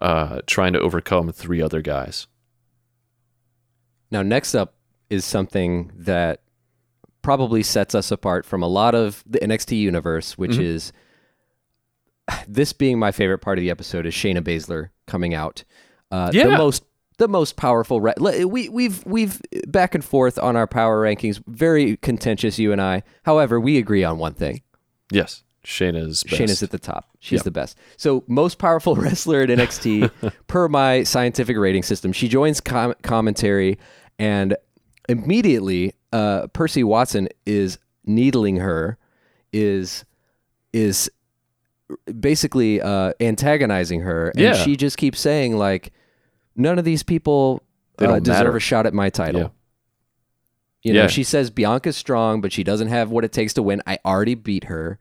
uh, 0.00 0.40
trying 0.46 0.72
to 0.72 0.80
overcome 0.80 1.30
three 1.32 1.60
other 1.62 1.82
guys. 1.82 2.26
Now, 4.10 4.22
next 4.22 4.54
up 4.54 4.74
is 5.08 5.24
something 5.24 5.92
that 5.94 6.40
probably 7.22 7.62
sets 7.62 7.94
us 7.94 8.10
apart 8.10 8.46
from 8.46 8.62
a 8.62 8.66
lot 8.68 8.94
of 8.94 9.22
the 9.26 9.38
NXT 9.38 9.78
universe, 9.78 10.38
which 10.38 10.52
Mm-hmm. 10.52 10.62
is 10.62 10.92
this 12.48 12.72
being 12.72 12.98
my 12.98 13.12
favorite 13.12 13.38
part 13.40 13.58
of 13.58 13.62
the 13.62 13.70
episode 13.70 14.06
is 14.06 14.14
Shayna 14.14 14.40
Baszler 14.40 14.90
coming 15.06 15.34
out. 15.34 15.64
Uh, 16.10 16.30
Yeah. 16.32 16.48
The 16.48 16.58
most 16.58 16.84
the 17.18 17.28
most 17.28 17.56
powerful. 17.56 18.00
Re- 18.00 18.14
we 18.46 18.70
we've 18.70 19.04
we've 19.04 19.42
back 19.68 19.94
and 19.94 20.02
forth 20.02 20.38
on 20.38 20.56
our 20.56 20.66
power 20.66 21.02
rankings. 21.04 21.42
Very 21.46 21.98
contentious, 21.98 22.58
you 22.58 22.72
and 22.72 22.80
I. 22.80 23.02
However, 23.24 23.60
we 23.60 23.76
agree 23.76 24.02
on 24.04 24.16
one 24.16 24.32
thing. 24.32 24.62
Yes, 25.12 25.42
Shayna's 25.64 26.24
best. 26.24 26.40
Shayna's 26.40 26.62
at 26.62 26.70
the 26.70 26.78
top. 26.78 27.10
She's 27.18 27.38
Yep. 27.38 27.44
the 27.44 27.50
best. 27.50 27.78
So, 27.96 28.24
most 28.26 28.58
powerful 28.58 28.94
wrestler 28.96 29.42
at 29.42 29.48
NXT 29.58 30.10
per 30.46 30.68
my 30.68 31.02
scientific 31.02 31.56
rating 31.56 31.82
system. 31.82 32.12
She 32.12 32.28
joins 32.28 32.60
com- 32.60 32.94
commentary, 33.02 33.78
and 34.18 34.56
immediately, 35.08 35.94
uh, 36.12 36.46
Percy 36.48 36.82
Watson 36.84 37.28
is 37.46 37.78
needling 38.06 38.56
her, 38.56 38.96
is 39.52 40.04
is 40.72 41.10
basically 42.20 42.80
uh, 42.80 43.12
antagonizing 43.20 44.00
her, 44.00 44.28
and 44.30 44.40
Yeah. 44.40 44.54
she 44.54 44.76
just 44.76 44.96
keeps 44.96 45.20
saying 45.20 45.56
like, 45.56 45.92
"None 46.56 46.78
of 46.78 46.84
these 46.84 47.02
people 47.02 47.62
uh, 47.98 48.18
deserve 48.20 48.46
matter." 48.46 48.56
a 48.56 48.60
shot 48.60 48.86
at 48.86 48.94
my 48.94 49.10
title." 49.10 49.40
Yeah. 49.40 49.48
You 50.82 50.92
know, 50.94 51.00
Yeah. 51.02 51.06
she 51.08 51.22
says 51.24 51.50
Bianca's 51.50 51.96
strong, 51.96 52.40
but 52.40 52.52
she 52.52 52.64
doesn't 52.64 52.88
have 52.88 53.10
what 53.10 53.24
it 53.24 53.32
takes 53.32 53.52
to 53.54 53.62
win. 53.62 53.82
I 53.86 53.98
already 54.04 54.34
beat 54.34 54.64
her. 54.64 54.98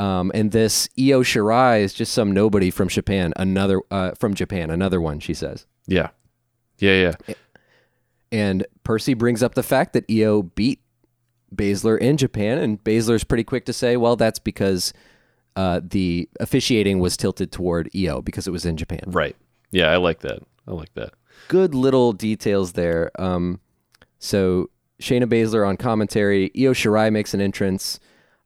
Um, 0.00 0.32
and 0.34 0.50
this 0.50 0.88
Io 0.98 1.22
Shirai 1.22 1.82
is 1.82 1.92
just 1.92 2.12
some 2.12 2.32
nobody 2.32 2.70
from 2.70 2.88
Japan. 2.88 3.34
Another 3.36 3.80
uh, 3.90 4.12
from 4.18 4.34
Japan, 4.34 4.70
another 4.70 5.00
one. 5.00 5.20
She 5.20 5.34
says. 5.34 5.66
Yeah. 5.86 6.08
Yeah, 6.78 7.12
yeah. 7.28 7.34
And 8.32 8.66
Percy 8.84 9.12
brings 9.14 9.42
up 9.42 9.54
the 9.54 9.62
fact 9.62 9.92
that 9.92 10.04
Io 10.10 10.42
beat 10.42 10.80
Baszler 11.54 11.98
in 11.98 12.16
Japan, 12.16 12.58
and 12.58 12.82
Baszler's 12.82 13.24
pretty 13.24 13.44
quick 13.44 13.66
to 13.66 13.72
say, 13.72 13.96
"Well, 13.98 14.16
that's 14.16 14.38
because 14.38 14.94
uh, 15.56 15.80
the 15.82 16.28
officiating 16.38 17.00
was 17.00 17.16
tilted 17.16 17.52
toward 17.52 17.90
Io 17.94 18.22
because 18.22 18.46
it 18.46 18.52
was 18.52 18.64
in 18.64 18.76
Japan." 18.78 19.02
Right. 19.08 19.36
Yeah, 19.70 19.90
I 19.90 19.96
like 19.96 20.20
that. 20.20 20.42
I 20.66 20.72
like 20.72 20.94
that. 20.94 21.12
good 21.48 21.74
little 21.74 22.12
details 22.12 22.72
there. 22.72 23.10
Um, 23.18 23.60
so 24.18 24.70
Shayna 25.02 25.24
Baszler 25.24 25.66
on 25.66 25.76
commentary, 25.76 26.50
Io 26.56 26.72
Shirai 26.72 27.12
makes 27.12 27.34
an 27.34 27.40
entrance, 27.40 27.98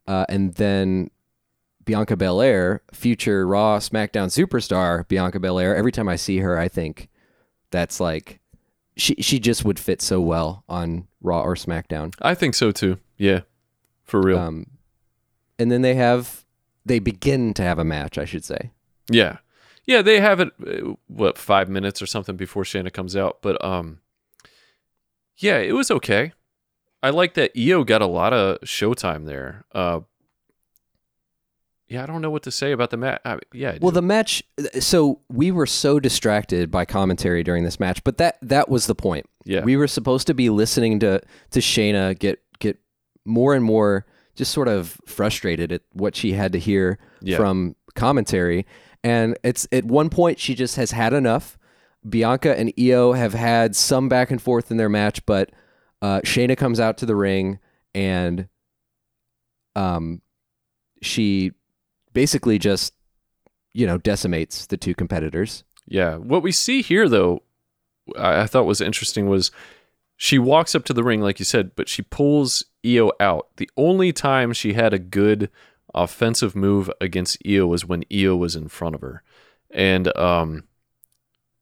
uh, 0.09 0.25
and 0.29 0.55
then 0.55 1.11
Bianca 1.85 2.17
Belair, 2.17 2.83
future 2.93 3.47
Raw 3.47 3.79
SmackDown 3.79 4.29
superstar 4.29 5.07
Bianca 5.09 5.39
Belair. 5.41 5.77
Every 5.77 5.93
time 5.93 6.09
I 6.09 6.17
see 6.17 6.39
her, 6.39 6.59
I 6.59 6.69
think 6.69 7.09
that's 7.71 8.01
like 8.01 8.41
she 8.97 9.15
she 9.21 9.39
just 9.39 9.65
would 9.65 9.79
fit 9.79 10.01
so 10.03 10.21
well 10.21 10.65
on 10.69 11.07
Raw 11.21 11.43
or 11.43 11.55
SmackDown. 11.55 12.15
I 12.23 12.35
think 12.35 12.55
so 12.55 12.71
too. 12.73 12.99
Yeah. 13.17 13.41
For 14.05 14.21
real. 14.21 14.39
Um, 14.39 14.67
and 15.59 15.71
then 15.71 15.83
they 15.83 15.95
have 15.95 16.45
they 16.85 16.99
begin 16.99 17.55
to 17.55 17.63
have 17.63 17.79
a 17.79 17.85
match, 17.85 18.19
I 18.19 18.25
should 18.25 18.45
say. 18.45 18.71
Yeah, 19.11 19.39
yeah, 19.87 20.03
they 20.03 20.21
have 20.21 20.41
it. 20.41 20.51
uh, 20.67 20.95
What 21.09 21.39
five 21.39 21.69
minutes 21.69 22.01
or 22.03 22.07
something 22.07 22.37
before 22.37 22.65
Shayna 22.65 22.93
comes 22.93 23.17
out, 23.17 23.39
but 23.43 23.63
um, 23.65 24.01
yeah, 25.37 25.59
it 25.59 25.75
was 25.75 25.91
okay. 25.91 26.33
I 27.03 27.11
like 27.11 27.35
that 27.35 27.53
Io 27.59 27.85
got 27.85 28.01
a 28.03 28.07
lot 28.07 28.33
of 28.33 28.59
showtime 28.61 29.27
there. 29.27 29.65
Uh, 29.73 30.01
yeah, 31.95 32.03
I 32.03 32.07
don't 32.07 32.21
know 32.23 32.31
what 32.31 32.43
to 32.43 32.51
say 32.51 32.73
about 32.73 32.91
the 32.91 32.97
match. 32.97 33.21
Yeah, 33.53 33.71
I 33.73 33.79
Well, 33.81 33.93
the 33.93 34.03
match. 34.03 34.43
So 34.81 35.21
we 35.29 35.51
were 35.51 35.67
so 35.67 36.01
distracted 36.01 36.71
by 36.71 36.85
commentary 36.85 37.43
during 37.45 37.65
this 37.65 37.79
match, 37.79 38.03
but 38.05 38.19
that 38.19 38.37
that 38.43 38.69
was 38.69 38.87
the 38.87 38.95
point. 38.95 39.27
Yeah. 39.47 39.63
we 39.63 39.77
were 39.77 39.87
supposed 39.89 40.27
to 40.29 40.35
be 40.35 40.51
listening 40.51 41.01
to 41.01 41.21
to 41.51 41.61
Shayna 41.61 42.19
get 42.19 42.41
get 42.59 42.79
more 43.25 43.55
and 43.55 43.65
more 43.65 44.07
just 44.35 44.53
sort 44.53 44.69
of 44.69 44.99
frustrated 45.07 45.71
at 45.71 45.83
what 45.93 46.17
she 46.17 46.33
had 46.33 46.53
to 46.53 46.59
hear 46.59 46.99
Yeah. 47.23 47.37
from 47.37 47.77
commentary, 47.95 48.67
and 49.05 49.37
it's 49.45 49.69
at 49.71 49.85
one 49.85 50.09
point 50.11 50.39
she 50.41 50.55
just 50.55 50.77
has 50.77 50.91
had 50.91 51.13
enough. 51.13 51.57
Bianca 52.09 52.59
and 52.59 52.73
Io 52.79 53.13
have 53.13 53.33
had 53.35 53.75
some 53.77 54.09
back 54.09 54.31
and 54.31 54.43
forth 54.43 54.71
in 54.71 54.77
their 54.77 54.89
match, 54.91 55.25
but 55.25 55.51
uh, 56.03 56.21
Shayna 56.23 56.57
comes 56.57 56.79
out 56.81 56.99
to 56.99 57.07
the 57.07 57.17
ring 57.17 57.59
and 57.95 58.49
um, 59.77 60.21
she 61.03 61.53
basically 62.15 62.59
just 62.59 62.95
you 63.75 63.87
know 63.87 63.99
decimates 63.99 64.67
the 64.67 64.79
two 64.79 64.95
competitors. 64.95 65.65
Yeah. 65.87 66.17
What 66.17 66.43
we 66.43 66.53
see 66.53 66.83
here, 66.83 67.09
though, 67.09 67.43
I, 68.19 68.43
I 68.43 68.47
thought 68.47 68.65
was 68.65 68.81
interesting 68.81 69.29
was 69.29 69.51
she 70.17 70.39
walks 70.39 70.75
up 70.75 70.85
to 70.85 70.93
the 70.93 71.05
ring, 71.05 71.21
like 71.21 71.39
you 71.39 71.45
said, 71.45 71.75
but 71.77 71.89
she 71.89 72.03
pulls 72.03 72.65
Io 72.87 73.11
out. 73.21 73.49
The 73.57 73.69
only 73.77 74.13
time 74.13 74.53
she 74.53 74.73
had 74.73 74.95
a 74.95 74.99
good 74.99 75.51
offensive 75.95 76.57
move 76.57 76.91
against 77.01 77.39
Io 77.47 77.67
was 77.67 77.85
when 77.85 78.05
Io 78.13 78.37
was 78.37 78.57
in 78.57 78.69
front 78.69 78.95
of 78.95 79.01
her. 79.01 79.23
And 79.71 80.17
um, 80.17 80.65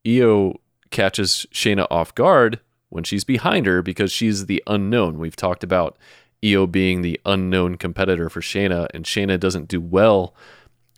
Io 0.06 0.60
catches 0.90 1.46
Shayna 1.52 1.86
off 1.90 2.14
guard 2.14 2.60
when 2.90 3.04
she's 3.04 3.24
behind 3.24 3.66
her 3.66 3.82
because 3.82 4.12
she's 4.12 4.46
the 4.46 4.62
unknown. 4.66 5.18
We've 5.18 5.36
talked 5.36 5.64
about 5.64 5.96
Io 6.44 6.66
being 6.66 7.02
the 7.02 7.20
unknown 7.24 7.76
competitor 7.76 8.28
for 8.28 8.40
Shayna, 8.40 8.88
and 8.94 9.04
Shayna 9.04 9.38
doesn't 9.38 9.68
do 9.68 9.80
well 9.80 10.34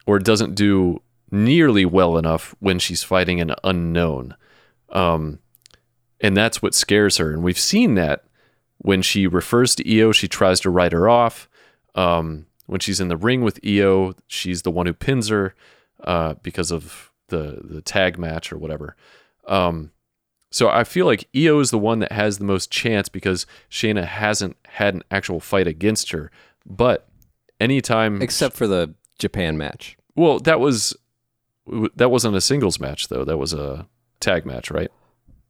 or 0.06 0.18
doesn't 0.18 0.54
do 0.54 1.02
nearly 1.30 1.84
well 1.84 2.16
enough 2.16 2.54
when 2.60 2.78
she's 2.78 3.02
fighting 3.02 3.40
an 3.40 3.54
unknown. 3.64 4.36
Um, 4.90 5.40
and 6.20 6.36
that's 6.36 6.62
what 6.62 6.74
scares 6.74 7.16
her. 7.16 7.32
And 7.32 7.42
we've 7.42 7.58
seen 7.58 7.94
that 7.94 8.24
when 8.78 9.02
she 9.02 9.26
refers 9.26 9.74
to 9.74 10.00
Io, 10.00 10.12
she 10.12 10.28
tries 10.28 10.60
to 10.60 10.70
write 10.70 10.92
her 10.92 11.08
off. 11.08 11.48
Um, 11.94 12.46
when 12.66 12.80
she's 12.80 13.00
in 13.00 13.08
the 13.08 13.16
ring 13.16 13.42
with 13.42 13.60
Io, 13.66 14.14
she's 14.26 14.62
the 14.62 14.70
one 14.70 14.86
who 14.86 14.92
pins 14.92 15.28
her 15.28 15.54
uh, 16.02 16.34
because 16.42 16.70
of 16.70 17.10
the 17.28 17.60
the 17.62 17.80
tag 17.80 18.18
match 18.18 18.52
or 18.52 18.58
whatever. 18.58 18.96
Um, 19.46 19.90
so 20.54 20.68
I 20.68 20.84
feel 20.84 21.06
like 21.06 21.28
Io 21.36 21.58
is 21.58 21.70
the 21.70 21.78
one 21.78 21.98
that 21.98 22.12
has 22.12 22.38
the 22.38 22.44
most 22.44 22.70
chance 22.70 23.08
because 23.08 23.44
Shayna 23.70 24.04
hasn't 24.06 24.56
had 24.66 24.94
an 24.94 25.02
actual 25.10 25.40
fight 25.40 25.66
against 25.66 26.12
her. 26.12 26.30
But 26.64 27.08
anytime, 27.60 28.22
Except 28.22 28.56
for 28.56 28.66
the 28.66 28.94
Japan 29.18 29.56
match. 29.56 29.96
well, 30.16 30.38
that 30.40 30.60
was 30.60 30.96
that 31.96 32.10
wasn't 32.10 32.36
a 32.36 32.40
singles 32.40 32.78
match 32.78 33.08
though. 33.08 33.24
That 33.24 33.38
was 33.38 33.52
a 33.52 33.86
tag 34.20 34.44
match, 34.46 34.70
right? 34.70 34.90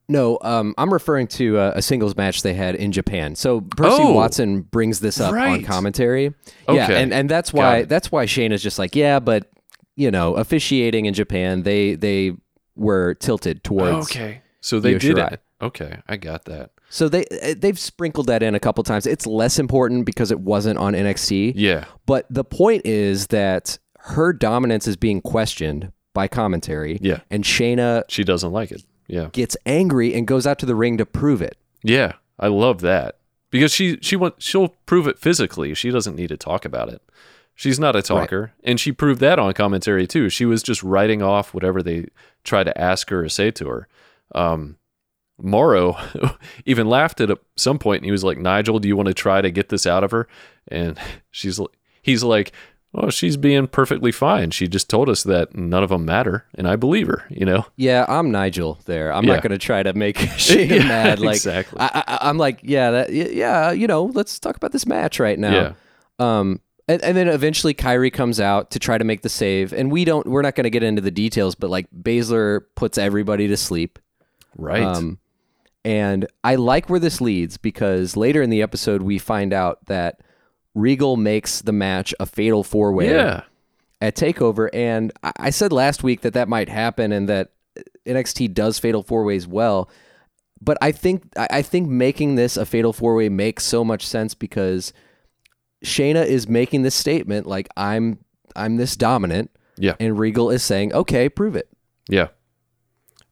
No, 0.09 0.39
um, 0.43 0.75
I'm 0.77 0.93
referring 0.93 1.27
to 1.29 1.57
uh, 1.59 1.73
a 1.77 1.83
singles 1.83 2.15
match 2.15 2.43
they 2.43 2.53
had 2.55 2.75
in 2.75 2.93
Japan. 2.93 3.35
So 3.35 3.63
Percy 3.63 4.03
Oh. 4.03 4.13
Watson 4.13 4.61
brings 4.61 5.01
this 5.01 5.19
up 5.19 5.29
on 5.31 5.35
Right. 5.35 5.65
commentary. 5.67 6.35
Yeah, 6.69 6.91
and, 6.91 7.13
and 7.13 7.29
that's 7.29 7.53
why 7.55 7.83
that's 7.85 8.13
why 8.13 8.27
Shayna's 8.27 8.63
just 8.63 8.79
like, 8.79 8.95
yeah, 8.95 9.19
but 9.19 9.51
you 9.97 10.11
know, 10.11 10.35
officiating 10.35 11.07
in 11.07 11.15
Japan, 11.15 11.63
they 11.63 11.95
they 11.95 12.33
were 12.77 13.15
tilted 13.15 13.65
towards. 13.65 14.11
Okay, 14.11 14.43
so 14.65 14.81
they 14.81 14.95
Io 14.95 14.99
did 14.99 15.19
it. 15.19 15.43
Okay, 15.61 15.99
I 16.09 16.17
got 16.17 16.47
that. 16.47 16.71
So 16.89 17.09
they 17.09 17.25
uh, 17.43 17.55
they've 17.57 17.79
sprinkled 17.79 18.29
that 18.29 18.43
in 18.43 18.55
a 18.55 18.61
couple 18.61 18.83
times. 18.83 19.07
It's 19.07 19.27
less 19.27 19.59
important 19.59 20.07
because 20.07 20.31
it 20.31 20.41
wasn't 20.41 20.79
on 20.79 20.95
NXT. 20.95 21.53
Yeah, 21.55 21.85
But 22.07 22.27
the 22.31 22.45
point 22.45 22.87
is 22.87 23.27
that 23.29 23.79
her 23.99 24.33
dominance 24.33 24.87
is 24.87 24.97
being 24.97 25.21
questioned 25.21 25.93
by 26.15 26.29
commentary. 26.29 26.99
Yeah. 27.03 27.21
And 27.31 27.45
Shayna 27.45 28.05
she 28.09 28.25
doesn't 28.25 28.53
like 28.53 28.73
it. 28.73 28.83
Yeah, 29.07 29.29
gets 29.33 29.55
angry 29.67 30.15
and 30.15 30.27
goes 30.27 30.47
out 30.47 30.59
to 30.61 30.67
the 30.67 30.75
ring 30.75 30.97
to 30.97 31.05
prove 31.05 31.43
it. 31.43 31.59
yeah, 31.83 32.15
I 32.39 32.49
love 32.49 32.81
that 32.81 33.19
because 33.51 33.71
she 33.71 33.99
she 34.01 34.17
want 34.17 34.41
she'll 34.43 34.69
prove 34.87 35.07
it 35.07 35.19
physically. 35.19 35.75
She 35.75 35.91
doesn't 35.91 36.17
need 36.17 36.29
to 36.29 36.39
talk 36.39 36.65
about 36.65 36.89
it. 36.89 37.03
She's 37.55 37.79
not 37.79 37.95
a 37.95 38.03
talker, 38.03 38.53
and 38.65 38.81
she 38.81 38.93
proved 38.93 39.21
that 39.21 39.39
on 39.39 39.53
commentary 39.53 40.07
too. 40.07 40.29
She 40.31 40.45
was 40.47 40.63
just 40.63 40.83
writing 40.83 41.23
off 41.23 41.53
whatever 41.55 41.83
they 41.83 42.07
try 42.45 42.65
to 42.65 42.77
ask 42.81 43.11
her 43.11 43.25
or 43.25 43.29
say 43.29 43.51
to 43.53 43.69
her. 43.69 43.89
Um, 44.35 44.77
Mauro 45.41 45.97
even 46.67 46.89
laughed 46.89 47.21
at 47.21 47.31
some 47.57 47.79
point, 47.79 47.99
and 48.01 48.05
he 48.07 48.13
was 48.13 48.25
like, 48.25 48.39
"Nigel, 48.39 48.79
do 48.79 48.89
you 48.89 48.97
want 48.97 49.09
to 49.09 49.15
try 49.15 49.41
to 49.41 49.51
get 49.51 49.69
this 49.69 49.87
out 49.87 50.05
of 50.05 50.11
her?" 50.13 50.29
And 50.69 50.99
she's 51.31 51.59
he's 52.03 52.23
like, 52.23 52.53
"Oh, 52.95 53.11
she's 53.11 53.37
being 53.37 53.67
perfectly 53.67 54.13
fine. 54.13 54.53
She 54.53 54.69
just 54.69 54.89
told 54.89 55.09
us 55.09 55.25
that 55.25 55.55
none 55.57 55.83
of 55.83 55.89
them 55.91 56.05
matter, 56.05 56.47
and 56.55 56.69
I 56.69 56.77
believe 56.77 57.09
her." 57.09 57.25
You 57.31 57.47
know? 57.47 57.67
Yeah, 57.77 58.05
I'm 58.09 58.31
Nigel 58.31 58.79
there. 58.85 59.13
I'm 59.13 59.25
Yeah. 59.25 59.35
not 59.35 59.43
going 59.43 59.51
to 59.51 59.59
try 59.59 59.83
to 59.83 59.93
make 59.93 60.17
Shayna 60.19 60.69
Yeah, 60.79 60.87
mad. 60.89 61.19
Like, 61.19 61.35
exactly. 61.37 61.79
I, 61.81 62.19
I'm 62.23 62.39
like, 62.39 62.61
yeah, 62.63 62.91
that, 62.93 63.13
yeah, 63.13 63.73
you 63.73 63.87
know, 63.89 64.05
let's 64.05 64.39
talk 64.39 64.57
about 64.57 64.71
this 64.73 64.87
match 64.87 65.19
right 65.19 65.39
now. 65.39 65.53
Yeah. 65.53 65.73
Um, 66.21 66.61
and, 66.87 67.03
and 67.03 67.17
then 67.17 67.27
eventually 67.29 67.75
Kairi 67.75 68.13
comes 68.13 68.39
out 68.39 68.71
to 68.73 68.79
try 68.79 68.99
to 68.99 69.05
make 69.05 69.23
the 69.23 69.29
save, 69.29 69.73
and 69.73 69.91
we 69.91 70.05
don't. 70.05 70.27
We're 70.29 70.43
not 70.43 70.55
going 70.55 70.65
to 70.65 70.71
get 70.71 70.85
into 70.85 71.03
the 71.03 71.11
details, 71.11 71.57
but 71.57 71.71
like 71.71 71.89
Baszler 71.91 72.61
puts 72.77 72.99
everybody 72.99 73.49
to 73.49 73.57
sleep. 73.57 73.99
Right. 74.57 74.83
Um, 74.83 75.19
and 75.85 76.27
I 76.43 76.55
like 76.55 76.89
where 76.89 77.01
this 77.01 77.21
leads 77.21 77.57
because 77.57 78.17
later 78.17 78.43
in 78.43 78.51
the 78.51 78.63
episode 78.63 79.03
we 79.03 79.19
find 79.19 79.53
out 79.53 79.85
that 79.87 80.21
Regal 80.75 81.17
makes 81.17 81.61
the 81.61 81.73
match 81.73 82.15
a 82.19 82.27
fatal 82.27 82.65
four 82.65 82.93
way 82.93 83.11
yeah. 83.11 83.43
at 84.01 84.17
Takeover, 84.17 84.69
and 84.73 85.13
I 85.23 85.51
said 85.51 85.73
last 85.73 86.03
week 86.03 86.23
that 86.23 86.33
that 86.33 86.49
might 86.49 86.69
happen 86.69 87.13
and 87.13 87.29
that 87.29 87.53
NXT 88.07 88.55
does 88.55 88.79
fatal 88.79 89.03
four 89.03 89.25
ways 89.25 89.47
well. 89.47 89.89
But 90.61 90.79
I 90.81 90.93
think 90.93 91.25
I 91.37 91.63
think 91.63 91.89
making 91.89 92.37
this 92.37 92.57
a 92.57 92.65
fatal 92.65 92.93
four 92.93 93.15
way 93.15 93.29
makes 93.29 93.65
so 93.65 93.85
much 93.85 94.07
sense 94.07 94.35
because 94.35 94.93
Shayna 95.85 96.25
is 96.25 96.49
making 96.49 96.83
this 96.83 96.95
statement 96.95 97.47
like 97.47 97.69
I'm 97.77 98.19
I'm 98.57 98.77
this 98.77 98.97
dominant, 98.97 99.51
Yeah. 99.77 99.95
and 100.01 100.19
Regal 100.19 100.51
is 100.51 100.63
saying, 100.63 100.95
"Okay, 100.95 101.29
prove 101.29 101.55
it." 101.55 101.69
Yeah. 102.09 102.29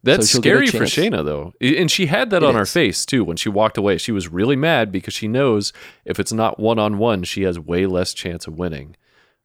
That's 0.05 0.35
a 0.35 0.37
scary 0.39 0.67
for. 0.67 0.81
Shayna 0.85 1.25
though. 1.25 1.53
And 1.61 1.91
she 1.91 2.07
had 2.07 2.31
that 2.31 2.43
It 2.43 2.47
on 2.49 2.55
her 2.55 2.67
face 2.67 3.07
too 3.07 3.25
when 3.25 3.37
she 3.37 3.49
walked 3.49 3.79
away. 3.79 3.99
She 3.99 4.13
was 4.13 4.29
really 4.29 4.57
mad 4.57 4.91
because 4.91 5.15
she 5.15 5.29
knows 5.29 5.73
if 6.05 6.19
it's 6.19 6.33
not 6.33 6.59
one 6.59 6.79
on 6.79 6.99
one, 6.99 7.23
she 7.23 7.43
has 7.43 7.59
way 7.59 7.87
less 7.87 8.13
chance 8.13 8.47
of 8.47 8.59
winning. 8.59 8.97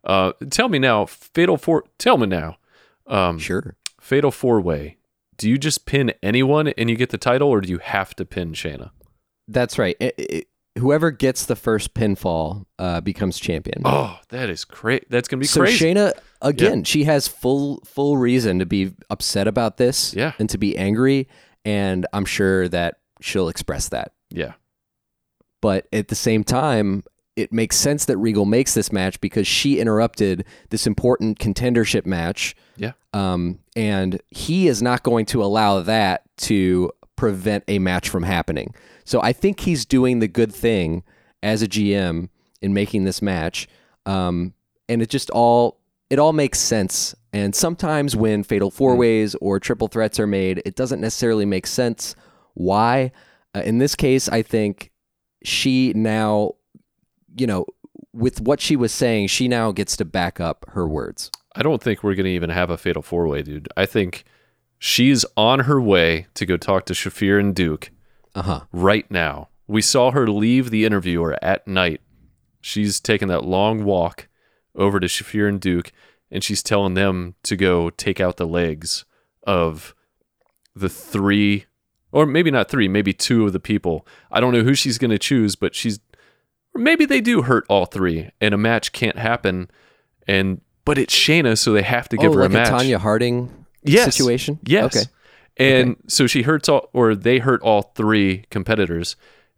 Uh, 0.03 0.31
tell 0.49 0.69
me 0.69 0.79
now, 0.79 1.05
Fatal 1.05 1.57
Four. 1.57 1.83
Tell 1.97 2.17
me 2.17 2.27
now, 2.27 2.57
um, 3.07 3.37
Sure. 3.39 3.75
Fatal 3.99 4.31
Four 4.31 4.61
Way. 4.61 4.97
Do 5.37 5.49
you 5.49 5.57
just 5.57 5.85
pin 5.85 6.13
anyone 6.23 6.69
and 6.69 6.89
you 6.89 6.95
get 6.95 7.09
the 7.11 7.17
title, 7.17 7.49
or 7.49 7.61
do 7.61 7.69
you 7.69 7.77
have 7.79 8.15
to 8.15 8.25
pin 8.25 8.53
Shayna? 8.53 8.89
That's 9.47 9.77
right. 9.77 9.95
It- 9.99 10.15
it- 10.17 10.47
whoever 10.77 11.11
gets 11.11 11.45
the 11.45 11.55
first 11.55 11.93
pinfall 11.93 12.65
uh, 12.79 13.01
becomes 13.01 13.39
champion. 13.39 13.81
Oh, 13.85 14.17
that 14.29 14.49
is 14.49 14.65
great. 14.65 15.09
That's 15.09 15.27
gonna 15.27 15.39
be 15.41 15.47
so 15.47 15.61
crazy. 15.61 15.77
So 15.77 15.85
Shayna, 15.85 16.13
again, 16.41 16.83
she 16.83 17.03
has 17.05 17.27
full 17.27 17.81
full 17.85 18.17
reason 18.17 18.59
to 18.59 18.65
be 18.65 18.93
upset 19.09 19.47
about 19.47 19.77
this, 19.77 20.13
Yeah. 20.13 20.33
and 20.39 20.49
to 20.49 20.57
be 20.57 20.77
angry, 20.77 21.27
and 21.65 22.05
I'm 22.13 22.25
sure 22.25 22.67
that 22.69 22.95
she'll 23.21 23.49
express 23.49 23.89
that. 23.89 24.11
yeah, 24.29 24.53
But 25.61 25.87
at 25.91 26.07
the 26.09 26.15
same 26.15 26.43
time, 26.43 27.03
it 27.35 27.51
makes 27.53 27.75
sense 27.77 28.05
that 28.05 28.17
Regal 28.17 28.45
makes 28.45 28.73
this 28.73 28.91
match 28.91 29.19
because 29.21 29.47
she 29.47 29.79
interrupted 29.79 30.43
this 30.69 30.85
important 30.87 31.39
contendership 31.39 32.05
match, 32.05 32.55
yeah, 32.77 32.93
um, 33.13 33.59
and 33.75 34.21
he 34.29 34.67
is 34.67 34.81
not 34.81 35.03
going 35.03 35.25
to 35.27 35.43
allow 35.43 35.81
that 35.81 36.23
to 36.37 36.91
prevent 37.15 37.63
a 37.67 37.79
match 37.79 38.09
from 38.09 38.23
happening. 38.23 38.73
So 39.07 39.21
I 39.21 39.31
think 39.31 39.61
he's 39.61 39.85
doing 39.85 40.19
the 40.19 40.27
good 40.27 40.53
thing 40.53 41.01
as 41.41 41.61
a 41.61 41.67
GM 41.67 42.27
in 42.61 42.73
making 42.73 43.05
this 43.05 43.21
match, 43.21 43.69
um, 44.05 44.53
and 44.89 45.01
it 45.01 45.09
just 45.09 45.29
all 45.29 45.79
it 46.09 46.19
all 46.19 46.33
makes 46.33 46.59
sense. 46.59 47.15
And 47.31 47.55
sometimes 47.55 48.17
when 48.17 48.43
fatal 48.43 48.69
four 48.69 48.97
ways 48.97 49.33
or 49.35 49.61
triple 49.61 49.87
threats 49.87 50.19
are 50.19 50.27
made, 50.27 50.61
it 50.65 50.75
doesn't 50.75 50.99
necessarily 50.99 51.45
make 51.45 51.67
sense. 51.67 52.15
Why? 52.53 53.13
Uh, 53.55 53.61
in 53.61 53.77
this 53.77 53.95
case, 53.95 54.27
I 54.27 54.41
think 54.41 54.91
she 55.41 55.93
now, 55.95 56.55
you 57.37 57.47
know, 57.47 57.65
with 58.11 58.41
what 58.41 58.59
she 58.59 58.75
was 58.75 58.91
saying, 58.91 59.27
she 59.27 59.47
now 59.47 59.71
gets 59.71 59.95
to 59.97 60.05
back 60.05 60.41
up 60.41 60.65
her 60.73 60.85
words. 60.85 61.31
I 61.55 61.63
don't 61.63 61.81
think 61.81 62.03
we're 62.03 62.15
gonna 62.15 62.27
even 62.27 62.49
have 62.49 62.69
a 62.69 62.77
Fatal 62.77 63.01
Four 63.01 63.29
Way, 63.29 63.41
dude. 63.41 63.69
I 63.77 63.85
think 63.85 64.25
she's 64.79 65.23
on 65.37 65.61
her 65.61 65.79
way 65.79 66.27
to 66.33 66.45
go 66.45 66.57
talk 66.57 66.85
to 66.87 66.93
Shafir 66.93 67.39
and 67.39 67.55
Duke. 67.55 67.91
Uh 68.37 68.43
huh. 68.43 68.61
right 68.71 69.09
now. 69.09 69.49
We 69.67 69.81
saw 69.81 70.11
her 70.11 70.27
leave 70.27 70.69
the 70.69 70.85
interviewer 70.85 71.37
at 71.41 71.67
night. 71.67 72.01
She's 72.61 72.99
taking 72.99 73.27
that 73.29 73.43
long 73.43 73.83
walk 73.83 74.27
over 74.75 74.99
to 74.99 75.07
Shafir 75.07 75.49
and 75.49 75.59
Duke, 75.59 75.91
and 76.29 76.43
she's 76.43 76.61
telling 76.61 76.93
them 76.93 77.33
to 77.43 77.55
go 77.55 77.89
take 77.89 78.21
out 78.21 78.37
the 78.37 78.45
legs 78.47 79.05
of 79.43 79.95
the 80.75 80.87
three, 80.87 81.65
or 82.11 82.25
maybe 82.25 82.51
not 82.51 82.69
three, 82.69 82.87
maybe 82.87 83.11
two 83.11 83.45
of 83.47 83.53
the 83.53 83.59
people. 83.59 84.07
I 84.31 84.39
don't 84.39 84.53
know 84.53 84.63
who 84.63 84.75
she's 84.75 84.99
going 84.99 85.11
to 85.11 85.17
choose, 85.17 85.55
but 85.55 85.73
she's, 85.73 85.99
maybe 86.75 87.05
they 87.05 87.21
do 87.21 87.41
hurt 87.41 87.65
all 87.67 87.85
three, 87.87 88.29
and 88.39 88.53
a 88.53 88.57
match 88.57 88.91
can't 88.91 89.17
happen. 89.17 89.71
And 90.27 90.61
but 90.85 90.97
it's 90.97 91.13
Shayna, 91.13 91.57
so 91.57 91.73
they 91.73 91.81
have 91.81 92.07
to 92.09 92.17
give 92.17 92.31
oh, 92.31 92.35
her 92.35 92.41
like 92.41 92.51
a 92.51 92.53
match. 92.53 92.71
Tonya 92.71 92.97
Harding 92.97 93.65
Yes. 93.83 94.15
situation. 94.15 94.59
Yes. 94.63 94.95
Okay. 94.95 95.05
And 95.59 95.97
so 96.07 96.27
she 96.27 96.43
hurts 96.43 96.69
all, 96.69 96.89
or 96.93 97.15
they 97.15 97.39
hurt 97.39 97.61
all 97.61 97.81
three 97.81 98.45
competitors. 98.49 99.15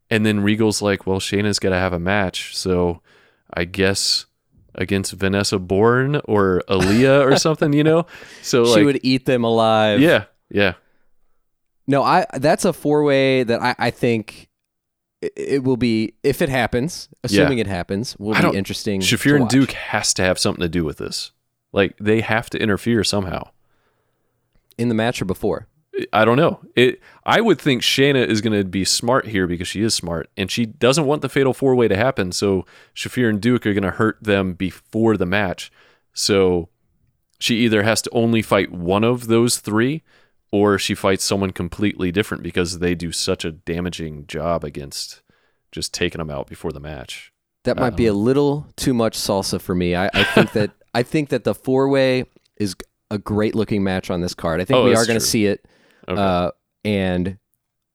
And 0.10 0.26
then 0.26 0.39
Regal's 0.39 0.82
like, 0.82 1.06
well, 1.06 1.20
Shayna's 1.20 1.60
got 1.60 1.70
to 1.70 1.76
have 1.76 1.93
a 1.93 2.00
match. 2.00 2.56
So 2.56 3.02
I 3.54 3.66
guess 3.66 4.26
against 4.76 5.12
Vanessa 5.14 5.60
Borne 5.60 6.22
or 6.26 6.64
Aaliyah 6.70 7.26
or 7.26 7.36
something, 7.38 7.74
you 7.74 7.84
know? 7.84 8.06
So, 8.41 8.66
she 8.66 8.72
like, 8.72 8.86
would 8.86 9.00
eat 9.04 9.26
them 9.26 9.43
alive. 9.43 10.00
yeah, 10.00 10.26
yeah. 10.50 10.74
No, 11.88 12.04
I 12.04 12.28
that's 12.36 12.66
a 12.66 12.74
four 12.74 13.04
way 13.04 13.41
that 13.41 13.62
I, 13.64 13.76
I 13.80 13.89
think 13.89 14.47
it, 15.24 15.34
it 15.36 15.64
will 15.64 15.76
be 15.76 16.14
if 16.22 16.39
it 16.41 16.47
happens, 16.47 17.10
assuming 17.24 17.58
it 17.58 17.66
happens, 17.66 18.16
will 18.20 18.36
I 18.36 18.52
be 18.52 18.58
interesting. 18.58 19.02
Shafir 19.02 19.34
and 19.34 19.41
watch. 19.45 19.52
Duke 19.52 19.72
has 19.72 20.14
to 20.14 20.22
have 20.22 20.38
something 20.38 20.62
to 20.62 20.70
do 20.70 20.86
with 20.86 21.00
this. 21.00 21.32
Like, 21.72 21.95
they 22.00 22.22
have 22.22 22.50
to 22.52 22.60
interfere 22.60 23.04
somehow. 23.04 23.50
in 24.78 24.88
the 24.88 24.95
match 24.95 25.22
or 25.22 25.26
before. 25.26 25.68
I 26.13 26.23
don't 26.23 26.37
know. 26.37 26.61
It. 26.75 27.01
I 27.25 27.41
would 27.41 27.59
think 27.59 27.81
Shayna 27.81 28.25
is 28.25 28.41
going 28.41 28.57
to 28.57 28.67
be 28.67 28.85
smart 28.85 29.27
here 29.27 29.47
because 29.47 29.67
she 29.67 29.81
is 29.81 29.93
smart, 29.93 30.29
and 30.37 30.49
she 30.49 30.65
doesn't 30.65 31.05
want 31.05 31.21
the 31.21 31.29
fatal 31.29 31.53
four 31.53 31.75
way 31.75 31.87
to 31.87 31.95
happen. 31.95 32.31
So 32.31 32.65
Shafir 32.95 33.29
and 33.29 33.41
Duke 33.41 33.65
are 33.65 33.73
going 33.73 33.83
to 33.83 33.91
hurt 33.91 34.17
them 34.21 34.53
before 34.53 35.17
the 35.17 35.25
match. 35.25 35.71
So 36.13 36.69
she 37.39 37.57
either 37.57 37.83
has 37.83 38.01
to 38.03 38.09
only 38.11 38.41
fight 38.41 38.71
one 38.71 39.03
of 39.03 39.27
those 39.27 39.57
three, 39.57 40.03
or 40.51 40.77
she 40.77 40.95
fights 40.95 41.23
someone 41.23 41.51
completely 41.51 42.11
different 42.11 42.43
because 42.43 42.79
they 42.79 42.95
do 42.95 43.11
such 43.11 43.45
a 43.45 43.51
damaging 43.51 44.25
job 44.27 44.63
against 44.63 45.21
just 45.71 45.93
taking 45.93 46.19
them 46.19 46.29
out 46.29 46.47
before 46.47 46.71
the 46.71 46.79
match. 46.79 47.31
That 47.65 47.77
might 47.77 47.95
be 47.95 48.07
a 48.07 48.13
um, 48.13 48.23
little 48.23 48.67
too 48.77 48.93
much 48.93 49.17
salsa 49.17 49.59
for 49.61 49.75
me. 49.75 49.95
I, 49.95 50.09
I 50.13 50.23
think 50.23 50.53
that 50.53 50.71
I 50.93 51.03
think 51.03 51.29
that 51.29 51.43
the 51.43 51.53
four 51.53 51.87
way 51.87 52.25
is 52.57 52.75
a 53.11 53.17
great 53.17 53.53
looking 53.53 53.83
match 53.83 54.09
on 54.09 54.21
this 54.21 54.33
card. 54.33 54.61
I 54.61 54.65
think 54.65 54.77
Oh, 54.77 54.85
we 54.85 54.95
are 54.95 55.05
going 55.05 55.19
to 55.19 55.25
see 55.25 55.45
it, 55.45 55.65
Okay. 56.10 56.22
uh, 56.22 56.51
and 56.84 57.38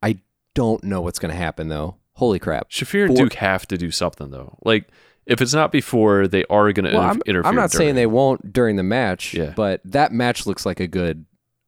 I 0.03 0.19
don't 0.55 0.85
know 0.85 1.01
what's 1.01 1.19
going 1.19 1.33
to 1.33 1.39
happen 1.39 1.69
though. 1.69 1.97
Holy 2.15 2.39
crap! 2.39 2.71
Shafir 2.71 3.07
and 3.07 3.17
for- 3.17 3.25
Duke 3.25 3.35
have 3.35 3.67
to 3.69 3.77
do 3.77 3.91
something 3.91 4.31
though. 4.31 4.57
Like 4.65 4.89
if 5.27 5.41
it's 5.41 5.55
not 5.55 5.73
before, 5.73 6.29
they 6.29 6.45
are 6.51 6.71
going 6.73 6.85
to 6.91 6.93
Well, 6.97 7.03
I'm, 7.11 7.21
interfere. 7.27 7.49
I'm 7.49 7.57
not 7.57 7.71
saying 7.73 7.95
they 7.95 8.07
won't 8.07 8.53
during 8.53 8.77
the 8.77 8.83
match, 8.83 9.33
Yeah. 9.35 9.53
but 9.57 9.81
that 9.87 10.13
match 10.13 10.47
looks 10.47 10.65
like 10.67 10.81
a 10.81 10.87
good. 10.87 11.25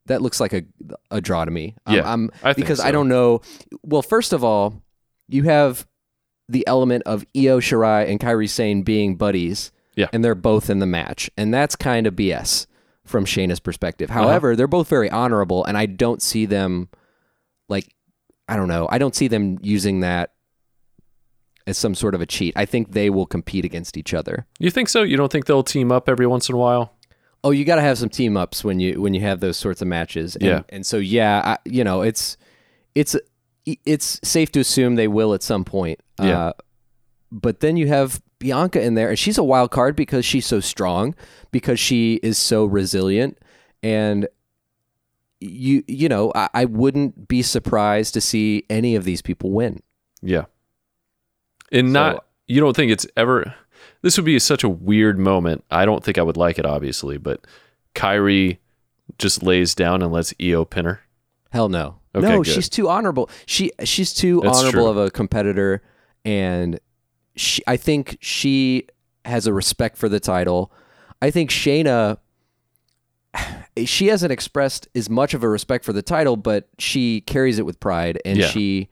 That 0.07 0.22
looks 0.22 0.38
like 0.38 0.53
a 0.53 0.62
a 1.11 1.20
draw 1.20 1.44
to 1.44 1.51
me. 1.51 1.74
I'm- 1.86 1.97
Yeah, 1.97 2.12
I'm, 2.12 2.30
I 2.44 2.53
think 2.53 2.66
because 2.66 2.78
I 2.80 2.92
don't 2.92 3.09
know. 3.09 3.40
Well, 3.82 4.03
first 4.03 4.32
of 4.32 4.44
all, 4.44 4.82
you 5.28 5.42
have 5.44 5.84
the 6.49 6.64
element 6.68 7.03
of 7.07 7.24
Io 7.36 7.59
Shirai 7.59 8.09
and 8.09 8.20
Kairi 8.20 8.49
Sane 8.49 8.82
being 8.82 9.16
buddies, 9.16 9.72
Yeah. 9.97 10.07
and 10.12 10.24
they're 10.24 10.36
both 10.36 10.70
in 10.70 10.78
the 10.78 10.86
match, 10.86 11.28
and 11.36 11.53
that's 11.53 11.74
kind 11.74 12.07
of 12.07 12.14
BS 12.14 12.66
from 13.07 13.24
Shayna's 13.24 13.61
perspective. 13.61 14.11
Uh-huh. 14.11 14.22
However, 14.24 14.57
they're 14.57 14.66
both 14.66 14.88
very 14.88 15.11
honorable, 15.11 15.64
and 15.64 15.76
I 15.78 15.86
don't 15.86 16.20
see 16.22 16.46
them 16.46 16.88
like 17.68 17.94
I 18.48 18.57
don't 18.57 18.68
know. 18.68 18.86
I 18.90 18.98
don't 18.98 19.14
see 19.14 19.28
them 19.28 19.59
using 19.62 20.00
that 20.00 20.32
as 21.66 21.76
some 21.76 21.94
sort 21.94 22.14
of 22.14 22.20
a 22.20 22.26
cheat. 22.26 22.54
I 22.57 22.64
think 22.64 22.92
they 22.92 23.11
will 23.11 23.26
compete 23.26 23.64
against 23.64 23.96
each 23.96 24.14
other. 24.14 24.46
You 24.59 24.70
think 24.70 24.88
so? 24.88 25.02
You 25.02 25.16
don't 25.16 25.32
think 25.32 25.46
they'll 25.46 25.64
team 25.64 25.90
up 25.90 26.09
every 26.09 26.26
once 26.26 26.48
in 26.48 26.54
a 26.54 26.59
while? 26.59 26.92
Oh, 27.42 27.50
you 27.50 27.64
got 27.64 27.76
to 27.76 27.82
have 27.82 27.98
some 27.98 28.09
team 28.09 28.36
ups 28.36 28.62
when 28.64 28.80
you 28.80 29.00
when 29.00 29.14
you 29.14 29.20
have 29.22 29.40
those 29.40 29.57
sorts 29.57 29.82
of 29.82 29.88
matches. 29.88 30.36
And, 30.36 30.44
Yeah. 30.44 30.62
and 30.68 30.86
so 30.86 30.96
yeah, 30.98 31.42
I, 31.44 31.59
you 31.64 31.84
know, 31.84 32.02
it's 32.02 32.36
it's 32.94 33.16
it's 33.64 34.20
safe 34.22 34.52
to 34.52 34.61
assume 34.61 34.94
they 34.94 35.09
will 35.09 35.34
at 35.34 35.42
some 35.42 35.64
point. 35.64 36.00
Yeah. 36.20 36.38
Uh, 36.38 36.52
but 37.32 37.61
then 37.61 37.76
you 37.76 37.88
have 37.88 38.22
Bianca 38.39 38.80
in 38.80 38.95
there, 38.95 39.09
and 39.09 39.18
she's 39.18 39.39
a 39.39 39.45
wild 39.45 39.70
card 39.70 39.97
because 39.97 40.24
she's 40.24 40.47
so 40.47 40.61
strong, 40.61 41.14
because 41.51 41.80
she 41.80 42.14
is 42.22 42.37
so 42.39 42.64
resilient, 42.64 43.39
and 43.82 44.28
you 45.41 45.84
you 45.87 46.09
know, 46.09 46.32
I, 46.34 46.49
I 46.55 46.64
wouldn't 46.64 47.28
be 47.28 47.43
surprised 47.43 48.14
to 48.14 48.20
see 48.20 48.64
any 48.70 48.95
of 48.95 49.05
these 49.05 49.22
people 49.22 49.51
win. 49.51 49.82
Yeah. 50.22 50.47
And 51.72 51.93
not 51.93 52.24
you 52.47 52.61
don't 52.61 52.76
think 52.76 52.93
it's 52.93 53.07
ever 53.16 53.55
this 54.03 54.16
would 54.16 54.24
be 54.24 54.39
such 54.39 54.64
a 54.64 54.68
weird 54.68 55.18
moment. 55.18 55.64
I 55.70 55.84
don't 55.84 56.03
think 56.03 56.18
I 56.18 56.22
would 56.22 56.37
like 56.37 56.59
it 56.59 56.66
obviously, 56.66 57.18
but 57.18 57.47
Kairi 57.95 58.59
just 59.18 59.43
lays 59.43 59.74
down 59.74 60.03
and 60.03 60.12
lets 60.12 60.34
Io 60.41 60.64
pin 60.64 60.84
her. 60.84 61.01
Hell 61.51 61.68
no. 61.68 62.01
Okay, 62.14 62.28
no, 62.28 62.43
good. 62.43 62.53
she's 62.53 62.68
too 62.68 62.89
honorable. 62.89 63.28
She 63.47 63.72
she's 63.84 64.14
too 64.14 64.41
That's 64.43 64.59
honorable 64.59 64.93
true. 64.93 65.03
of 65.03 65.09
a 65.09 65.11
competitor 65.11 65.82
and 66.24 66.80
she 67.37 67.62
I 67.66 67.76
think 67.76 68.16
she 68.20 68.87
has 69.24 69.47
a 69.47 69.53
respect 69.53 69.97
for 69.97 70.09
the 70.09 70.20
title. 70.20 70.72
I 71.22 71.30
think 71.30 71.51
Shayna 71.51 72.18
she 73.84 74.07
hasn't 74.09 74.32
expressed 74.32 74.89
as 74.95 75.11
much 75.11 75.34
of 75.34 75.43
a 75.43 75.49
respect 75.49 75.84
for 75.84 75.93
the 75.93 76.03
title, 76.03 76.37
but 76.37 76.68
she 76.78 77.20
carries 77.22 77.59
it 77.59 77.66
with 77.66 77.78
pride 77.80 78.20
and 78.24 78.39
Yeah. 78.39 78.49
she 78.49 78.89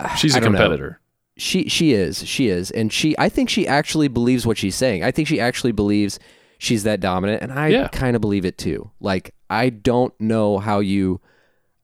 She's 0.16 0.34
I 0.34 0.38
a 0.38 0.40
don't 0.40 0.52
know. 0.52 0.58
competitor. 0.58 1.00
she 1.36 1.68
she 1.68 1.92
is 1.92 2.26
she 2.26 2.48
is 2.48 2.70
and 2.70 2.92
she 2.92 3.14
i 3.18 3.28
think 3.28 3.48
she 3.50 3.66
actually 3.66 4.08
believes 4.08 4.46
what 4.46 4.56
she's 4.58 4.74
saying 4.74 5.02
i 5.04 5.10
think 5.10 5.26
she 5.28 5.38
actually 5.40 5.72
believes 5.72 6.18
she's 6.58 6.82
that 6.84 7.00
dominant 7.00 7.42
and 7.42 7.52
i 7.52 7.68
Yeah. 7.68 7.88
kind 7.88 8.14
of 8.16 8.20
believe 8.22 8.44
it 8.44 8.56
too 8.58 8.90
like 9.00 9.34
i 9.48 9.68
don't 9.70 10.12
know 10.20 10.58
how 10.58 10.80
you 10.80 11.20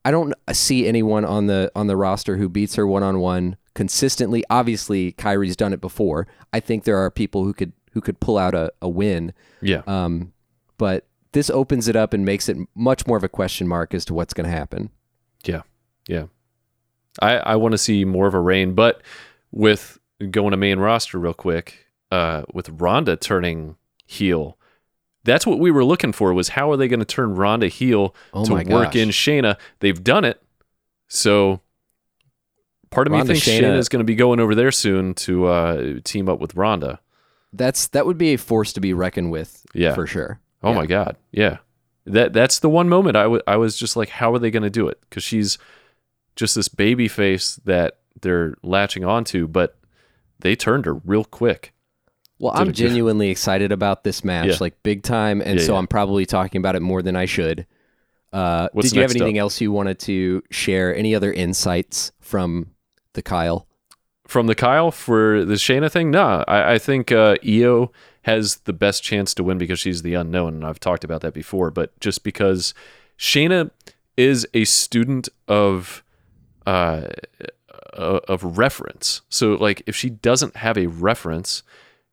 i 0.04 0.10
don't 0.10 0.34
see 0.52 0.86
anyone 0.86 1.24
on 1.24 1.46
the 1.46 1.70
on 1.74 1.86
the 1.86 1.96
roster 1.96 2.36
who 2.36 2.48
beats 2.50 2.74
her 2.76 2.86
one-on-one 2.86 3.56
consistently 3.76 4.42
obviously 4.50 5.12
kairi's 5.12 5.54
done 5.54 5.72
it 5.72 5.80
before 5.80 6.26
i 6.52 6.58
think 6.58 6.82
there 6.84 6.96
are 6.96 7.10
people 7.10 7.44
who 7.44 7.52
could 7.52 7.72
who 7.92 8.00
could 8.00 8.18
pull 8.20 8.38
out 8.38 8.54
a, 8.54 8.72
a 8.82 8.88
win 8.88 9.32
Yeah. 9.60 9.82
um 9.86 10.32
but 10.78 11.06
this 11.32 11.50
opens 11.50 11.86
it 11.86 11.94
up 11.94 12.14
and 12.14 12.24
makes 12.24 12.48
it 12.48 12.56
much 12.74 13.06
more 13.06 13.16
of 13.18 13.22
a 13.24 13.28
question 13.28 13.68
mark 13.68 13.92
as 13.94 14.04
to 14.06 14.14
what's 14.14 14.32
going 14.34 14.48
to 14.50 14.56
happen 14.56 14.88
Yeah. 15.44 15.62
Yeah. 16.08 16.26
I, 17.20 17.36
I 17.38 17.56
want 17.56 17.72
to 17.72 17.78
see 17.78 18.04
more 18.04 18.26
of 18.26 18.34
a 18.34 18.40
reign, 18.40 18.74
but 18.74 19.02
with 19.50 19.98
going 20.30 20.50
to 20.52 20.56
main 20.58 20.78
roster 20.78 21.18
real 21.18 21.32
quick, 21.34 21.86
uh, 22.10 22.42
with 22.52 22.68
Ronda 22.68 23.16
turning 23.16 23.76
heel, 24.06 24.58
that's 25.24 25.46
what 25.46 25.58
we 25.58 25.70
were 25.70 25.84
looking 25.84 26.12
for 26.12 26.32
was 26.34 26.50
how 26.50 26.70
are 26.70 26.76
they 26.76 26.88
going 26.88 27.00
to 27.00 27.06
turn 27.06 27.34
Ronda 27.34 27.68
heel 27.68 28.14
Oh 28.34 28.44
to 28.44 28.52
work 28.54 28.68
gosh. 28.92 28.96
in 28.96 29.08
Shayna? 29.08 29.56
They've 29.80 30.02
done 30.04 30.24
it. 30.26 30.42
So 31.08 31.60
part 32.90 33.06
of 33.06 33.12
Ronda, 33.12 33.32
me 33.32 33.38
thinks 33.40 33.46
Shayna- 33.48 33.68
Shayna 33.74 33.78
is 33.78 33.88
going 33.88 34.00
to 34.00 34.04
be 34.04 34.14
going 34.14 34.40
over 34.40 34.54
there 34.54 34.72
soon 34.72 35.14
to 35.14 35.46
uh, 35.46 35.94
team 36.04 36.28
up 36.28 36.40
with 36.40 36.54
Ronda. 36.54 37.00
that's 37.52 37.88
that 37.88 38.06
would 38.06 38.18
be 38.18 38.34
a 38.34 38.36
force 38.38 38.72
to 38.74 38.80
be 38.80 38.92
reckoned 38.92 39.30
with 39.30 39.64
Yeah. 39.74 39.94
for 39.94 40.06
sure 40.06 40.40
Oh 40.62 40.70
Yeah. 40.70 40.76
my 40.76 40.86
god, 40.86 41.16
yeah. 41.32 41.58
That 42.06 42.32
that's 42.32 42.58
the 42.60 42.68
one 42.68 42.88
moment 42.88 43.16
I 43.16 43.26
wa- 43.26 43.40
I 43.46 43.56
was 43.56 43.76
just 43.78 43.96
like, 43.96 44.08
how 44.10 44.32
are 44.34 44.38
they 44.38 44.50
going 44.50 44.62
to 44.62 44.70
do 44.70 44.88
it? 44.88 44.98
Because 45.08 45.22
she's 45.24 45.58
just 46.36 46.54
this 46.54 46.68
baby 46.68 47.08
face 47.08 47.56
that 47.64 47.98
they're 48.20 48.54
latching 48.62 49.04
onto, 49.04 49.46
but 49.48 49.76
they 50.38 50.54
turned 50.54 50.84
her 50.86 50.94
real 50.94 51.24
quick. 51.24 51.72
Well, 52.38 52.52
I'm 52.54 52.72
genuinely 52.72 53.30
excited 53.30 53.72
about 53.72 54.04
this 54.04 54.22
match, 54.22 54.46
Yeah. 54.48 54.56
like 54.60 54.82
big 54.82 55.02
time, 55.02 55.40
and 55.40 55.58
Yeah, 55.58 55.64
so. 55.66 55.76
I'm 55.76 55.86
probably 55.86 56.26
talking 56.26 56.58
about 56.58 56.76
it 56.76 56.80
more 56.80 57.00
than 57.02 57.16
I 57.16 57.24
should. 57.24 57.66
Uh, 58.32 58.68
did 58.74 58.92
you 58.92 59.00
have 59.00 59.10
next 59.10 59.16
up? 59.16 59.22
anything 59.22 59.38
else 59.38 59.60
you 59.60 59.72
wanted 59.72 59.98
to 60.00 60.42
share? 60.50 60.94
Any 60.94 61.14
other 61.14 61.32
insights 61.32 62.12
from 62.20 62.72
the 63.16 63.22
Kyle? 63.22 63.66
From 64.28 64.46
the 64.46 64.54
Kyle 64.54 64.92
for 64.92 65.44
the 65.44 65.54
Shayna 65.54 65.90
thing, 65.90 66.10
nah. 66.10 66.44
I, 66.46 66.74
I 66.74 66.78
think 66.78 67.10
uh, 67.10 67.36
Io 67.46 67.90
has 68.22 68.56
the 68.58 68.72
best 68.72 69.02
chance 69.02 69.34
to 69.34 69.44
win 69.44 69.58
because 69.58 69.78
she's 69.78 70.02
the 70.02 70.14
unknown, 70.14 70.54
and 70.54 70.64
I've 70.64 70.80
talked 70.80 71.04
about 71.04 71.20
that 71.22 71.34
before. 71.34 71.70
But 71.70 71.98
just 72.00 72.24
because 72.24 72.74
Shayna 73.18 73.70
is 74.16 74.46
a 74.52 74.64
student 74.64 75.28
of 75.46 76.02
uh, 76.66 77.08
uh, 77.92 78.20
of 78.28 78.58
reference, 78.58 79.22
so 79.28 79.54
like 79.54 79.82
if 79.86 79.94
she 79.94 80.10
doesn't 80.10 80.56
have 80.56 80.76
a 80.76 80.88
reference, 80.88 81.62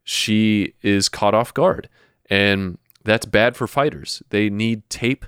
she 0.04 0.74
is 0.84 1.10
caught 1.10 1.34
off 1.34 1.54
guard, 1.54 1.90
and 2.30 2.78
that's 3.04 3.26
bad 3.26 3.56
for 3.56 3.66
fighters. 3.66 4.22
They 4.30 4.52
need 4.52 4.88
tape 4.90 5.26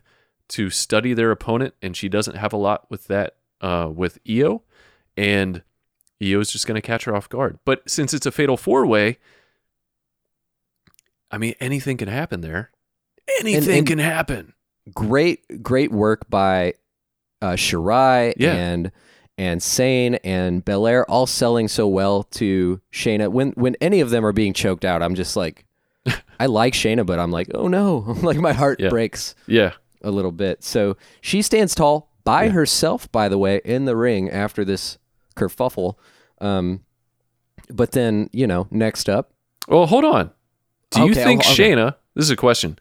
to 0.50 0.70
study 0.70 1.16
their 1.16 1.32
opponent, 1.32 1.74
and 1.82 1.98
she 1.98 2.10
doesn't 2.10 2.38
have 2.38 2.54
a 2.54 2.58
lot 2.58 2.90
with 2.92 3.08
that 3.08 3.38
uh, 3.62 3.90
with 3.94 4.20
Io, 4.30 4.62
and 5.18 5.64
Io's 6.22 6.52
just 6.52 6.66
going 6.68 6.76
to 6.76 6.82
catch 6.86 7.06
her 7.06 7.16
off 7.16 7.28
guard. 7.30 7.60
But 7.66 7.90
since 7.90 8.14
it's 8.14 8.26
a 8.26 8.32
fatal 8.32 8.58
four 8.58 8.86
way, 8.86 9.18
I 11.32 11.38
mean, 11.38 11.56
anything 11.60 11.98
can 11.98 12.08
happen 12.08 12.42
there. 12.42 12.72
Anything 13.40 13.80
and- 13.80 13.88
can 13.88 14.00
happen. 14.00 14.54
Great, 14.94 15.64
great 15.64 15.92
work 15.92 16.30
by 16.30 16.74
uh, 17.42 17.54
Shirai 17.54 18.34
Yeah. 18.38 18.54
and 18.54 18.92
and 19.38 19.62
Sane 19.62 20.16
and 20.24 20.64
Belair, 20.64 21.10
all 21.10 21.26
selling 21.28 21.68
so 21.68 21.88
well 21.88 22.24
to 22.24 22.80
Shayna. 22.94 23.30
When 23.30 23.50
when 23.54 23.76
any 23.82 24.00
of 24.00 24.12
them 24.12 24.24
are 24.26 24.32
being 24.32 24.54
choked 24.54 24.86
out, 24.86 25.02
I'm 25.02 25.16
just 25.16 25.36
like, 25.36 25.66
I 26.40 26.46
like 26.46 26.74
Shayna, 26.74 27.04
but 27.06 27.18
I'm 27.20 27.32
like, 27.32 27.50
oh 27.56 27.68
no, 27.68 27.98
like 28.22 28.38
my 28.38 28.54
heart 28.54 28.80
Yeah. 28.80 28.90
breaks. 28.90 29.34
Yeah. 29.48 29.74
a 30.04 30.12
little 30.12 30.32
bit. 30.32 30.64
So 30.64 30.98
she 31.20 31.42
stands 31.42 31.74
tall 31.74 32.12
by 32.24 32.50
herself, 32.50 33.12
by 33.12 33.28
the 33.28 33.40
way, 33.40 33.60
in 33.66 33.86
the 33.86 33.96
ring 33.96 34.30
after 34.30 34.64
this 34.64 35.00
kerfuffle. 35.36 35.96
Um, 36.42 36.82
but 37.70 37.92
then, 37.92 38.30
you 38.34 38.48
know, 38.48 38.68
next 38.72 39.10
up, 39.10 39.32
Well, 39.68 39.86
hold 39.88 40.06
on. 40.06 40.32
Do 40.92 41.00
you 41.06 41.12
Okay, 41.12 41.24
think 41.24 41.46
I'll- 41.46 41.54
okay. 41.54 41.72
Shayna, 41.72 41.96
this 42.14 42.26
is 42.26 42.30
a 42.32 42.36
question. 42.36 42.78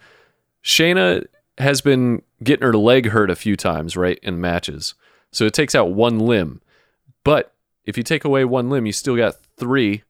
Shayna 0.62 1.24
has 1.58 1.80
been 1.80 2.22
getting 2.42 2.66
her 2.66 2.74
leg 2.76 3.06
hurt 3.10 3.30
a 3.30 3.36
few 3.36 3.56
times, 3.56 3.96
right, 3.96 4.18
in 4.22 4.40
matches. 4.40 4.94
So 5.32 5.44
it 5.46 5.54
takes 5.54 5.74
out 5.74 5.92
one 5.92 6.18
limb. 6.18 6.60
But 7.24 7.54
if 7.84 7.96
you 7.96 8.02
take 8.02 8.24
away 8.24 8.44
one 8.44 8.68
limb, 8.70 8.86
you 8.86 8.92
still 8.92 9.16
got 9.16 9.36
three. 9.56 10.02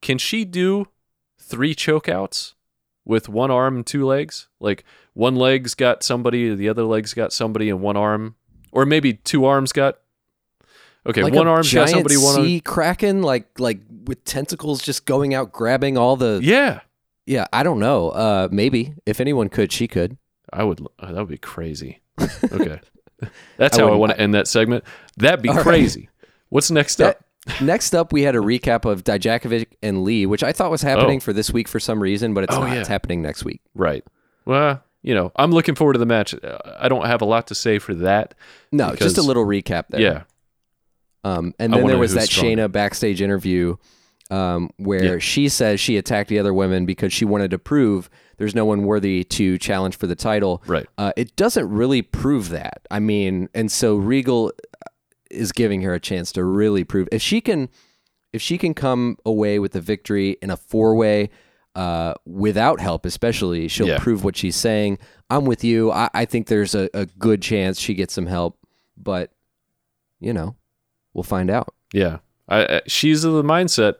Can 0.00 0.18
she 0.18 0.44
do 0.44 0.86
three 1.38 1.74
chokeouts 1.74 2.54
with 3.04 3.28
one 3.28 3.50
arm 3.50 3.76
and 3.76 3.86
two 3.86 4.06
legs? 4.06 4.48
Like 4.60 4.84
one 5.12 5.36
leg's 5.36 5.74
got 5.74 6.02
somebody, 6.02 6.54
the 6.54 6.68
other 6.68 6.84
leg's 6.84 7.12
got 7.14 7.32
somebody, 7.32 7.68
and 7.70 7.80
one 7.80 7.96
arm, 7.96 8.36
or 8.72 8.86
maybe 8.86 9.12
two 9.14 9.44
arms 9.44 9.72
got. 9.72 9.98
Okay, 11.06 11.22
like 11.22 11.34
one 11.34 11.46
a 11.46 11.50
arm's 11.50 11.66
got 11.72 11.88
giant 11.88 11.90
somebody, 11.90 12.16
one 12.16 12.36
arm. 12.36 12.44
sea 12.46 12.60
kraken, 12.60 13.22
like 13.22 13.58
like 13.60 13.80
with 14.06 14.24
tentacles 14.24 14.82
just 14.82 15.04
going 15.06 15.34
out, 15.34 15.52
grabbing 15.52 15.96
all 15.98 16.16
the. 16.16 16.40
Yeah, 16.42 16.80
Yeah, 17.26 17.46
I 17.52 17.62
don't 17.62 17.78
know. 17.78 18.10
Uh, 18.10 18.48
maybe 18.50 18.94
if 19.06 19.20
anyone 19.20 19.48
could, 19.48 19.70
she 19.72 19.86
could. 19.88 20.16
I 20.52 20.64
would. 20.64 20.80
uh, 20.98 21.06
That 21.12 21.18
would 21.18 21.28
be 21.28 21.38
crazy. 21.38 22.00
Okay, 22.52 22.80
that's 23.56 23.78
I 23.78 23.82
how 23.82 23.92
I 23.92 23.96
want 23.96 24.12
to 24.12 24.20
end 24.20 24.34
that 24.34 24.48
segment. 24.48 24.84
That'd 25.18 25.42
be 25.42 25.48
All 25.50 25.56
right. 25.56 25.62
crazy. 25.62 26.08
What's 26.48 26.70
next 26.70 26.96
That- 26.96 27.16
up? 27.16 27.24
Next 27.60 27.94
up, 27.94 28.10
we 28.10 28.22
had 28.22 28.34
a 28.34 28.38
recap 28.38 28.90
of 28.90 29.04
Dijakovic 29.04 29.66
and 29.82 30.02
Lee, 30.02 30.24
which 30.24 30.42
I 30.42 30.52
thought 30.52 30.70
was 30.70 30.80
happening 30.80 31.18
Oh. 31.18 31.20
for 31.20 31.34
this 31.34 31.50
week 31.50 31.68
for 31.68 31.78
some 31.78 32.00
reason, 32.00 32.32
but 32.32 32.44
it's 32.44 32.54
Oh, 32.54 32.60
not. 32.60 32.72
yeah. 32.72 32.78
It's 32.80 32.88
happening 32.88 33.20
next 33.20 33.44
week. 33.44 33.60
Right. 33.74 34.02
Well, 34.46 34.82
you 35.02 35.14
know, 35.14 35.30
I'm 35.36 35.52
looking 35.52 35.74
forward 35.74 35.92
to 35.92 35.98
the 35.98 36.06
match. 36.06 36.34
Uh, 36.42 36.56
I 36.78 36.88
don't 36.88 37.04
have 37.04 37.20
a 37.20 37.26
lot 37.26 37.46
to 37.48 37.54
say 37.54 37.78
for 37.78 37.94
that. 37.96 38.32
No, 38.72 38.94
just 38.94 39.18
a 39.18 39.22
little 39.22 39.44
recap 39.44 39.84
there. 39.90 40.00
Yeah. 40.00 40.22
Um, 41.24 41.54
and 41.58 41.72
then 41.72 41.86
there 41.86 41.98
was 41.98 42.14
that. 42.14 42.28
Shayna 42.28 42.70
backstage 42.70 43.20
interview 43.22 43.76
um, 44.30 44.70
where 44.76 45.14
Yeah. 45.14 45.18
she 45.18 45.48
says 45.48 45.80
she 45.80 45.96
attacked 45.96 46.28
the 46.28 46.38
other 46.38 46.52
women 46.54 46.86
because 46.86 47.12
she 47.12 47.24
wanted 47.24 47.50
to 47.50 47.58
prove 47.58 48.08
there's 48.36 48.54
no 48.54 48.64
one 48.64 48.84
worthy 48.84 49.24
to 49.24 49.58
challenge 49.58 49.96
for 49.96 50.06
the 50.06 50.16
title. 50.16 50.62
Right. 50.66 50.86
Uh, 50.98 51.12
it 51.16 51.34
doesn't 51.36 51.68
really 51.68 52.02
prove 52.02 52.48
that. 52.50 52.86
I 52.90 53.00
mean, 53.00 53.48
and 53.54 53.70
so 53.72 53.96
Regal 53.96 54.52
is 55.30 55.52
giving 55.52 55.82
her 55.82 55.94
a 55.94 56.00
chance 56.00 56.30
to 56.32 56.44
really 56.44 56.84
prove 56.84 57.08
if 57.12 57.22
she 57.22 57.40
can. 57.40 57.68
if 58.32 58.42
she 58.42 58.58
can 58.58 58.74
come 58.74 59.16
away 59.24 59.58
with 59.60 59.70
the 59.72 59.80
victory 59.80 60.36
in 60.42 60.50
a 60.50 60.56
four 60.56 60.96
way, 60.96 61.30
uh, 61.76 62.14
without 62.26 62.80
help, 62.80 63.06
especially, 63.06 63.68
she'll 63.68 63.86
Yeah. 63.86 63.98
prove 63.98 64.24
what 64.24 64.36
she's 64.36 64.56
saying. 64.56 64.98
I'm 65.30 65.44
with 65.44 65.62
you. 65.64 65.90
I, 65.92 66.08
I 66.12 66.24
think 66.24 66.48
there's 66.48 66.74
a, 66.74 66.88
a 66.94 67.06
good 67.06 67.40
chance 67.42 67.78
she 67.78 67.94
gets 67.94 68.12
some 68.14 68.26
help, 68.26 68.58
but 68.96 69.30
you 70.20 70.32
know, 70.32 70.56
we'll 71.14 71.22
find 71.22 71.50
out. 71.50 71.72
Yeah, 71.92 72.18
I, 72.48 72.66
I, 72.76 72.80
she's 72.86 73.24
of 73.24 73.32
the 73.34 73.42
mindset. 73.44 73.94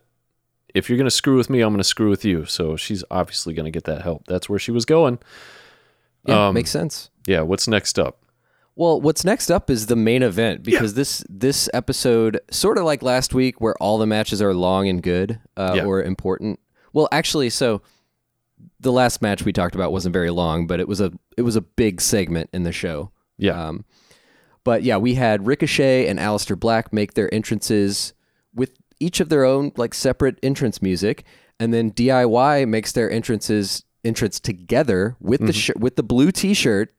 If 0.74 0.88
you're 0.88 0.98
gonna 0.98 1.10
screw 1.10 1.36
with 1.36 1.48
me, 1.48 1.60
I'm 1.60 1.72
gonna 1.72 1.84
screw 1.84 2.10
with 2.10 2.24
you. 2.24 2.44
So 2.44 2.76
she's 2.76 3.04
obviously 3.10 3.54
gonna 3.54 3.70
get 3.70 3.84
that 3.84 4.02
help. 4.02 4.26
That's 4.26 4.48
where 4.48 4.58
she 4.58 4.72
was 4.72 4.84
going. 4.84 5.18
Yeah, 6.26 6.48
Um, 6.48 6.54
makes 6.54 6.70
sense. 6.70 7.10
Yeah. 7.26 7.42
What's 7.42 7.68
next 7.68 7.98
up? 7.98 8.20
Well, 8.76 9.00
what's 9.00 9.24
next 9.24 9.50
up 9.50 9.70
is 9.70 9.86
the 9.86 9.94
main 9.94 10.22
event 10.24 10.64
because 10.64 10.94
this 10.94 11.24
this 11.28 11.68
episode, 11.72 12.40
sort 12.50 12.76
of 12.76 12.84
like 12.84 13.02
last 13.02 13.32
week, 13.32 13.60
where 13.60 13.74
all 13.80 13.98
the 13.98 14.06
matches 14.06 14.42
are 14.42 14.52
long 14.52 14.88
and 14.88 15.00
good 15.02 15.38
uh, 15.56 15.74
Yeah. 15.76 15.84
or 15.84 16.02
important. 16.02 16.58
Well, 16.92 17.08
actually, 17.12 17.50
so 17.50 17.82
the 18.80 18.90
last 18.90 19.22
match 19.22 19.44
we 19.44 19.52
talked 19.52 19.76
about 19.76 19.92
wasn't 19.92 20.12
very 20.12 20.30
long, 20.30 20.66
but 20.66 20.80
it 20.80 20.88
was 20.88 21.00
a 21.00 21.12
it 21.36 21.42
was 21.42 21.54
a 21.54 21.60
big 21.60 22.00
segment 22.00 22.50
in 22.52 22.64
the 22.64 22.72
show. 22.72 23.12
Yeah. 23.38 23.68
Um, 23.68 23.84
but 24.64 24.82
yeah, 24.82 24.96
we 24.96 25.14
had 25.14 25.46
Ricochet 25.46 26.06
and 26.08 26.18
Aleister 26.18 26.58
Black 26.58 26.92
make 26.92 27.14
their 27.14 27.32
entrances 27.34 28.12
with 28.54 28.70
each 29.00 29.20
of 29.20 29.28
their 29.28 29.44
own 29.44 29.72
like 29.76 29.94
separate 29.94 30.38
entrance 30.42 30.80
music, 30.82 31.24
and 31.60 31.72
then 31.72 31.90
DIY 31.92 32.66
makes 32.68 32.92
their 32.92 33.10
entrances 33.10 33.84
entrance 34.04 34.38
together 34.40 35.16
with 35.20 35.46
the 35.46 35.52
sh- 35.52 35.70
with 35.78 35.96
the 35.96 36.02
blue 36.02 36.30
T-shirt 36.30 36.92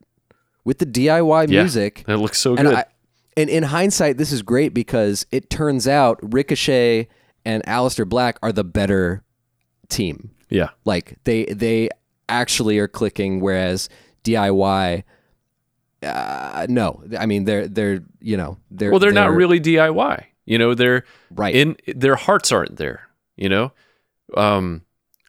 with 0.64 0.80
the 0.80 0.86
DIY 0.86 1.44
Mm-hmm. 1.46 1.52
Yeah, 1.54 1.62
music. 1.62 2.04
That 2.08 2.18
looks 2.18 2.40
so 2.40 2.56
And 2.56 2.68
good. 2.68 2.76
I, 2.76 2.86
and 3.38 3.50
in 3.50 3.64
hindsight, 3.64 4.18
this 4.18 4.32
is 4.32 4.42
great 4.42 4.74
because 4.74 5.26
it 5.32 5.50
turns 5.50 5.88
out 5.88 6.20
Ricochet 6.22 7.08
and 7.44 7.64
Aleister 7.66 8.08
Black 8.08 8.40
are 8.42 8.52
the 8.52 8.64
better 8.64 9.24
team. 9.90 10.32
yeah. 10.50 10.70
Like 10.86 11.18
they 11.26 11.46
they 11.46 11.90
actually 12.30 12.80
are 12.80 12.88
clicking, 12.88 13.40
whereas 13.40 13.88
DIY. 14.24 15.04
Uh, 16.04 16.68
no, 16.70 17.04
I 17.18 17.26
mean 17.26 17.46
they're 17.46 17.68
they're 17.68 18.04
you 18.20 18.38
know 18.38 18.58
they're 18.70 18.92
Well, 18.92 19.00
they're, 19.00 19.12
not 19.12 19.32
really 19.32 19.60
DIY. 19.60 20.26
You 20.46 20.58
know, 20.58 20.74
they're 20.76 21.04
right. 21.32 21.56
in 21.56 21.78
their 21.88 22.16
hearts 22.16 22.52
aren't 22.52 22.78
there. 22.78 23.10
You 23.36 23.50
know, 23.50 23.72
um, 24.36 24.84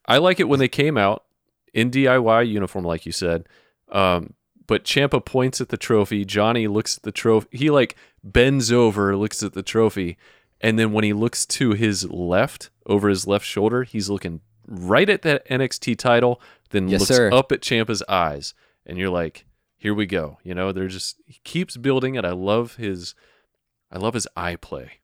I 0.06 0.18
like 0.18 0.38
it 0.40 0.48
when 0.48 0.58
they 0.58 0.68
came 0.68 0.98
out 0.98 1.24
in 1.72 1.90
DIY 1.90 2.48
uniform, 2.48 2.84
like 2.84 3.06
you 3.06 3.12
said. 3.12 3.46
Um, 3.90 4.34
but 4.66 4.84
Ciampa 4.84 5.24
points 5.24 5.60
at 5.60 5.68
the 5.70 5.76
trophy. 5.76 6.24
Johnny 6.24 6.66
looks 6.66 6.96
at 6.96 7.04
the 7.04 7.12
trophy. 7.12 7.48
He 7.56 7.70
like 7.70 7.96
bends 8.22 8.70
over, 8.70 9.16
looks 9.16 9.42
at 9.42 9.54
the 9.54 9.62
trophy, 9.62 10.18
and 10.60 10.78
then 10.78 10.92
when 10.92 11.04
he 11.04 11.12
looks 11.12 11.46
to 11.46 11.72
his 11.72 12.04
left, 12.10 12.70
over 12.86 13.08
his 13.08 13.26
left 13.26 13.46
shoulder, 13.46 13.84
he's 13.84 14.10
looking 14.10 14.40
right 14.66 15.08
at 15.08 15.22
that 15.22 15.46
NXT 15.48 15.96
title. 15.98 16.40
Then 16.70 16.88
Yes, 16.88 17.00
looks 17.02 17.16
sir. 17.16 17.30
up 17.32 17.52
at 17.52 17.60
Ciampa's 17.62 18.02
eyes, 18.08 18.52
and 18.84 18.98
you're 18.98 19.10
like, 19.10 19.45
"Here 19.76 19.94
we 19.94 20.06
go." 20.06 20.38
You 20.42 20.54
know, 20.54 20.72
they're 20.72 20.88
just 20.88 21.20
he 21.26 21.40
keeps 21.44 21.76
building, 21.76 22.14
it. 22.14 22.24
I 22.24 22.32
love 22.32 22.76
his, 22.76 23.14
I 23.90 23.98
love 23.98 24.14
his 24.14 24.28
eye 24.36 24.56
play. 24.56 25.00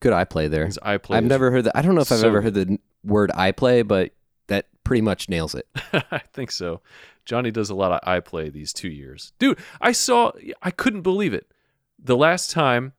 Good 0.00 0.12
eye 0.12 0.24
play 0.24 0.48
there. 0.48 0.66
His 0.66 0.78
eye 0.82 0.98
play. 0.98 1.18
I've 1.18 1.24
never 1.24 1.50
heard 1.50 1.64
that. 1.64 1.76
I 1.76 1.82
don't 1.82 1.94
know 1.94 2.02
if 2.02 2.12
I've 2.12 2.24
ever 2.24 2.42
heard 2.42 2.54
the 2.54 2.78
word 3.02 3.30
eye 3.34 3.52
play, 3.52 3.82
but 3.82 4.12
that 4.48 4.66
pretty 4.84 5.00
much 5.00 5.28
nails 5.28 5.54
it. 5.54 5.66
I 5.92 6.20
think 6.32 6.50
so. 6.50 6.80
Johnny 7.24 7.50
does 7.50 7.70
a 7.70 7.74
lot 7.74 7.92
of 7.92 8.00
eye 8.02 8.20
play 8.20 8.50
these 8.50 8.72
two 8.72 8.88
years. 8.88 9.32
Dude, 9.38 9.58
I 9.80 9.92
saw, 9.92 10.32
I 10.62 10.70
couldn't 10.70 11.02
believe 11.02 11.32
it. 11.32 11.50
The 11.98 12.16
last 12.16 12.50
time, 12.50 12.92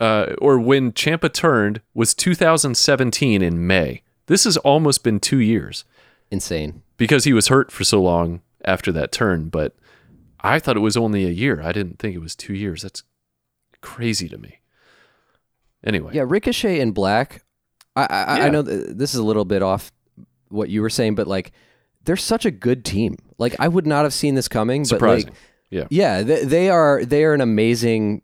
uh, 0.00 0.34
or 0.38 0.58
when 0.58 0.92
Ciampa 0.92 1.32
turned, 1.32 1.80
was 1.94 2.14
2017 2.14 3.42
in 3.42 3.66
May. 3.66 4.02
This 4.26 4.44
has 4.44 4.56
almost 4.58 5.04
been 5.04 5.20
two 5.20 5.38
years 5.38 5.84
Insane. 6.30 6.82
because 6.96 7.24
he 7.24 7.32
was 7.32 7.48
hurt 7.48 7.70
for 7.70 7.84
so 7.84 8.02
long 8.02 8.40
after 8.64 8.90
that 8.92 9.12
turn. 9.12 9.48
But 9.50 9.76
I 10.44 10.58
thought 10.60 10.76
it 10.76 10.80
was 10.80 10.96
only 10.96 11.24
a 11.24 11.30
year. 11.30 11.60
I 11.62 11.72
didn't 11.72 11.98
think 11.98 12.14
it 12.14 12.20
was 12.20 12.36
two 12.36 12.54
years. 12.54 12.82
That's 12.82 13.02
crazy 13.80 14.28
to 14.28 14.38
me. 14.38 14.60
Anyway, 15.82 16.12
Yeah, 16.14 16.24
Ricochet 16.26 16.80
and 16.80 16.94
Black. 16.94 17.42
I 17.96 18.06
I, 18.06 18.40
I 18.46 18.48
know 18.48 18.62
th- 18.62 18.88
this 18.90 19.12
is 19.14 19.20
a 19.20 19.24
little 19.24 19.44
bit 19.44 19.62
off 19.62 19.92
what 20.48 20.68
you 20.68 20.80
were 20.82 20.90
saying, 20.90 21.14
but 21.14 21.26
like 21.26 21.52
they're 22.04 22.16
such 22.16 22.44
a 22.46 22.50
good 22.50 22.84
team. 22.84 23.16
Like 23.38 23.54
I 23.58 23.68
would 23.68 23.86
not 23.86 24.04
have 24.04 24.14
seen 24.14 24.34
this 24.34 24.48
coming. 24.48 24.84
surprising. 24.84 25.26
But 25.26 25.34
like, 25.34 25.40
yeah. 25.70 25.84
yeah, 25.90 26.22
they, 26.22 26.44
they 26.44 26.70
are 26.70 27.04
they 27.04 27.24
are 27.24 27.34
an 27.34 27.40
amazing 27.40 28.22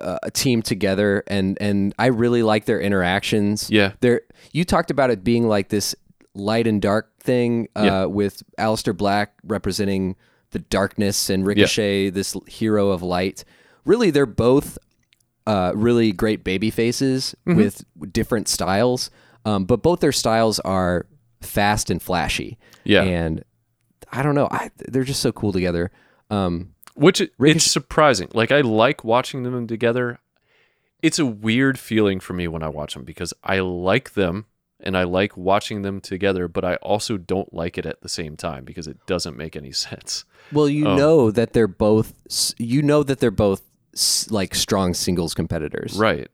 uh, 0.00 0.18
team 0.32 0.62
together, 0.62 1.22
and 1.26 1.56
and 1.60 1.94
I 1.98 2.06
really 2.06 2.42
like 2.42 2.64
their 2.64 2.80
interactions. 2.80 3.70
Yeah. 3.70 3.92
They're 4.00 4.22
you 4.52 4.64
talked 4.64 4.90
about 4.90 5.10
it 5.10 5.22
being 5.24 5.46
like 5.48 5.68
this 5.68 5.94
light 6.34 6.66
and 6.66 6.80
dark 6.82 7.10
thing 7.20 7.68
uh, 7.76 7.82
Yeah. 7.84 8.04
with 8.06 8.42
Aleister 8.58 8.96
Black 8.96 9.34
representing 9.44 10.16
the 10.50 10.58
darkness 10.60 11.28
and 11.30 11.46
Ricochet 11.46 12.10
this 12.10 12.36
hero 12.46 12.90
of 12.90 13.02
light. 13.02 13.44
Really, 13.84 14.10
they're 14.10 14.26
both 14.26 14.78
uh, 15.46 15.72
really 15.74 16.12
great 16.12 16.42
baby 16.44 16.70
faces 16.70 17.34
Mm-hmm. 17.46 17.58
with 17.58 17.84
different 18.12 18.48
styles, 18.48 19.10
um, 19.44 19.64
but 19.64 19.82
both 19.82 20.00
their 20.00 20.12
styles 20.12 20.58
are 20.60 21.06
fast 21.40 21.90
and 21.90 22.02
flashy. 22.02 22.58
Yeah. 22.84 23.02
and 23.02 23.44
I 24.12 24.22
don't 24.22 24.34
know, 24.34 24.48
I, 24.50 24.70
they're 24.88 25.04
just 25.04 25.20
so 25.20 25.32
cool 25.32 25.52
together. 25.52 25.90
Um, 26.30 26.74
Which 26.94 27.20
Ricochet- 27.38 27.56
it's 27.56 27.70
surprising. 27.70 28.28
Like 28.32 28.50
I 28.52 28.60
like 28.62 29.04
watching 29.04 29.42
them 29.42 29.66
together. 29.66 30.18
It's 31.02 31.18
a 31.18 31.26
weird 31.26 31.78
feeling 31.78 32.20
for 32.20 32.32
me 32.32 32.48
when 32.48 32.62
I 32.62 32.68
watch 32.68 32.94
them 32.94 33.04
because 33.04 33.34
I 33.44 33.58
like 33.60 34.14
them 34.14 34.46
and 34.86 34.96
I 34.96 35.02
like 35.02 35.36
watching 35.36 35.82
them 35.82 36.00
together, 36.00 36.48
but 36.48 36.64
I 36.64 36.76
also 36.76 37.18
don't 37.18 37.52
like 37.52 37.76
it 37.76 37.84
at 37.84 38.00
the 38.00 38.08
same 38.08 38.36
time 38.36 38.64
because 38.64 38.86
it 38.86 38.96
doesn't 39.06 39.36
make 39.36 39.56
any 39.56 39.72
sense. 39.86 40.24
Well, 40.52 40.68
you 40.68 40.86
Oh. 40.86 40.96
know 40.96 41.30
that 41.30 41.52
they're 41.52 41.66
both 41.68 42.14
you 42.58 42.80
know 42.82 43.02
that 43.02 43.18
they're 43.20 43.30
both 43.30 43.62
like 44.30 44.54
strong 44.54 44.94
singles 44.94 45.34
competitors. 45.34 45.96
Right. 45.98 46.28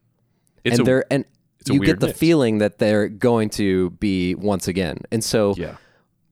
It's 0.64 0.78
and 0.78 0.80
a, 0.80 0.84
they're 0.84 1.04
and 1.10 1.24
you 1.70 1.80
get 1.80 2.00
the 2.00 2.08
mix. 2.08 2.18
feeling 2.18 2.58
that 2.58 2.78
they're 2.78 3.08
going 3.08 3.48
to 3.50 3.90
be 3.90 4.34
once 4.34 4.68
again. 4.68 4.98
And 5.12 5.22
so 5.24 5.54
yeah. 5.56 5.76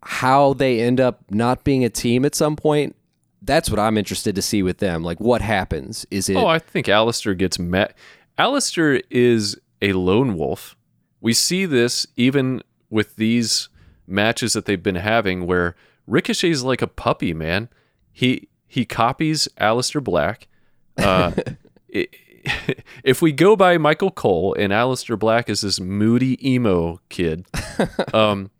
how 0.02 0.54
they 0.54 0.80
end 0.80 1.00
up 1.00 1.20
not 1.30 1.64
being 1.64 1.84
a 1.84 1.90
team 1.90 2.24
at 2.24 2.34
some 2.34 2.56
point, 2.56 2.96
that's 3.42 3.70
what 3.70 3.78
I'm 3.78 3.96
interested 3.96 4.34
to 4.34 4.42
see 4.42 4.62
with 4.62 4.78
them. 4.78 5.02
Like 5.02 5.20
what 5.20 5.40
happens? 5.40 6.04
Is 6.10 6.28
it 6.28 6.36
Oh, 6.36 6.46
I 6.46 6.58
think 6.58 6.86
Aleister 6.86 7.36
gets 7.38 7.58
met. 7.58 7.96
Aleister 8.38 9.00
is 9.10 9.56
a 9.82 9.92
lone 9.92 10.36
wolf. 10.36 10.76
We 11.20 11.32
see 11.32 11.66
this 11.66 12.06
even 12.16 12.62
with 12.88 13.16
these 13.16 13.68
matches 14.06 14.52
that 14.54 14.64
they've 14.64 14.82
been 14.82 14.96
having 14.96 15.46
where 15.46 15.76
Ricochet's 16.06 16.62
like 16.62 16.82
a 16.82 16.86
puppy, 16.86 17.32
man. 17.32 17.68
He 18.12 18.48
he 18.66 18.84
copies 18.84 19.48
Aleister 19.60 20.02
Black. 20.02 20.48
Uh, 20.96 21.32
if 23.04 23.20
we 23.20 23.32
go 23.32 23.56
by 23.56 23.78
Michael 23.78 24.10
Cole 24.10 24.54
and 24.58 24.72
Aleister 24.72 25.18
Black 25.18 25.48
is 25.48 25.60
this 25.60 25.80
moody 25.80 26.38
emo 26.48 27.00
kid, 27.08 27.46
um, 28.14 28.50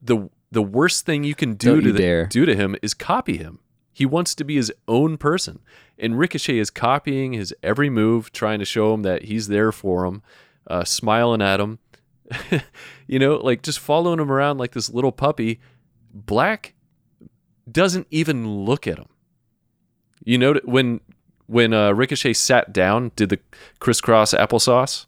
the 0.00 0.28
the 0.50 0.62
worst 0.62 1.06
thing 1.06 1.24
you 1.24 1.34
can 1.34 1.54
do 1.54 1.76
Don't 1.80 1.84
to 1.84 1.92
the- 1.92 2.26
do 2.28 2.44
to 2.44 2.54
him 2.54 2.76
is 2.82 2.94
copy 2.94 3.38
him. 3.38 3.60
He 3.92 4.06
wants 4.06 4.34
to 4.36 4.44
be 4.44 4.56
his 4.56 4.72
own 4.88 5.16
person. 5.18 5.60
And 5.98 6.18
Ricochet 6.18 6.58
is 6.58 6.70
copying 6.70 7.34
his 7.34 7.54
every 7.62 7.90
move, 7.90 8.32
trying 8.32 8.58
to 8.58 8.64
show 8.64 8.94
him 8.94 9.02
that 9.02 9.24
he's 9.24 9.48
there 9.48 9.70
for 9.70 10.06
him, 10.06 10.22
uh, 10.66 10.84
smiling 10.84 11.42
at 11.42 11.60
him. 11.60 11.78
you 13.06 13.18
know, 13.18 13.36
like 13.36 13.62
just 13.62 13.78
following 13.78 14.20
him 14.20 14.30
around 14.30 14.58
like 14.58 14.72
this 14.72 14.90
little 14.90 15.12
puppy. 15.12 15.60
Black 16.14 16.74
doesn't 17.70 18.06
even 18.10 18.64
look 18.64 18.86
at 18.86 18.98
him. 18.98 19.08
You 20.24 20.38
know, 20.38 20.60
when 20.64 21.00
when 21.46 21.72
uh, 21.74 21.92
Ricochet 21.92 22.34
sat 22.34 22.72
down, 22.72 23.10
did 23.16 23.28
the 23.28 23.38
crisscross 23.80 24.32
applesauce? 24.34 25.06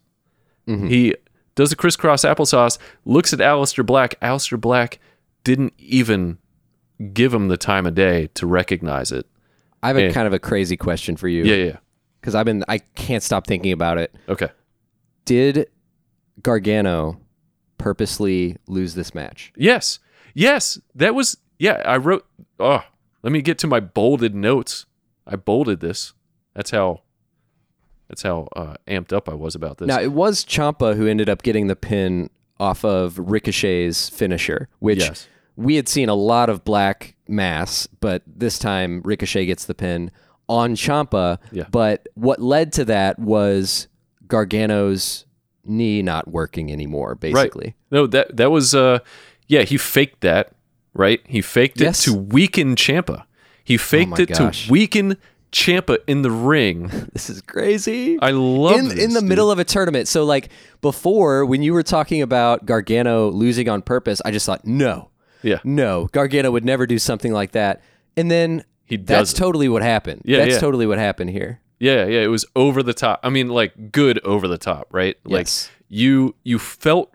Mhm. 0.67 0.89
He 0.89 1.15
does 1.55 1.69
the 1.69 1.75
crisscross 1.75 2.23
applesauce, 2.23 2.77
looks 3.05 3.31
at 3.33 3.39
Aleister 3.39 3.85
Black. 3.85 4.19
Aleister 4.21 4.59
Black 4.59 4.99
didn't 5.43 5.73
even 5.77 6.37
give 7.13 7.33
him 7.33 7.47
the 7.47 7.57
time 7.57 7.85
of 7.85 7.95
day 7.95 8.27
to 8.33 8.45
recognize 8.47 9.11
it. 9.11 9.25
I 9.83 9.87
have 9.87 9.97
a 9.97 10.03
Yeah. 10.03 10.11
kind 10.11 10.27
of 10.27 10.33
a 10.33 10.39
crazy 10.39 10.75
question 10.77 11.15
for 11.15 11.27
you. 11.27 11.43
Yeah, 11.43 11.55
yeah. 11.55 11.77
Because 12.19 12.35
I've 12.35 12.45
been 12.45 12.63
I 12.67 12.79
can't 12.79 13.23
stop 13.23 13.47
thinking 13.47 13.71
about 13.71 13.97
it. 13.97 14.13
Okay. 14.27 14.49
Did 15.25 15.67
Gargano 16.41 17.19
purposely 17.77 18.57
lose 18.67 18.95
this 18.95 19.13
match? 19.13 19.51
Yes. 19.55 19.99
Yes. 20.33 20.79
That 20.95 21.15
was 21.15 21.37
yeah, 21.59 21.81
I 21.85 21.97
wrote 21.97 22.25
oh, 22.59 22.83
let 23.23 23.31
me 23.31 23.41
get 23.41 23.57
to 23.59 23.67
my 23.67 23.79
bolded 23.79 24.35
notes. 24.35 24.85
I 25.27 25.35
bolded 25.35 25.79
this. 25.79 26.13
That's 26.53 26.71
how 26.71 27.01
that's 28.07 28.21
how 28.21 28.47
uh, 28.55 28.75
amped 28.87 29.11
up 29.13 29.27
I 29.29 29.33
was 29.33 29.55
about 29.55 29.77
this. 29.77 29.87
Now 29.87 29.99
it 29.99 30.11
was 30.11 30.45
Ciampa 30.45 30.95
who 30.95 31.07
ended 31.07 31.29
up 31.29 31.41
getting 31.43 31.67
the 31.67 31.75
pin 31.75 32.29
off 32.59 32.85
of 32.85 33.17
Ricochet's 33.17 34.09
finisher, 34.09 34.69
which 34.79 34.99
Yes. 34.99 35.27
we 35.55 35.75
had 35.75 35.89
seen 35.89 36.07
a 36.07 36.13
lot 36.15 36.49
of 36.49 36.63
black 36.63 37.15
mass, 37.27 37.87
but 37.99 38.21
this 38.27 38.59
time 38.59 39.01
Ricochet 39.03 39.45
gets 39.47 39.65
the 39.65 39.73
pin 39.75 40.11
on 40.47 40.75
Ciampa. 40.75 41.39
Yeah. 41.51 41.65
But 41.71 42.07
what 42.13 42.39
led 42.41 42.71
to 42.73 42.85
that 42.85 43.17
was 43.19 43.87
Gargano's 44.27 45.25
knee 45.67 46.01
not 46.01 46.27
working 46.27 46.71
anymore, 46.71 47.15
basically. 47.15 47.75
No, 47.91 48.07
that 48.07 48.35
that 48.37 48.51
was 48.51 48.73
uh 48.75 48.99
yeah, 49.47 49.61
he 49.61 49.77
faked 49.77 50.21
that, 50.21 50.51
right? 50.93 51.21
He 51.25 51.41
faked 51.41 51.79
Yes. 51.79 52.07
it 52.07 52.11
to 52.11 52.17
weaken 52.17 52.75
Ciampa. 52.75 53.25
He 53.63 53.77
faked 53.77 54.11
my 54.11 54.17
it 54.19 54.29
gosh. 54.29 54.65
to 54.67 54.71
weaken 54.71 55.17
Ciampa 55.51 55.97
in 56.07 56.21
the 56.21 56.31
ring. 56.31 56.89
This 57.13 57.29
is 57.29 57.41
crazy. 57.41 58.17
I 58.21 58.31
love 58.31 58.77
in 58.79 58.87
this, 58.89 58.99
in 59.03 59.13
the 59.13 59.21
dude. 59.21 59.29
middle 59.29 59.51
of 59.51 59.59
a 59.59 59.63
tournament. 59.63 60.07
So 60.07 60.23
like 60.25 60.49
before, 60.81 61.45
when 61.45 61.61
you 61.63 61.73
were 61.73 61.83
talking 61.83 62.21
about 62.21 62.65
Gargano 62.65 63.29
losing 63.29 63.69
on 63.69 63.81
purpose, 63.81 64.21
I 64.25 64.31
just 64.31 64.45
thought, 64.45 64.65
no, 64.65 65.09
Yeah. 65.43 65.59
no, 65.63 66.07
Gargano 66.11 66.51
would 66.51 66.65
never 66.65 66.85
do 66.85 66.99
something 66.99 67.31
like 67.31 67.51
that. 67.53 67.81
And 68.17 68.29
then 68.29 68.63
He 68.85 68.97
that's 68.97 69.31
does 69.31 69.33
totally 69.39 69.69
what 69.69 69.81
happened. 69.81 70.21
Yeah, 70.25 70.39
that's 70.39 70.55
yeah. 70.55 70.59
totally 70.59 70.85
what 70.87 70.97
happened 70.97 71.29
here. 71.29 71.61
Yeah, 71.79 72.05
yeah, 72.05 72.21
it 72.21 72.27
was 72.29 72.45
over 72.55 72.81
the 72.81 72.93
top. 72.93 73.19
I 73.23 73.29
mean, 73.29 73.49
like 73.49 73.91
good 73.91 74.19
over 74.23 74.47
the 74.47 74.57
top, 74.57 74.87
right? 74.91 75.17
Like 75.25 75.41
Yes. 75.47 75.69
you 75.89 76.35
you 76.43 76.57
felt 76.59 77.13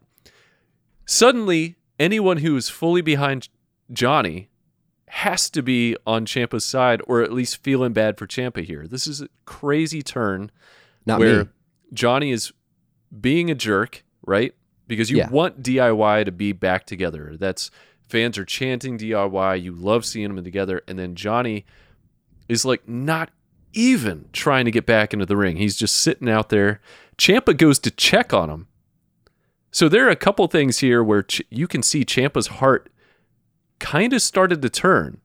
suddenly 1.06 1.76
anyone 1.98 2.38
who 2.38 2.56
is 2.56 2.68
fully 2.68 3.02
behind 3.02 3.48
Johnny 3.92 4.48
has 5.08 5.50
to 5.50 5.62
be 5.62 5.96
on 6.06 6.24
Ciampa's 6.24 6.64
side 6.64 7.02
or 7.06 7.20
at 7.22 7.32
least 7.32 7.62
feeling 7.62 7.92
bad 7.92 8.16
for 8.16 8.26
Ciampa 8.26 8.64
here. 8.64 8.86
This 8.86 9.06
is 9.06 9.20
a 9.20 9.28
crazy 9.44 10.02
turn 10.02 10.50
Not 11.04 11.18
where 11.18 11.44
me. 11.44 11.50
Johnny 11.92 12.30
is 12.30 12.52
being 13.20 13.50
a 13.50 13.54
jerk, 13.56 14.04
right? 14.24 14.54
Because 14.86 15.10
you 15.10 15.16
Yeah. 15.18 15.30
want 15.30 15.62
DIY 15.62 16.24
to 16.24 16.32
be 16.32 16.52
back 16.52 16.86
together. 16.86 17.36
That's 17.36 17.70
fans 18.08 18.38
are 18.38 18.44
chanting 18.44 18.96
DIY. 18.98 19.56
You 19.60 19.72
love 19.72 20.04
seeing 20.04 20.34
them 20.34 20.44
together, 20.44 20.82
and 20.86 20.96
then 20.98 21.16
Johnny 21.16 21.64
is 22.48 22.64
like 22.64 22.88
not 22.88 23.30
even 23.72 24.28
trying 24.32 24.64
to 24.64 24.70
get 24.70 24.86
back 24.86 25.12
into 25.12 25.26
the 25.26 25.36
ring. 25.36 25.56
He's 25.56 25.76
just 25.76 25.96
sitting 25.96 26.28
out 26.28 26.48
there. 26.48 26.80
Ciampa 27.18 27.56
goes 27.56 27.78
to 27.80 27.90
check 27.90 28.32
on 28.32 28.50
him. 28.50 28.66
So 29.70 29.88
there 29.88 30.06
are 30.06 30.10
a 30.10 30.16
couple 30.16 30.46
things 30.48 30.78
here 30.78 31.02
where 31.04 31.22
Ch- 31.22 31.42
you 31.50 31.68
can 31.68 31.82
see 31.82 32.04
Ciampa's 32.04 32.48
heart 32.48 32.90
kind 33.78 34.12
of 34.12 34.20
started 34.22 34.62
to 34.62 34.68
turn. 34.68 35.20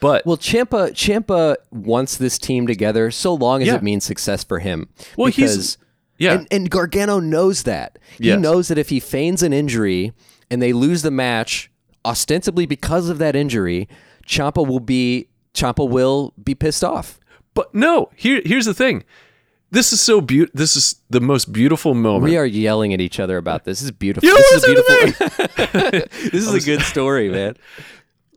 But 0.00 0.24
Well, 0.26 0.36
Ciampa 0.36 0.90
Ciampa 0.92 1.56
wants 1.70 2.16
this 2.16 2.38
team 2.38 2.66
together 2.66 3.10
so 3.10 3.34
long 3.34 3.62
as 3.62 3.68
Yeah. 3.68 3.76
it 3.76 3.82
means 3.82 4.04
success 4.04 4.42
for 4.42 4.58
him. 4.58 4.88
Well, 5.16 5.30
he's- 5.30 5.76
yeah, 6.18 6.34
and, 6.34 6.48
and 6.50 6.70
Gargano 6.70 7.20
knows 7.20 7.62
that. 7.64 7.98
He 8.18 8.28
Yes. 8.28 8.40
knows 8.40 8.68
that 8.68 8.78
if 8.78 8.88
he 8.88 8.98
feigns 9.00 9.42
an 9.42 9.52
injury 9.52 10.12
and 10.50 10.60
they 10.62 10.72
lose 10.72 11.02
the 11.02 11.10
match, 11.10 11.70
ostensibly 12.04 12.66
because 12.66 13.08
of 13.08 13.18
that 13.18 13.36
injury, 13.36 13.88
Ciampa 14.26 14.66
will 14.66 14.80
be 14.80 15.28
Ciampa 15.54 15.86
will 15.88 16.32
be 16.42 16.54
pissed 16.54 16.82
off. 16.82 17.20
But 17.54 17.74
no, 17.74 18.10
here 18.16 18.42
here's 18.44 18.66
the 18.66 18.74
thing. 18.74 19.04
This 19.70 19.92
is 19.92 20.02
so 20.02 20.20
beautiful. 20.20 20.58
This 20.58 20.76
is 20.76 20.96
the 21.08 21.20
most 21.20 21.50
beautiful 21.50 21.94
moment. 21.94 22.24
We 22.24 22.36
are 22.36 22.44
yelling 22.44 22.92
at 22.92 23.00
each 23.00 23.18
other 23.18 23.38
about 23.38 23.64
this. 23.64 23.80
This 23.80 23.84
is 23.84 23.90
beautiful. 23.90 24.28
You 24.28 24.36
this 24.36 24.52
is 24.52 24.64
beautiful. 24.66 26.08
this 26.30 26.46
is 26.46 26.52
a 26.54 26.60
good 26.60 26.82
story, 26.82 27.30
man. 27.30 27.56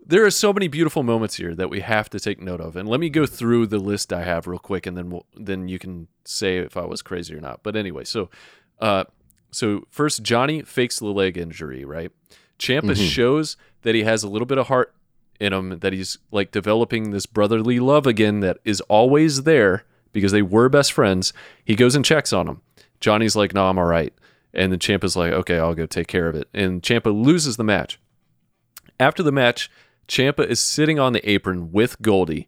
there 0.06 0.24
are 0.26 0.32
so 0.32 0.54
many 0.54 0.70
beautiful 0.70 1.04
moments 1.04 1.36
here 1.36 1.54
that 1.56 1.70
we 1.70 1.82
have 1.82 2.10
to 2.12 2.20
take 2.20 2.40
note 2.42 2.62
of. 2.62 2.76
And 2.78 2.88
let 2.88 3.00
me 3.02 3.10
go 3.10 3.26
through 3.26 3.68
the 3.68 3.80
list 3.80 4.14
I 4.14 4.24
have 4.24 4.48
real 4.48 4.60
quick, 4.60 4.86
and 4.86 4.96
then 4.96 5.10
we'll, 5.10 5.26
then 5.36 5.68
you 5.68 5.78
can 5.78 6.08
say 6.24 6.58
if 6.60 6.78
I 6.78 6.86
was 6.86 7.02
crazy 7.02 7.36
or 7.36 7.42
not. 7.42 7.62
But 7.64 7.76
anyway, 7.76 8.06
so 8.06 8.30
uh, 8.80 9.04
so 9.52 9.86
first 9.90 10.24
Johnny 10.24 10.62
fakes 10.62 11.00
the 11.00 11.08
leg 11.08 11.38
injury, 11.38 11.84
right? 11.84 12.12
Ciampa 12.60 12.96
shows 12.96 13.58
that 13.82 13.94
he 13.96 14.04
has 14.04 14.24
a 14.24 14.30
little 14.30 14.46
bit 14.46 14.58
of 14.58 14.68
heart 14.68 14.94
in 15.40 15.54
him, 15.54 15.80
that 15.80 15.94
he's 15.94 16.18
like 16.32 16.52
developing 16.52 17.12
this 17.12 17.26
brotherly 17.26 17.80
love 17.80 18.08
again 18.08 18.40
that 18.42 18.58
is 18.64 18.82
always 18.82 19.44
there 19.44 19.84
because 20.12 20.32
they 20.32 20.42
were 20.42 20.70
best 20.70 20.94
friends. 20.94 21.34
He 21.64 21.76
goes 21.76 21.96
and 21.96 22.06
checks 22.06 22.32
on 22.34 22.48
him. 22.48 22.62
Johnny's 23.00 23.36
like, 23.36 23.54
"No, 23.54 23.68
I'm 23.68 23.78
all 23.78 23.86
right," 23.86 24.14
and 24.54 24.72
then 24.72 24.80
Ciampa's 24.80 25.16
like, 25.16 25.34
"Okay, 25.34 25.58
I'll 25.58 25.76
go 25.76 25.86
take 25.86 26.08
care 26.08 26.28
of 26.28 26.36
it." 26.36 26.48
And 26.54 26.82
Ciampa 26.82 27.14
loses 27.14 27.58
the 27.58 27.64
match. 27.64 28.00
After 29.00 29.22
the 29.22 29.32
match, 29.32 29.70
Ciampa 30.08 30.48
is 30.48 30.60
sitting 30.60 31.00
on 31.00 31.14
the 31.14 31.30
apron 31.30 31.72
with 31.72 32.02
Goldie. 32.02 32.48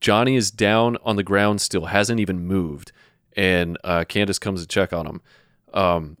Johnny 0.00 0.36
is 0.36 0.50
down 0.50 0.98
on 1.02 1.16
the 1.16 1.22
ground 1.22 1.60
still, 1.60 1.86
hasn't 1.86 2.20
even 2.20 2.46
moved, 2.46 2.92
and 3.34 3.78
uh, 3.82 4.04
Candace 4.04 4.38
comes 4.38 4.60
to 4.60 4.66
check 4.66 4.92
on 4.92 5.06
him. 5.06 5.22
Um, 5.72 6.16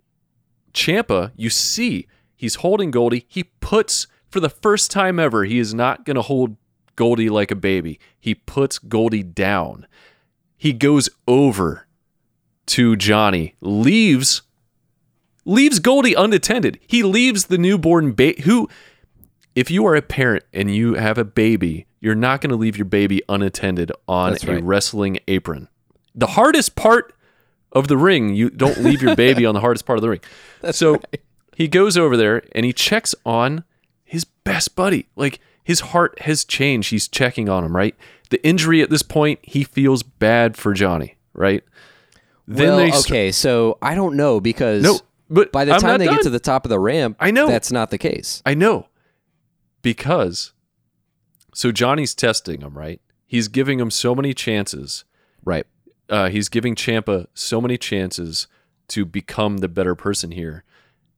Ciampa, 0.72 1.32
you 1.36 1.50
see, 1.50 2.06
he's 2.34 2.56
holding 2.56 2.90
Goldie. 2.90 3.26
He 3.28 3.44
puts, 3.44 4.06
for 4.36 4.40
the 4.40 4.50
first 4.50 4.90
time 4.90 5.18
ever, 5.18 5.46
he 5.46 5.58
is 5.58 5.72
not 5.72 6.04
going 6.04 6.16
to 6.16 6.20
hold 6.20 6.58
Goldie 6.94 7.30
like 7.30 7.50
a 7.50 7.54
baby. 7.54 7.98
He 8.20 8.34
puts 8.34 8.78
Goldie 8.78 9.22
down. 9.22 9.86
He 10.58 10.74
goes 10.74 11.08
over 11.26 11.86
to 12.66 12.96
Johnny, 12.96 13.54
leaves 13.62 14.42
leaves 15.46 15.78
Goldie 15.78 16.12
unattended. 16.12 16.78
He 16.86 17.02
leaves 17.02 17.46
the 17.46 17.56
newborn 17.56 18.12
baby 18.12 18.42
who 18.42 18.68
if 19.54 19.70
you 19.70 19.86
are 19.86 19.96
a 19.96 20.02
parent 20.02 20.44
and 20.52 20.74
you 20.74 20.96
have 20.96 21.16
a 21.16 21.24
baby, 21.24 21.86
you're 22.00 22.14
not 22.14 22.42
going 22.42 22.50
to 22.50 22.56
leave 22.56 22.76
your 22.76 22.84
baby 22.84 23.22
unattended 23.30 23.90
on 24.06 24.32
That's 24.32 24.44
a 24.44 24.52
right. 24.52 24.62
wrestling 24.62 25.18
apron. 25.28 25.68
The 26.14 26.26
hardest 26.26 26.76
part 26.76 27.14
of 27.72 27.88
the 27.88 27.96
ring, 27.96 28.34
you 28.34 28.50
don't 28.50 28.84
leave 28.84 29.00
your 29.00 29.16
baby 29.16 29.46
on 29.46 29.54
the 29.54 29.62
hardest 29.62 29.86
part 29.86 29.96
of 29.96 30.02
the 30.02 30.10
ring. 30.10 30.20
That's 30.60 30.76
so 30.76 31.00
he 31.56 31.68
goes 31.68 31.96
over 31.96 32.18
there 32.18 32.42
and 32.52 32.66
he 32.66 32.74
checks 32.74 33.14
on 33.24 33.64
his 34.06 34.24
best 34.24 34.74
buddy. 34.74 35.08
Like 35.16 35.40
his 35.62 35.80
heart 35.80 36.18
has 36.22 36.44
changed. 36.44 36.90
He's 36.90 37.06
checking 37.08 37.48
on 37.50 37.64
him, 37.64 37.76
right? 37.76 37.94
The 38.30 38.44
injury 38.46 38.80
at 38.80 38.88
this 38.90 39.02
point, 39.02 39.40
he 39.42 39.62
feels 39.64 40.02
bad 40.02 40.56
for 40.56 40.72
Johnny, 40.72 41.16
right? 41.34 41.62
well, 42.48 42.76
they 42.78 42.90
st- 42.92 43.06
okay, 43.06 43.32
so 43.32 43.76
I 43.82 43.94
don't 43.94 44.16
know 44.16 44.40
because 44.40 44.82
No, 44.82 45.00
but 45.28 45.50
by 45.52 45.64
the 45.64 45.72
I'm 45.74 45.80
time 45.80 45.98
they 45.98 46.06
done. 46.06 46.14
get 46.16 46.22
to 46.22 46.30
the 46.30 46.40
top 46.40 46.64
of 46.64 46.70
the 46.70 46.78
ramp, 46.78 47.16
I 47.20 47.30
know. 47.32 47.46
that's 47.48 47.70
not 47.72 47.90
the 47.90 47.98
case. 47.98 48.42
I 48.46 48.54
know. 48.54 48.88
Because 49.82 50.52
so 51.54 51.70
Johnny's 51.72 52.14
testing 52.14 52.60
him, 52.60 52.76
right? 52.76 53.00
He's 53.26 53.48
giving 53.48 53.78
him 53.80 53.90
so 53.90 54.14
many 54.14 54.32
chances. 54.34 55.04
Right. 55.44 55.66
Uh, 56.08 56.28
he's 56.28 56.48
giving 56.48 56.74
Ciampa 56.74 57.26
so 57.34 57.60
many 57.60 57.76
chances 57.76 58.46
to 58.88 59.04
become 59.04 59.58
the 59.58 59.68
better 59.68 59.94
person 59.96 60.30
here. 60.32 60.62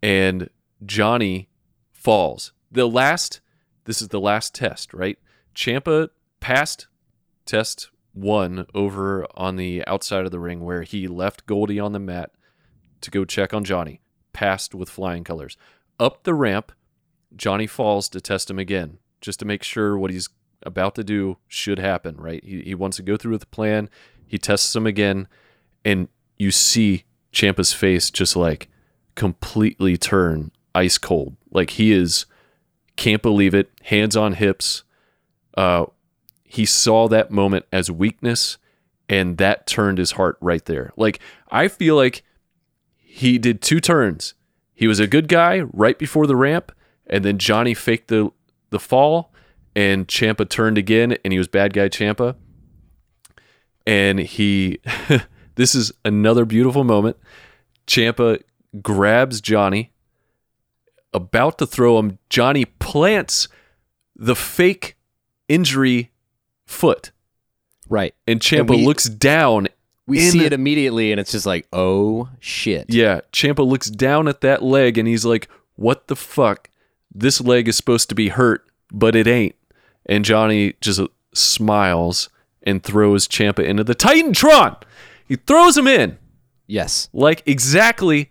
And 0.03 0.49
Johnny 0.85 1.49
falls. 1.93 2.53
The 2.71 2.89
last 2.89 3.41
this 3.85 4.03
is 4.03 4.09
the 4.09 4.21
last 4.21 4.55
test, 4.55 4.93
right? 4.93 5.19
Ciampa 5.55 6.11
passed 6.41 6.89
test 7.47 7.91
one 8.13 8.67
over 8.75 9.27
on 9.35 9.57
the 9.57 9.83
outside 9.87 10.27
of 10.27 10.31
the 10.31 10.39
ring 10.39 10.61
where 10.61 10.83
he 10.83 11.09
left 11.09 11.47
Goldie 11.47 11.81
on 11.81 11.93
the 11.93 11.99
mat 11.99 12.31
to 13.01 13.11
go 13.11 13.25
check 13.25 13.55
on 13.55 13.65
Johnny. 13.65 14.03
Passed 14.35 14.75
with 14.75 14.91
flying 14.91 15.25
colors. 15.25 15.57
Up 15.99 16.25
the 16.25 16.35
ramp, 16.35 16.73
Johnny 17.35 17.67
falls 17.67 18.09
to 18.11 18.21
test 18.21 18.51
him 18.51 18.59
again, 18.59 18.99
just 19.21 19.41
to 19.41 19.47
make 19.47 19.63
sure 19.63 19.99
what 19.99 20.11
he's 20.11 20.29
about 20.63 20.95
to 20.97 21.03
do 21.03 21.39
should 21.47 21.79
happen, 21.79 22.17
right? 22.17 22.45
He, 22.45 22.63
he 22.63 22.75
wants 22.75 22.99
to 22.99 23.03
go 23.03 23.17
through 23.17 23.33
with 23.33 23.41
the 23.41 23.47
plan. 23.47 23.89
He 24.27 24.39
tests 24.39 24.77
him 24.77 24.87
again, 24.87 25.29
and 25.85 26.09
you 26.37 26.51
see 26.51 27.05
Ciampa's 27.33 27.73
face 27.73 28.11
just 28.11 28.37
like 28.37 28.69
completely 29.15 29.97
turn 29.97 30.53
ice 30.75 30.99
cold. 30.99 31.37
Like 31.51 31.71
he 31.71 31.93
is, 31.93 32.27
can't 32.99 33.23
believe 33.23 33.55
it, 33.55 33.71
hands 33.85 34.17
on 34.17 34.35
hips. 34.35 34.83
Uh, 35.57 35.87
he 36.45 36.67
saw 36.67 37.09
that 37.09 37.31
moment 37.31 37.65
as 37.73 37.91
weakness, 37.91 38.59
and 39.09 39.39
that 39.39 39.67
turned 39.67 39.99
his 39.99 40.13
heart 40.13 40.37
right 40.41 40.65
there. 40.67 40.93
Like, 40.97 41.21
I 41.51 41.69
feel 41.69 41.97
like 41.97 42.25
he 42.97 43.39
did 43.39 43.63
two 43.63 43.81
turns. 43.81 44.35
He 44.75 44.87
was 44.87 45.01
a 45.01 45.07
good 45.07 45.29
guy 45.29 45.61
right 45.61 45.99
before 45.99 46.27
the 46.27 46.37
ramp, 46.37 46.73
and 47.07 47.25
then 47.25 47.39
Johnny 47.39 47.73
faked 47.73 48.09
the 48.09 48.31
the 48.71 48.79
fall, 48.79 49.33
and 49.75 50.07
Ciampa 50.07 50.47
turned 50.49 50.77
again, 50.77 51.17
and 51.25 51.33
he 51.33 51.39
was 51.39 51.49
bad 51.49 51.73
guy 51.73 51.89
Ciampa. 51.89 52.35
And 53.87 54.19
he, 54.19 54.81
this 55.55 55.75
is 55.75 55.93
another 56.05 56.45
beautiful 56.45 56.85
moment. 56.85 57.17
Ciampa 57.87 58.43
grabs 58.83 59.41
Johnny, 59.41 59.93
about 61.15 61.59
to 61.59 61.67
throw 61.67 61.99
him. 61.99 62.19
Johnny 62.31 62.65
plants 62.65 63.49
the 64.17 64.37
fake 64.37 64.97
injury 65.49 66.11
foot, 66.67 67.13
Right. 67.89 68.15
and 68.27 68.41
Ciampa 68.41 68.83
looks 68.85 69.05
down. 69.09 69.69
We 70.07 70.21
see 70.21 70.45
it 70.45 70.53
immediately 70.53 71.13
and 71.13 71.21
it's 71.21 71.33
just 71.33 71.47
like, 71.47 71.67
oh 71.73 72.29
shit. 72.41 72.87
Yeah, 72.89 73.21
Ciampa 73.33 73.67
looks 73.67 73.89
down 73.91 74.27
at 74.29 74.41
that 74.43 74.63
leg 74.63 74.97
and 74.99 75.07
he's 75.07 75.25
like, 75.25 75.49
"What 75.77 76.09
the 76.09 76.17
fuck? 76.17 76.71
This 77.15 77.41
leg 77.41 77.69
is 77.69 77.77
supposed 77.77 78.09
to 78.09 78.15
be 78.15 78.29
hurt, 78.29 78.67
but 78.91 79.15
it 79.15 79.27
ain't." 79.27 79.55
And 80.07 80.25
Johnny 80.25 80.75
just 80.81 81.01
smiles 81.35 82.29
and 82.63 82.83
throws 82.83 83.29
Ciampa 83.29 83.65
into 83.65 83.85
the 83.85 83.95
Titantron. 83.95 84.77
He 85.27 85.37
throws 85.37 85.77
him 85.77 85.87
in 85.87 86.19
Yes. 86.67 87.09
like 87.13 87.43
exactly, 87.47 88.31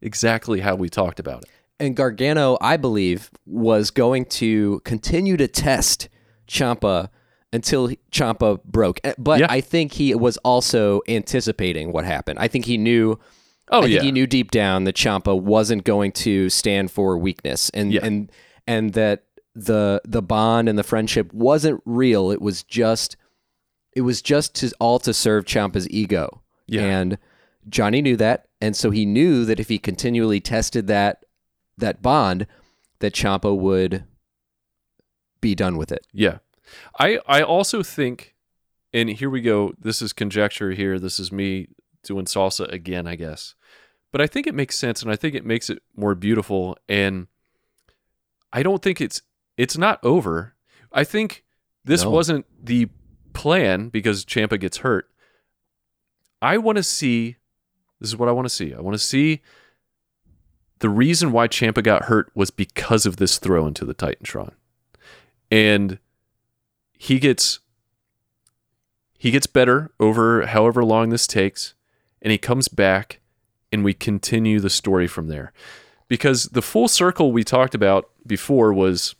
exactly 0.00 0.60
how 0.60 0.74
we 0.76 0.88
talked 0.88 1.18
about 1.20 1.42
it. 1.42 1.50
And 1.80 1.94
Gargano, 1.96 2.58
I 2.60 2.76
believe, 2.76 3.30
was 3.46 3.90
going 3.90 4.24
to 4.26 4.80
continue 4.84 5.36
to 5.36 5.46
test 5.48 6.08
Ciampa 6.48 7.08
until 7.52 7.88
Ciampa 8.10 8.62
broke. 8.64 9.00
Eh, 9.04 9.14
But 9.18 9.40
Yeah. 9.40 9.46
I 9.48 9.60
think 9.60 9.92
he 9.92 10.14
was 10.14 10.36
also 10.38 11.00
anticipating 11.08 11.92
what 11.92 12.04
happened. 12.04 12.38
I 12.38 12.48
think 12.48 12.64
he 12.64 12.76
knew 12.78 13.18
Oh 13.70 13.78
I 13.78 13.82
think 13.82 13.94
yeah, 13.94 14.02
he 14.02 14.12
knew 14.12 14.26
deep 14.26 14.50
down 14.50 14.84
that 14.84 14.96
Ciampa 14.96 15.38
wasn't 15.40 15.84
going 15.84 16.12
to 16.12 16.48
stand 16.48 16.90
for 16.90 17.18
weakness, 17.18 17.70
and 17.74 17.92
Yeah. 17.92 18.00
and 18.02 18.32
and 18.66 18.94
that 18.94 19.24
the 19.54 20.00
the 20.06 20.22
bond 20.22 20.68
and 20.70 20.78
the 20.78 20.82
friendship 20.82 21.32
wasn't 21.34 21.82
real. 21.84 22.30
It 22.30 22.40
was 22.40 22.62
just 22.62 23.16
it 23.94 24.00
was 24.02 24.22
just 24.22 24.54
to 24.56 24.70
all 24.80 24.98
to 25.00 25.12
serve 25.12 25.44
Ciampa's 25.44 25.88
ego. 25.90 26.42
Yeah. 26.66 26.82
And 26.82 27.18
Johnny 27.68 28.00
knew 28.00 28.16
that, 28.16 28.46
and 28.60 28.74
so 28.74 28.90
he 28.90 29.04
knew 29.04 29.44
that 29.44 29.60
if 29.60 29.68
he 29.68 29.78
continually 29.78 30.40
tested 30.40 30.86
that 30.86 31.22
that 31.78 32.02
bond, 32.02 32.46
that 33.00 33.12
Ciampa 33.14 33.56
would 33.56 34.04
be 35.40 35.54
done 35.54 35.76
with 35.76 35.92
it. 35.92 36.06
Yeah. 36.12 36.38
I 36.98 37.18
I 37.26 37.42
also 37.42 37.82
think 37.82 38.34
and 38.92 39.10
here 39.10 39.28
we 39.30 39.40
go, 39.42 39.72
this 39.78 40.00
is 40.02 40.12
conjecture 40.12 40.70
here. 40.72 40.98
This 40.98 41.20
is 41.20 41.30
me 41.30 41.68
doing 42.02 42.24
salsa 42.24 42.70
again, 42.72 43.06
I 43.06 43.16
guess. 43.16 43.54
But 44.12 44.20
I 44.22 44.26
think 44.26 44.46
it 44.46 44.54
makes 44.54 44.76
sense 44.76 45.02
and 45.02 45.10
I 45.10 45.16
think 45.16 45.34
it 45.34 45.44
makes 45.44 45.68
it 45.70 45.82
more 45.96 46.14
beautiful 46.14 46.76
and 46.88 47.26
I 48.52 48.62
don't 48.62 48.82
think 48.82 49.00
it's 49.00 49.22
it's 49.56 49.76
not 49.78 49.98
over. 50.02 50.54
I 50.92 51.04
think 51.04 51.44
this 51.84 52.04
No. 52.04 52.10
wasn't 52.10 52.46
the 52.62 52.88
plan 53.34 53.88
because 53.88 54.24
Ciampa 54.24 54.58
gets 54.58 54.78
hurt. 54.78 55.08
I 56.40 56.56
want 56.58 56.76
to 56.76 56.82
see 56.82 57.36
this 58.00 58.08
is 58.10 58.16
what 58.16 58.28
I 58.28 58.32
want 58.32 58.46
to 58.46 58.54
see. 58.54 58.72
I 58.74 58.80
want 58.80 58.94
to 58.94 58.98
see 59.04 59.42
the 60.80 60.88
reason 60.88 61.32
why 61.32 61.48
Ciampa 61.48 61.82
got 61.82 62.04
hurt 62.04 62.30
was 62.34 62.50
because 62.50 63.06
of 63.06 63.16
this 63.16 63.38
throw 63.38 63.66
into 63.66 63.84
the 63.84 63.94
Titantron. 63.94 64.52
And 65.50 65.98
he 66.92 67.18
gets 67.18 67.60
he 69.18 69.30
gets 69.30 69.46
better 69.46 69.90
over 69.98 70.46
however 70.46 70.84
long 70.84 71.08
this 71.08 71.26
takes 71.26 71.74
and 72.22 72.30
he 72.30 72.38
comes 72.38 72.68
back 72.68 73.20
and 73.72 73.84
we 73.84 73.94
continue 73.94 74.60
the 74.60 74.70
story 74.70 75.06
from 75.06 75.28
there. 75.28 75.52
Because 76.06 76.44
the 76.44 76.62
full 76.62 76.88
circle 76.88 77.32
we 77.32 77.44
talked 77.44 77.74
about 77.74 78.10
before 78.26 78.72
was 78.72 79.14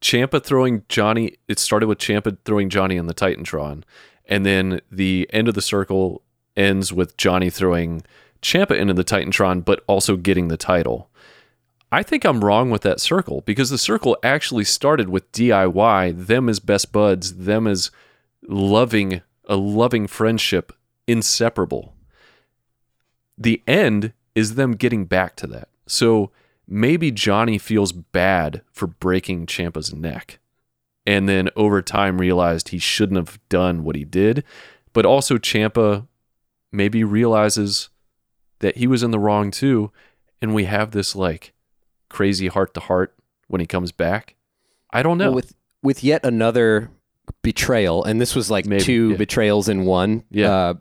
Ciampa 0.00 0.42
throwing 0.42 0.84
Johnny 0.88 1.36
it 1.48 1.58
started 1.58 1.86
with 1.86 1.98
Ciampa 1.98 2.38
throwing 2.44 2.70
Johnny 2.70 2.96
in 2.96 3.06
the 3.06 3.14
Titantron 3.14 3.82
and 4.26 4.46
then 4.46 4.80
the 4.90 5.28
end 5.32 5.48
of 5.48 5.54
the 5.54 5.62
circle 5.62 6.22
ends 6.56 6.92
with 6.92 7.16
Johnny 7.16 7.50
throwing 7.50 8.02
Ciampa 8.42 8.76
into 8.76 8.94
the 8.94 9.04
Titantron 9.04 9.64
but 9.64 9.82
also 9.86 10.16
getting 10.16 10.48
the 10.48 10.56
title 10.56 11.08
I 11.92 12.02
think 12.02 12.24
I'm 12.24 12.42
wrong 12.42 12.70
with 12.70 12.80
that 12.82 13.02
circle 13.02 13.42
because 13.42 13.68
the 13.68 13.76
circle 13.76 14.16
actually 14.22 14.64
started 14.64 15.10
with 15.10 15.30
DIY, 15.32 16.26
them 16.26 16.48
as 16.48 16.58
best 16.58 16.90
buds, 16.90 17.34
them 17.34 17.66
as 17.66 17.90
loving 18.48 19.20
a 19.46 19.56
loving 19.56 20.06
friendship, 20.06 20.72
inseparable. 21.06 21.94
The 23.36 23.62
end 23.66 24.14
is 24.34 24.54
them 24.54 24.72
getting 24.72 25.04
back 25.04 25.36
to 25.36 25.46
that. 25.48 25.68
So 25.86 26.30
maybe 26.66 27.10
Johnny 27.10 27.58
feels 27.58 27.92
bad 27.92 28.62
for 28.72 28.86
breaking 28.86 29.44
Ciampa's 29.44 29.92
neck 29.92 30.38
and 31.04 31.28
then 31.28 31.50
over 31.56 31.82
time 31.82 32.18
realized 32.18 32.70
he 32.70 32.78
shouldn't 32.78 33.18
have 33.18 33.38
done 33.50 33.84
what 33.84 33.96
he 33.96 34.04
did, 34.04 34.44
but 34.94 35.04
also 35.04 35.36
Ciampa 35.36 36.06
maybe 36.70 37.04
realizes 37.04 37.90
that 38.62 38.78
he 38.78 38.86
was 38.86 39.02
in 39.02 39.10
the 39.12 39.18
wrong 39.18 39.50
too 39.50 39.92
and 40.40 40.54
we 40.54 40.64
have 40.64 40.90
this 40.90 41.14
like 41.14 41.52
crazy 42.08 42.48
heart 42.48 42.74
to 42.74 42.80
heart 42.80 43.14
when 43.48 43.60
he 43.60 43.66
comes 43.66 43.92
back. 43.92 44.34
I 44.90 45.02
don't 45.02 45.18
know. 45.18 45.26
Well, 45.26 45.34
with 45.36 45.54
with 45.82 46.02
yet 46.02 46.24
another 46.24 46.90
betrayal, 47.42 48.04
and 48.04 48.20
this 48.20 48.34
was 48.34 48.50
like 48.50 48.66
Maybe, 48.66 48.82
two 48.82 49.10
yeah. 49.10 49.16
betrayals 49.16 49.68
in 49.68 49.84
one. 49.84 50.24
Yeah. 50.30 50.50
Uh, 50.52 50.74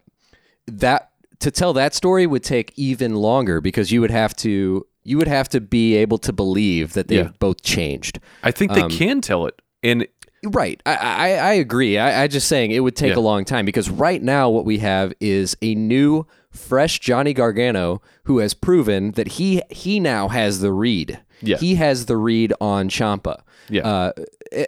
that 0.68 1.10
to 1.40 1.52
tell 1.52 1.74
that 1.74 1.94
story 1.94 2.28
would 2.28 2.44
take 2.44 2.74
even 2.76 3.16
longer 3.16 3.62
because 3.62 3.92
you 3.92 4.02
would 4.02 4.12
have 4.12 4.36
to 4.38 4.86
you 5.04 5.18
would 5.18 5.28
have 5.28 5.50
to 5.50 5.60
be 5.62 5.96
able 5.96 6.18
to 6.20 6.32
believe 6.34 6.94
that 6.94 7.08
they've 7.08 7.26
Yeah. 7.26 7.32
both 7.40 7.62
changed. 7.64 8.20
I 8.44 8.52
think 8.52 8.74
they 8.74 8.82
um, 8.82 8.92
can 8.92 9.22
tell 9.22 9.46
it. 9.48 9.60
And 9.84 10.08
Right. 10.44 10.82
I 10.86 10.96
I, 10.96 11.28
I 11.34 11.54
agree. 11.54 11.98
I, 11.98 12.24
I 12.24 12.28
just 12.28 12.48
saying 12.48 12.72
it 12.72 12.80
would 12.82 12.96
take 12.96 13.14
Yeah. 13.14 13.20
a 13.20 13.22
long 13.22 13.46
time 13.46 13.66
because 13.66 13.90
right 13.90 14.22
now 14.22 14.50
what 14.50 14.66
we 14.66 14.80
have 14.80 15.14
is 15.20 15.56
a 15.62 15.74
new, 15.76 16.26
fresh 16.52 17.00
Johnny 17.00 17.34
Gargano 17.34 18.02
who 18.26 18.40
has 18.40 18.54
proven 18.54 19.12
that 19.14 19.30
he 19.30 19.62
he 19.70 20.00
now 20.00 20.28
has 20.28 20.60
the 20.60 20.72
read. 20.72 21.20
Yeah. 21.42 21.58
He 21.58 21.76
has 21.76 22.06
the 22.06 22.18
read 22.18 22.54
on 22.62 22.90
Ciampa. 22.90 23.42
Yeah. 23.70 23.88
Uh, 23.88 24.12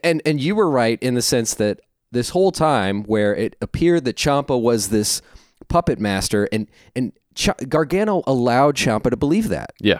and 0.04 0.22
and 0.26 0.40
you 0.42 0.56
were 0.56 0.70
right 0.70 0.98
in 1.04 1.14
the 1.14 1.22
sense 1.22 1.54
that 1.56 1.82
this 2.12 2.30
whole 2.30 2.52
time 2.52 3.04
where 3.04 3.36
it 3.36 3.56
appeared 3.62 4.06
that 4.06 4.16
Ciampa 4.16 4.60
was 4.60 4.90
this 4.90 5.22
puppet 5.68 6.00
master 6.00 6.48
and 6.52 6.68
and 6.96 7.12
Ch- 7.36 7.50
Gargano 7.68 8.24
allowed 8.28 8.76
Ciampa 8.76 9.10
to 9.10 9.18
believe 9.18 9.50
that. 9.50 9.74
yeah. 9.80 10.00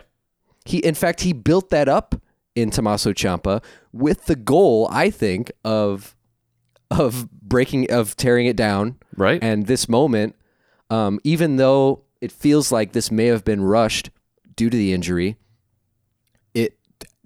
He, 0.66 0.78
in 0.78 0.94
fact, 0.96 1.22
he 1.22 1.34
built 1.34 1.72
that 1.72 1.90
up 1.90 2.16
in 2.56 2.70
Tommaso 2.72 3.12
Ciampa 3.12 3.62
with 3.92 4.28
the 4.28 4.36
goal, 4.36 4.88
I 4.92 5.10
think, 5.10 5.52
of 5.66 6.16
of 6.92 7.30
breaking, 7.32 7.92
of 7.92 8.16
tearing 8.16 8.46
it 8.46 8.56
down. 8.56 8.98
Right. 9.18 9.44
And 9.44 9.66
this 9.68 9.90
moment, 9.90 10.36
um, 10.90 11.20
even 11.24 11.56
though 11.58 12.04
it 12.22 12.32
feels 12.32 12.72
like 12.72 12.92
this 12.94 13.12
may 13.12 13.26
have 13.28 13.44
been 13.44 13.62
rushed 13.64 14.10
due 14.56 14.70
to 14.70 14.78
the 14.78 14.94
injury, 14.94 15.38
it 16.54 16.78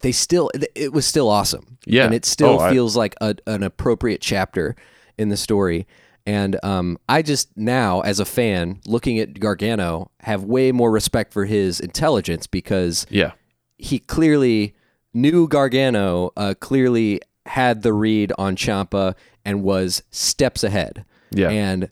they 0.01 0.11
still 0.11 0.49
it 0.75 0.93
was 0.93 1.05
still 1.05 1.29
awesome. 1.29 1.77
Yeah. 1.85 2.03
and 2.05 2.13
it 2.13 2.25
still 2.25 2.59
Oh, 2.59 2.59
I- 2.59 2.71
feels 2.71 2.95
like 2.97 3.15
a, 3.21 3.35
an 3.47 3.63
appropriate 3.63 4.21
chapter 4.21 4.75
in 5.17 5.29
the 5.29 5.37
story. 5.37 5.87
And 6.25 6.59
um, 6.61 6.97
I 7.07 7.21
just 7.21 7.55
now, 7.55 8.01
as 8.01 8.19
a 8.19 8.25
fan, 8.25 8.81
looking 8.85 9.17
at 9.19 9.39
Gargano, 9.39 10.11
have 10.19 10.43
way 10.43 10.73
more 10.73 10.91
respect 10.91 11.31
for 11.31 11.45
his 11.45 11.79
intelligence 11.79 12.45
because 12.47 13.07
yeah. 13.09 13.31
he 13.77 13.99
clearly 13.99 14.75
knew 15.13 15.47
Gargano, 15.47 16.31
uh, 16.35 16.53
clearly 16.59 17.21
had 17.45 17.81
the 17.81 17.93
read 17.93 18.33
on 18.37 18.57
Ciampa, 18.57 19.15
and 19.45 19.63
was 19.63 20.03
steps 20.11 20.65
ahead. 20.65 21.05
Yeah. 21.31 21.47
And 21.49 21.89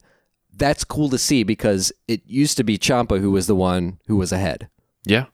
that's 0.56 0.84
cool 0.84 1.10
to 1.10 1.18
see 1.18 1.44
because 1.44 1.92
it 2.08 2.22
used 2.26 2.58
to 2.58 2.64
be 2.64 2.78
Ciampa 2.78 3.20
who 3.20 3.32
was 3.32 3.48
the 3.48 3.56
one 3.56 4.00
who 4.08 4.16
was 4.16 4.32
ahead. 4.32 4.70
Yeah. 5.06 5.26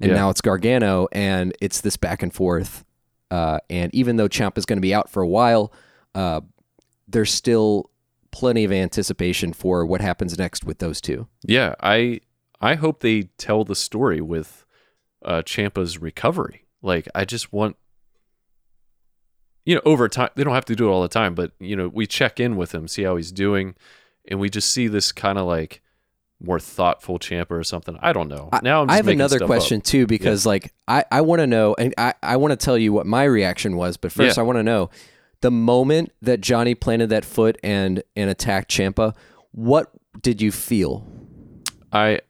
And 0.00 0.10
Yeah. 0.10 0.16
now 0.16 0.30
it's 0.30 0.40
Gargano, 0.42 1.08
and 1.12 1.54
it's 1.60 1.80
this 1.80 1.96
back 1.96 2.22
and 2.22 2.32
forth. 2.34 2.84
Uh, 3.30 3.58
and 3.70 3.94
even 3.94 4.16
though 4.16 4.28
Ciampa's 4.28 4.66
going 4.66 4.76
to 4.76 4.82
be 4.82 4.92
out 4.94 5.08
for 5.10 5.22
a 5.22 5.26
while, 5.28 5.72
uh, 6.14 6.42
there's 7.08 7.32
still 7.32 7.90
plenty 8.30 8.64
of 8.64 8.72
anticipation 8.72 9.52
for 9.54 9.86
what 9.86 10.00
happens 10.02 10.36
next 10.38 10.64
with 10.64 10.78
those 10.78 11.00
two. 11.00 11.26
Yeah, 11.42 11.74
I 11.80 12.20
I 12.60 12.74
hope 12.74 13.00
they 13.00 13.22
tell 13.38 13.64
the 13.64 13.74
story 13.74 14.20
with 14.20 14.64
uh 15.24 15.42
Ciampa's 15.42 15.98
recovery. 15.98 16.66
Like 16.82 17.08
I 17.14 17.24
just 17.24 17.52
want 17.52 17.76
you 19.64 19.74
know, 19.74 19.80
over 19.84 20.08
time 20.08 20.28
they 20.36 20.44
don't 20.44 20.54
have 20.54 20.64
to 20.66 20.76
do 20.76 20.86
it 20.88 20.90
all 20.92 21.02
the 21.02 21.08
time, 21.08 21.34
but 21.34 21.52
you 21.58 21.74
know, 21.74 21.88
we 21.88 22.06
check 22.06 22.38
in 22.38 22.56
with 22.56 22.72
him, 22.74 22.86
see 22.86 23.02
how 23.02 23.16
he's 23.16 23.32
doing, 23.32 23.74
and 24.28 24.38
we 24.40 24.48
just 24.50 24.70
see 24.72 24.88
this 24.88 25.12
kind 25.12 25.38
of 25.38 25.46
like 25.46 25.82
more 26.40 26.60
thoughtful 26.60 27.18
Ciampa 27.18 27.52
or 27.52 27.64
something. 27.64 27.96
I 28.00 28.12
don't 28.12 28.28
know. 28.28 28.48
I- 28.52 28.60
now 28.62 28.82
I'm 28.82 28.88
just 28.88 28.94
I 28.94 28.96
have 28.96 29.08
another 29.08 29.38
question 29.40 29.78
up. 29.78 29.84
too 29.84 30.06
because 30.06 30.44
like 30.44 30.72
I, 30.86 31.04
I 31.10 31.20
want 31.22 31.40
to 31.40 31.46
know 31.46 31.74
and 31.78 31.94
I, 31.96 32.14
I 32.22 32.36
want 32.36 32.52
to 32.52 32.56
tell 32.62 32.76
you 32.76 32.92
what 32.92 33.06
my 33.06 33.24
reaction 33.24 33.76
was, 33.76 33.96
but 33.96 34.12
first 34.12 34.36
Yeah. 34.36 34.42
I 34.42 34.44
want 34.44 34.58
to 34.58 34.62
know 34.62 34.90
the 35.40 35.50
moment 35.50 36.12
that 36.22 36.40
Johnny 36.40 36.74
planted 36.74 37.08
that 37.10 37.24
foot 37.24 37.56
and 37.62 38.02
and 38.16 38.28
attacked 38.30 38.70
Ciampa, 38.70 39.14
what 39.52 39.90
did 40.20 40.42
you 40.42 40.52
feel? 40.52 41.06
I 41.92 42.20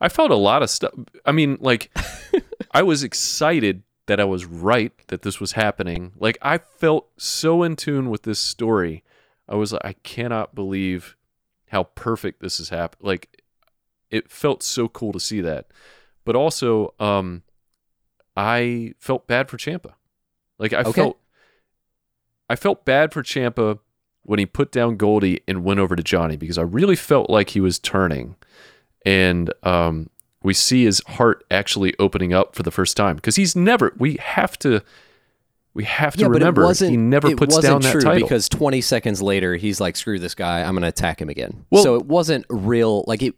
I 0.00 0.08
felt 0.08 0.30
a 0.30 0.36
lot 0.36 0.62
of 0.62 0.70
stuff. 0.70 0.92
I 1.24 1.32
mean, 1.32 1.58
like 1.60 1.90
I 2.72 2.82
was 2.82 3.02
excited 3.02 3.82
that 4.06 4.20
I 4.20 4.24
was 4.24 4.44
right 4.44 4.92
that 5.08 5.22
this 5.22 5.40
was 5.40 5.52
happening. 5.52 6.12
Like 6.18 6.38
I 6.42 6.58
felt 6.58 7.08
so 7.18 7.62
in 7.62 7.76
tune 7.76 8.08
with 8.08 8.22
this 8.22 8.38
story. 8.38 9.02
I 9.48 9.54
was 9.54 9.72
like, 9.72 9.82
I 9.84 9.92
cannot 9.94 10.54
believe 10.54 11.16
how 11.68 11.84
perfect 11.84 12.40
this 12.40 12.58
has 12.58 12.68
happened. 12.68 13.06
Like 13.06 13.42
it 14.10 14.30
felt 14.30 14.62
so 14.62 14.88
cool 14.88 15.12
to 15.12 15.20
see 15.20 15.40
that. 15.40 15.66
But 16.24 16.36
also, 16.36 16.94
um, 16.98 17.42
I 18.36 18.94
felt 18.98 19.26
bad 19.26 19.48
for 19.48 19.56
Ciampa. 19.56 19.92
Like 20.58 20.72
I 20.72 20.80
Okay. 20.80 20.92
felt 20.92 21.18
I 22.48 22.56
felt 22.56 22.84
bad 22.84 23.12
for 23.12 23.22
Ciampa 23.22 23.78
when 24.22 24.38
he 24.38 24.46
put 24.46 24.72
down 24.72 24.96
Goldie 24.96 25.40
and 25.46 25.64
went 25.64 25.80
over 25.80 25.96
to 25.96 26.02
Johnny 26.02 26.36
because 26.36 26.58
I 26.58 26.62
really 26.62 26.96
felt 26.96 27.30
like 27.30 27.50
he 27.50 27.60
was 27.60 27.78
turning. 27.78 28.36
And 29.04 29.52
um, 29.62 30.10
we 30.42 30.52
see 30.54 30.84
his 30.84 31.00
heart 31.06 31.44
actually 31.50 31.94
opening 31.98 32.32
up 32.32 32.54
for 32.56 32.62
the 32.62 32.70
first 32.72 32.96
time 32.96 33.16
because 33.16 33.36
he's 33.36 33.54
never. 33.56 33.92
We 33.98 34.16
have 34.20 34.58
to. 34.60 34.82
We 35.76 35.84
have 35.84 36.16
to 36.16 36.28
remember 36.28 36.62
but 36.62 36.64
it 36.64 36.68
wasn't, 36.68 36.90
he 36.92 36.96
never 36.96 37.36
puts 37.36 37.58
down 37.58 37.82
that 37.82 38.00
title. 38.00 38.26
because 38.26 38.48
20 38.48 38.80
seconds 38.80 39.20
later 39.20 39.56
he's 39.56 39.78
like 39.80 39.94
screw 39.96 40.18
this 40.18 40.34
guy 40.34 40.62
i'm 40.62 40.74
gonna 40.74 40.86
attack 40.88 41.20
him 41.20 41.28
again 41.28 41.66
Well- 41.70 41.82
so 41.82 41.96
it 41.96 42.06
wasn't 42.06 42.46
real 42.48 43.04
like 43.06 43.22
it 43.22 43.34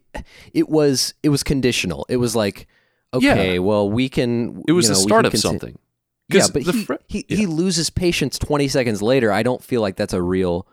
it 0.53 0.69
was 0.69 1.13
it 1.21 1.29
was 1.29 1.43
conditional 1.43 2.05
it 2.07 2.15
was 2.15 2.35
like 2.37 2.67
okay 3.13 3.53
Yeah. 3.55 3.59
well 3.59 3.89
we 3.91 4.07
can 4.07 4.63
it 4.67 4.71
was 4.71 4.87
you 4.87 4.93
the 4.93 4.99
know, 4.99 5.03
we 5.03 5.09
start 5.09 5.25
of 5.25 5.37
something. 5.37 5.77
Yeah, 6.29 6.45
but 6.53 6.63
the 6.63 6.71
he, 6.71 6.83
fr- 6.85 6.93
he, 7.07 7.25
yeah. 7.27 7.37
he 7.37 7.45
loses 7.45 7.89
patience 7.89 8.39
20 8.39 8.67
seconds 8.69 9.01
later 9.01 9.31
i 9.33 9.43
don't 9.43 9.61
feel 9.63 9.81
like 9.81 9.97
that's 9.97 10.13
a 10.13 10.21
real 10.21 10.65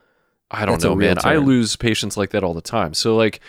I 0.48 0.64
don't 0.64 0.80
know, 0.80 0.94
man. 0.94 1.16
I 1.24 1.38
lose 1.38 1.74
patience 1.74 2.16
like 2.16 2.30
that 2.30 2.44
all 2.44 2.54
the 2.54 2.60
time. 2.60 2.94
So 2.94 3.16
like 3.16 3.40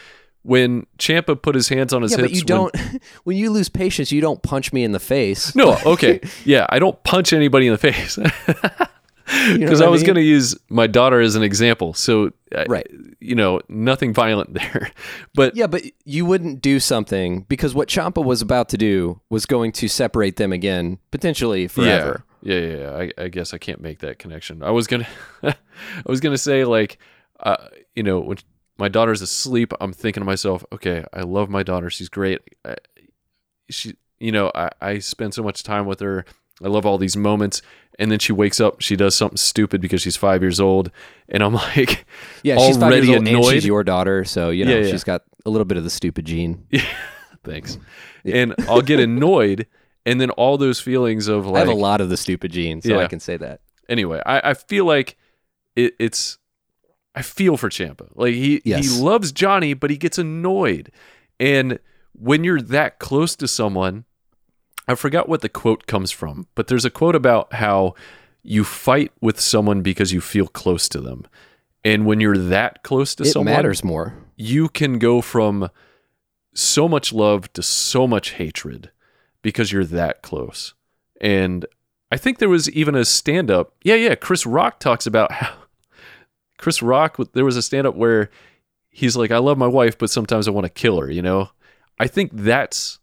when 0.48 0.86
Ciampa 0.98 1.40
put 1.42 1.56
his 1.56 1.68
hands 1.70 1.94
on 1.94 2.02
his 2.02 2.12
Yeah, 2.14 2.20
hips. 2.20 2.42
but 2.42 2.50
you 2.50 2.56
when- 2.56 2.72
don't. 2.74 3.02
When 3.26 3.38
you 3.38 3.50
lose 3.52 3.70
patience, 3.70 4.12
you 4.12 4.22
don't 4.22 4.42
punch 4.42 4.72
me 4.74 4.84
in 4.84 4.94
the 4.94 5.00
face. 5.00 5.54
No, 5.56 5.78
okay. 5.86 6.22
Yeah, 6.46 6.66
I 6.70 6.80
don't 6.80 7.02
punch 7.04 7.34
anybody 7.34 7.68
in 7.68 7.74
the 7.74 7.78
face. 7.78 8.18
You 9.30 9.58
know 9.58 9.66
Because 9.66 9.82
I 9.82 9.90
was 9.90 10.04
going 10.04 10.16
to 10.16 10.22
use 10.22 10.56
my 10.70 10.88
daughter 10.88 11.20
as 11.20 11.36
an 11.36 11.44
example. 11.44 11.94
So, 11.94 12.32
Right. 12.70 12.88
you 13.20 13.36
know, 13.36 13.60
nothing 13.68 14.14
violent 14.14 14.54
there. 14.54 14.90
But 15.36 15.54
Yeah, 15.58 15.68
but 15.68 15.82
you 16.06 16.26
wouldn't 16.26 16.62
do 16.62 16.80
something 16.80 17.42
because 17.50 17.76
what 17.76 17.90
Ciampa 17.90 18.24
was 18.24 18.42
about 18.42 18.70
to 18.70 18.78
do 18.78 19.20
was 19.30 19.46
going 19.46 19.74
to 19.74 19.90
separate 19.90 20.38
them 20.38 20.54
again, 20.54 21.00
potentially 21.12 21.68
forever. 21.68 22.24
Yeah, 22.42 22.60
yeah, 22.60 22.78
yeah. 22.78 22.92
I, 23.18 23.24
I 23.26 23.28
guess 23.28 23.54
I 23.54 23.58
can't 23.58 23.82
make 23.82 24.00
that 24.00 24.18
connection. 24.18 24.64
I 24.64 24.72
was 24.72 24.88
gonna, 24.88 25.08
I 25.44 25.56
was 26.06 26.22
gonna 26.22 26.38
say 26.38 26.64
like, 26.64 26.98
uh, 27.42 27.58
you 27.96 28.04
know, 28.04 28.22
when 28.22 28.38
my 28.78 28.88
daughter's 28.88 29.22
asleep, 29.22 29.74
I'm 29.82 29.94
thinking 29.94 30.22
to 30.22 30.26
myself, 30.26 30.64
okay, 30.72 31.04
I 31.14 31.22
love 31.22 31.50
my 31.50 31.64
daughter. 31.64 31.90
She's 31.90 32.10
great. 32.10 32.42
I, 32.66 32.76
she, 33.70 33.96
you 34.20 34.32
know, 34.32 34.52
I, 34.56 34.70
I 34.82 35.00
spend 35.00 35.34
so 35.34 35.44
much 35.44 35.64
time 35.64 35.86
with 35.86 36.00
her. 36.00 36.26
I 36.64 36.68
love 36.68 36.86
all 36.86 36.98
these 36.98 37.18
moments. 37.18 37.62
And 38.00 38.12
then 38.12 38.20
she 38.20 38.32
wakes 38.32 38.60
up, 38.60 38.80
she 38.82 38.96
does 38.96 39.16
something 39.16 39.38
stupid 39.38 39.82
because 39.82 40.02
she's 40.04 40.16
five 40.16 40.44
years 40.44 40.60
old, 40.60 40.92
and 41.30 41.42
I'm 41.42 41.54
like, 41.76 42.06
Yeah, 42.44 42.58
she's 42.60 42.82
already 42.82 43.14
annoyed. 43.14 43.54
she's 43.54 43.66
your 43.66 43.84
daughter, 43.84 44.24
so 44.24 44.52
you 44.52 44.66
know 44.66 44.72
Yeah, 44.78 44.86
yeah. 44.86 44.92
she's 44.92 45.04
got 45.04 45.24
a 45.46 45.50
little 45.50 45.66
bit 45.66 45.78
of 45.80 45.84
the 45.84 45.90
stupid 45.90 46.26
gene. 46.26 46.68
Thanks. 47.44 47.80
And 48.24 48.54
I'll 48.68 48.82
get 48.84 49.00
annoyed, 49.00 49.66
and 50.06 50.22
then 50.22 50.30
all 50.32 50.58
those 50.60 50.80
feelings 50.80 51.28
of 51.28 51.48
I 51.48 51.50
like, 51.52 51.60
have 51.66 51.70
a 51.70 51.80
lot 51.80 52.02
of 52.02 52.10
the 52.10 52.18
stupid 52.18 52.52
gene, 52.52 52.82
so 52.84 53.00
I 53.00 53.08
can 53.08 53.20
say 53.20 53.38
that. 53.38 53.62
anyway, 53.90 54.22
I, 54.26 54.52
I 54.52 54.54
feel 54.54 54.86
like 54.86 55.18
it, 55.76 55.94
it's 56.00 56.38
I 57.18 57.22
feel 57.24 57.58
for 57.58 57.70
Ciampa. 57.70 58.10
Like 58.16 58.34
he 58.36 58.62
Yes. 58.64 58.86
he 58.86 59.02
loves 59.04 59.32
Johnny, 59.32 59.74
but 59.74 59.90
he 59.90 59.98
gets 59.98 60.18
annoyed. 60.20 60.92
And 61.40 61.80
when 62.14 62.44
you're 62.44 62.62
that 62.62 63.00
close 63.00 63.36
to 63.38 63.48
someone, 63.48 64.06
I 64.88 64.96
forgot 64.96 65.28
what 65.28 65.42
the 65.42 65.50
quote 65.50 65.88
comes 65.88 66.12
from, 66.12 66.48
but 66.56 66.68
there's 66.68 66.86
a 66.86 66.90
quote 66.90 67.16
about 67.16 67.54
how 67.54 67.96
you 68.44 68.64
fight 68.64 69.12
with 69.20 69.40
someone 69.40 69.82
because 69.82 70.14
you 70.14 70.22
feel 70.22 70.48
close 70.48 70.88
to 70.90 71.02
them. 71.02 71.26
And 71.84 72.06
when 72.06 72.20
you're 72.20 72.38
that 72.38 72.84
close 72.84 73.16
to 73.16 73.24
It 73.24 73.28
someone, 73.28 73.54
matters 73.54 73.84
more. 73.84 74.14
you 74.36 74.70
can 74.70 75.00
go 75.00 75.22
from 75.22 75.70
so 76.54 76.88
much 76.88 77.12
love 77.14 77.52
to 77.54 77.62
so 77.64 78.08
much 78.08 78.32
hatred 78.32 78.92
because 79.42 79.72
you're 79.72 79.86
that 79.86 80.22
close. 80.22 80.74
And 81.20 81.66
I 82.12 82.18
think 82.18 82.38
there 82.40 82.50
was 82.50 82.70
even 82.72 82.96
a 82.96 83.06
stand 83.06 83.52
up. 83.52 83.74
Yeah, 83.84 83.96
yeah. 83.96 84.16
Chris 84.16 84.46
Rock 84.46 84.80
talks 84.80 85.06
about 85.06 85.32
how 85.32 85.54
Chris 86.58 86.82
Rock, 86.82 87.18
there 87.34 87.46
was 87.46 87.58
a 87.58 87.62
stand 87.62 87.86
up 87.88 87.96
where 87.96 88.30
he's 88.90 89.16
like, 89.16 89.32
I 89.32 89.38
love 89.38 89.58
my 89.58 89.68
wife, 89.68 89.98
but 89.98 90.10
sometimes 90.10 90.48
I 90.48 90.52
want 90.52 90.66
to 90.66 90.70
kill 90.72 91.00
her, 91.00 91.10
you 91.12 91.22
know? 91.22 91.50
I 92.00 92.08
think 92.08 92.32
that's 92.34 93.00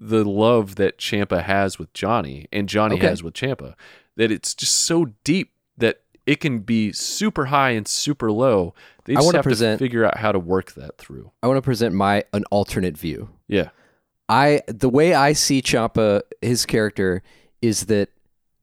the 0.00 0.24
love 0.24 0.76
that 0.76 0.98
Ciampa 0.98 1.42
has 1.42 1.78
with 1.78 1.92
Johnny 1.92 2.46
and 2.52 2.68
Johnny 2.68 2.96
Okay. 2.96 3.06
has 3.06 3.22
with 3.22 3.34
Ciampa. 3.34 3.74
That 4.16 4.30
it's 4.32 4.54
just 4.54 4.74
so 4.82 5.06
deep 5.24 5.52
that 5.76 6.00
it 6.26 6.40
can 6.40 6.60
be 6.60 6.92
super 6.92 7.46
high 7.46 7.70
and 7.70 7.86
super 7.86 8.30
low. 8.30 8.74
They 9.04 9.14
I 9.14 9.16
just 9.16 9.26
wanna 9.26 9.38
have 9.38 9.44
present- 9.44 9.78
to 9.78 9.84
figure 9.84 10.04
out 10.04 10.18
how 10.18 10.30
to 10.32 10.38
work 10.38 10.72
that 10.74 10.98
through. 10.98 11.30
I 11.42 11.46
want 11.46 11.56
to 11.58 11.62
present 11.62 11.94
my 11.94 12.24
an 12.32 12.44
alternate 12.50 12.96
view. 12.98 13.30
Yeah. 13.48 13.70
I 14.28 14.60
the 14.68 14.88
way 14.90 15.14
I 15.14 15.32
see 15.32 15.62
Ciampa, 15.62 16.22
his 16.42 16.66
character, 16.66 17.22
is 17.62 17.86
that 17.86 18.10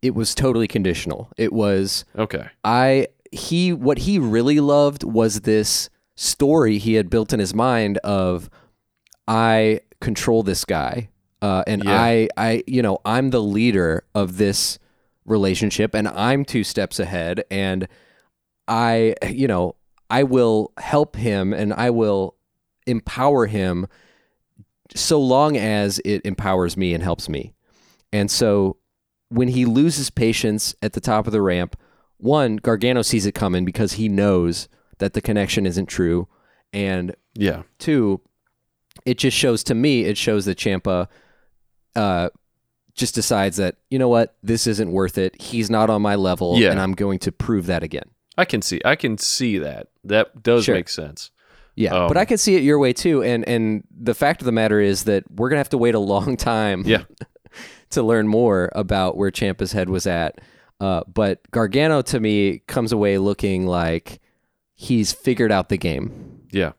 it 0.02 0.14
was 0.14 0.36
totally 0.36 0.68
conditional. 0.68 1.30
It 1.38 1.52
was 1.52 2.06
Okay. 2.18 2.48
I 2.64 3.08
he 3.36 3.74
what 3.74 4.00
he 4.00 4.18
really 4.20 4.60
loved 4.60 5.04
was 5.04 5.42
this 5.42 5.90
story 6.16 6.78
he 6.78 6.94
had 6.96 7.10
built 7.10 7.34
in 7.34 7.40
his 7.40 7.54
mind 7.54 7.98
of 8.00 8.50
I 9.28 9.82
control 10.00 10.44
this 10.44 10.66
guy 10.66 11.10
uh, 11.42 11.64
and 11.68 11.84
Yeah. 11.84 12.02
I 12.02 12.30
I 12.38 12.64
you 12.68 12.82
know 12.82 13.00
I'm 13.06 13.30
the 13.32 13.42
leader 13.42 14.04
of 14.16 14.38
this 14.38 14.80
relationship 15.26 15.94
and 15.94 16.08
I'm 16.08 16.46
two 16.46 16.64
steps 16.64 17.00
ahead 17.00 17.44
and 17.52 17.88
I 18.68 19.16
you 19.30 19.48
know 19.48 19.76
I 20.10 20.24
will 20.24 20.72
help 20.78 21.16
him 21.16 21.54
and 21.54 21.74
I 21.74 21.90
will 21.90 22.36
empower 22.88 23.48
him 23.48 23.88
so 24.96 25.20
long 25.20 25.58
as 25.58 26.00
it 26.06 26.22
empowers 26.26 26.78
me 26.78 26.94
and 26.94 27.04
helps 27.04 27.28
me. 27.28 27.54
And 28.14 28.30
so 28.30 28.78
when 29.30 29.48
he 29.48 29.66
loses 29.66 30.10
patience 30.12 30.76
at 30.82 30.94
the 30.94 31.02
top 31.02 31.26
of 31.26 31.34
the 31.34 31.42
ramp, 31.42 31.76
one, 32.18 32.56
Gargano 32.58 33.02
sees 33.02 33.26
it 33.26 33.34
coming 33.34 33.66
because 33.66 33.94
he 33.94 34.08
knows 34.10 34.68
that 35.00 35.14
the 35.14 35.22
connection 35.22 35.66
isn't 35.66 35.88
true. 35.88 36.28
And 36.74 37.16
Yeah. 37.34 37.64
two, 37.80 38.22
it 39.06 39.18
just 39.18 39.36
shows 39.38 39.64
to 39.66 39.76
me, 39.76 40.04
it 40.06 40.18
shows 40.18 40.46
that 40.46 40.58
Ciampa 40.58 41.08
uh, 41.96 42.30
just 42.94 43.16
decides 43.16 43.58
that, 43.58 43.76
you 43.90 44.00
know 44.00 44.10
what, 44.10 44.36
this 44.44 44.68
isn't 44.68 44.92
worth 44.92 45.18
it. 45.18 45.42
He's 45.42 45.70
not 45.70 45.90
on 45.90 46.02
my 46.02 46.16
level, 46.16 46.58
Yeah. 46.58 46.72
and 46.72 46.80
I'm 46.80 46.94
going 46.94 47.20
to 47.20 47.32
prove 47.32 47.66
that 47.68 47.84
again. 47.84 48.10
I 48.38 48.44
can 48.46 48.62
see 48.62 48.82
I 48.84 48.96
can 48.98 49.18
see 49.18 49.58
that. 49.60 49.88
That 50.04 50.44
does 50.44 50.66
Sure. 50.66 50.76
make 50.76 50.90
sense. 50.90 51.32
Yeah, 51.78 51.94
Um, 51.94 52.08
but 52.10 52.18
I 52.18 52.26
can 52.26 52.38
see 52.38 52.56
it 52.56 52.64
your 52.64 52.80
way 52.80 52.92
too. 52.94 53.22
And 53.24 53.48
and 53.48 53.84
the 53.98 54.14
fact 54.14 54.42
of 54.42 54.46
the 54.46 54.52
matter 54.52 54.80
is 54.82 55.04
that 55.06 55.24
we're 55.32 55.50
gonna 55.50 55.60
have 55.60 55.70
to 55.70 55.78
wait 55.78 55.96
a 55.96 56.00
long 56.00 56.36
time. 56.54 56.84
Yeah. 56.86 57.04
to 57.92 58.04
learn 58.04 58.28
more 58.28 58.70
about 58.74 59.16
where 59.16 59.32
Ciampa's 59.32 59.72
head 59.72 59.90
was 59.90 60.06
at. 60.06 60.40
Uh, 60.80 61.02
but 61.12 61.40
Gargano 61.52 62.02
to 62.04 62.20
me 62.20 62.60
comes 62.68 62.92
away 62.92 63.18
looking 63.18 63.66
like 63.66 64.20
he's 64.74 65.14
figured 65.14 65.52
out 65.52 65.70
the 65.70 65.78
game. 65.78 66.42
Yeah. 66.52 66.74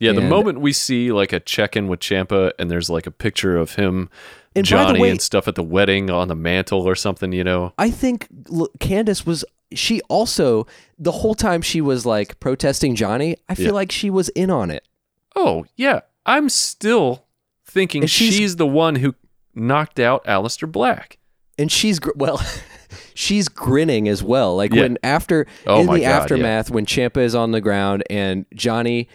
Yeah, 0.00 0.12
the 0.12 0.20
moment 0.22 0.60
we 0.60 0.72
see 0.72 1.12
like 1.12 1.32
a 1.32 1.38
check-in 1.38 1.86
with 1.86 2.00
Ciampa 2.00 2.50
and 2.58 2.68
there's 2.68 2.90
like 2.90 3.06
a 3.06 3.10
picture 3.12 3.56
of 3.56 3.76
him, 3.76 4.08
And 4.56 4.66
Johnny 4.66 4.98
way- 5.00 5.10
and 5.10 5.20
stuff 5.20 5.46
at 5.46 5.54
the 5.54 5.62
wedding 5.62 6.10
on 6.10 6.26
the 6.26 6.34
mantle 6.34 6.80
or 6.82 6.96
something, 6.96 7.30
you 7.32 7.44
know. 7.44 7.72
I 7.78 7.90
think 7.90 8.26
Candice 8.80 9.24
was. 9.24 9.44
She 9.74 10.00
also 10.08 10.66
the 10.98 11.12
whole 11.12 11.34
time 11.34 11.62
she 11.62 11.80
was 11.80 12.04
like 12.04 12.40
protesting 12.40 12.94
Johnny. 12.96 13.36
I 13.48 13.54
feel 13.54 13.66
Yeah. 13.66 13.72
like 13.72 13.92
she 13.92 14.10
was 14.10 14.28
in 14.30 14.50
on 14.50 14.70
it. 14.72 14.86
Oh, 15.36 15.64
yeah. 15.76 16.00
I'm 16.26 16.48
still 16.48 17.24
thinking 17.64 18.04
she's- 18.06 18.34
she's, 18.34 18.56
the 18.56 18.66
one 18.66 18.96
who 18.96 19.14
knocked 19.54 20.00
out 20.00 20.24
Aleister 20.24 20.70
Black. 20.70 21.18
and 21.58 21.70
she's 21.70 22.00
well 22.16 22.40
she's 23.14 23.48
grinning 23.48 24.08
as 24.08 24.22
well 24.22 24.56
like 24.56 24.72
Yeah. 24.72 24.82
when 24.82 24.98
after 25.02 25.46
Oh 25.66 25.80
in 25.80 25.86
the 25.86 25.92
God, 25.92 26.00
yeah. 26.00 26.10
aftermath 26.18 26.70
when 26.70 26.86
ciampa 26.86 27.18
is 27.18 27.34
on 27.34 27.50
the 27.52 27.60
ground 27.60 28.02
and 28.10 28.46
johnny 28.54 29.08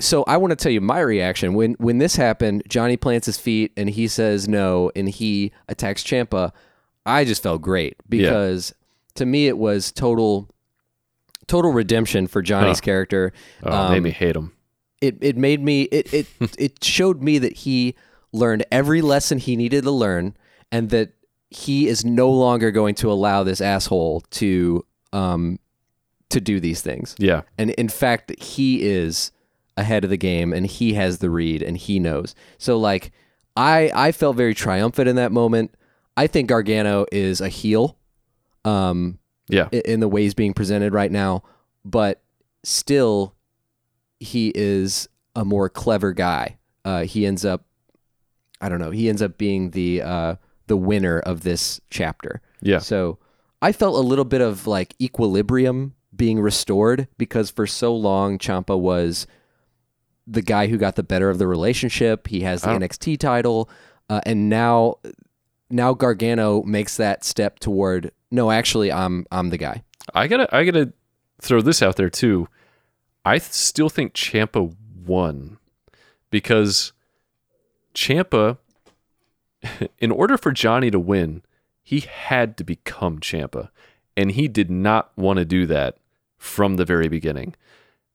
so 0.00 0.24
i 0.26 0.36
want 0.36 0.50
to 0.50 0.56
tell 0.56 0.72
you 0.72 0.80
my 0.80 1.00
reaction 1.00 1.54
when 1.54 1.74
when 1.74 1.98
this 1.98 2.16
happened 2.16 2.62
johnny 2.68 2.96
plants 2.96 3.26
his 3.26 3.38
feet 3.38 3.72
and 3.76 3.90
he 3.90 4.08
says 4.08 4.48
no 4.48 4.90
and 4.96 5.08
he 5.08 5.52
attacks 5.68 6.02
ciampa 6.02 6.52
i 7.06 7.24
just 7.24 7.42
felt 7.42 7.62
great 7.62 7.96
because 8.08 8.74
to 9.14 9.24
me 9.26 9.46
it 9.46 9.56
was 9.58 9.92
total 9.92 10.48
total 11.46 11.72
redemption 11.72 12.26
for 12.26 12.42
johnny's 12.42 12.78
Huh. 12.78 12.84
character 12.84 13.32
Oh, 13.62 13.90
made 13.90 13.96
Um, 13.98 14.02
me 14.04 14.10
hate 14.10 14.36
him. 14.36 14.52
it 15.00 15.18
it 15.20 15.36
made 15.36 15.60
me 15.62 15.82
it 15.82 16.12
it 16.12 16.26
it 16.58 16.84
showed 16.84 17.22
me 17.22 17.38
that 17.38 17.52
he 17.58 17.94
learned 18.32 18.64
every 18.72 19.02
lesson 19.02 19.38
he 19.38 19.56
needed 19.56 19.84
to 19.84 19.90
learn 19.90 20.34
and 20.70 20.88
that 20.90 21.10
he 21.54 21.86
is 21.88 22.04
no 22.04 22.30
longer 22.30 22.70
going 22.70 22.94
to 22.96 23.10
allow 23.12 23.42
this 23.42 23.60
asshole 23.60 24.22
to 24.30 24.84
um 25.12 25.58
to 26.30 26.40
do 26.40 26.58
these 26.60 26.80
things. 26.80 27.14
Yeah. 27.18 27.42
And 27.58 27.70
in 27.72 27.88
fact 27.88 28.40
he 28.40 28.82
is 28.82 29.30
ahead 29.76 30.04
of 30.04 30.10
the 30.10 30.16
game 30.16 30.52
and 30.52 30.66
he 30.66 30.94
has 30.94 31.18
the 31.18 31.28
read 31.30 31.62
and 31.62 31.76
he 31.76 31.98
knows. 31.98 32.34
So 32.58 32.78
like 32.78 33.12
I 33.56 33.90
I 33.94 34.12
felt 34.12 34.36
very 34.36 34.54
triumphant 34.54 35.08
in 35.08 35.16
that 35.16 35.32
moment. 35.32 35.74
I 36.16 36.26
think 36.26 36.48
Gargano 36.48 37.06
is 37.12 37.40
a 37.40 37.48
heel. 37.48 37.96
Um 38.64 39.18
Yeah. 39.48 39.68
in 39.72 40.00
the 40.00 40.08
ways 40.08 40.34
being 40.34 40.54
presented 40.54 40.94
right 40.94 41.10
now, 41.12 41.42
but 41.84 42.22
still, 42.64 43.34
he 44.20 44.52
is 44.54 45.08
a 45.34 45.44
more 45.44 45.68
clever 45.68 46.12
guy. 46.12 46.56
Uh, 46.84 47.02
he 47.04 47.26
ends 47.26 47.44
up, 47.44 47.64
I 48.60 48.68
don't 48.68 48.78
know, 48.78 48.92
he 48.92 49.08
ends 49.08 49.20
up 49.20 49.36
being 49.36 49.70
the 49.72 50.00
uh, 50.02 50.34
the 50.66 50.76
winner 50.76 51.18
of 51.20 51.42
this 51.42 51.80
chapter. 51.90 52.40
Yeah. 52.60 52.78
So 52.78 53.18
I 53.60 53.72
felt 53.72 53.96
a 53.96 54.06
little 54.06 54.24
bit 54.24 54.40
of 54.40 54.66
like 54.66 54.94
equilibrium 55.00 55.94
being 56.14 56.40
restored 56.40 57.08
because 57.18 57.50
for 57.50 57.66
so 57.66 57.94
long 57.94 58.38
Ciampa 58.38 58.78
was 58.78 59.26
the 60.26 60.42
guy 60.42 60.66
who 60.68 60.76
got 60.78 60.96
the 60.96 61.02
better 61.02 61.30
of 61.30 61.38
the 61.38 61.46
relationship. 61.46 62.28
He 62.28 62.40
has 62.42 62.62
the 62.62 62.70
Oh. 62.70 62.78
NXT 62.78 63.18
title, 63.18 63.68
uh, 64.08 64.20
and 64.24 64.48
now 64.48 64.96
now 65.70 65.94
Gargano 65.94 66.62
makes 66.64 66.96
that 66.98 67.24
step 67.24 67.58
toward 67.58 68.12
no, 68.30 68.50
actually, 68.50 68.90
I'm 68.92 69.26
I'm 69.30 69.50
the 69.50 69.58
guy. 69.58 69.82
I 70.14 70.26
gotta 70.26 70.54
I 70.54 70.64
gotta 70.64 70.92
throw 71.40 71.60
this 71.60 71.82
out 71.82 71.96
there 71.96 72.10
too. 72.10 72.48
I 73.24 73.38
th- 73.38 73.52
still 73.52 73.88
think 73.88 74.14
Ciampa 74.14 74.74
won 75.04 75.58
because 76.30 76.92
Ciampa, 77.94 78.58
in 79.98 80.10
order 80.10 80.36
for 80.36 80.52
Johnny 80.52 80.90
to 80.90 80.98
win, 80.98 81.42
he 81.82 82.00
had 82.00 82.56
to 82.56 82.64
become 82.64 83.18
Ciampa, 83.20 83.70
and 84.16 84.32
he 84.32 84.48
did 84.48 84.70
not 84.70 85.10
want 85.16 85.38
to 85.38 85.44
do 85.44 85.66
that 85.66 85.96
from 86.38 86.76
the 86.76 86.84
very 86.84 87.08
beginning. 87.08 87.54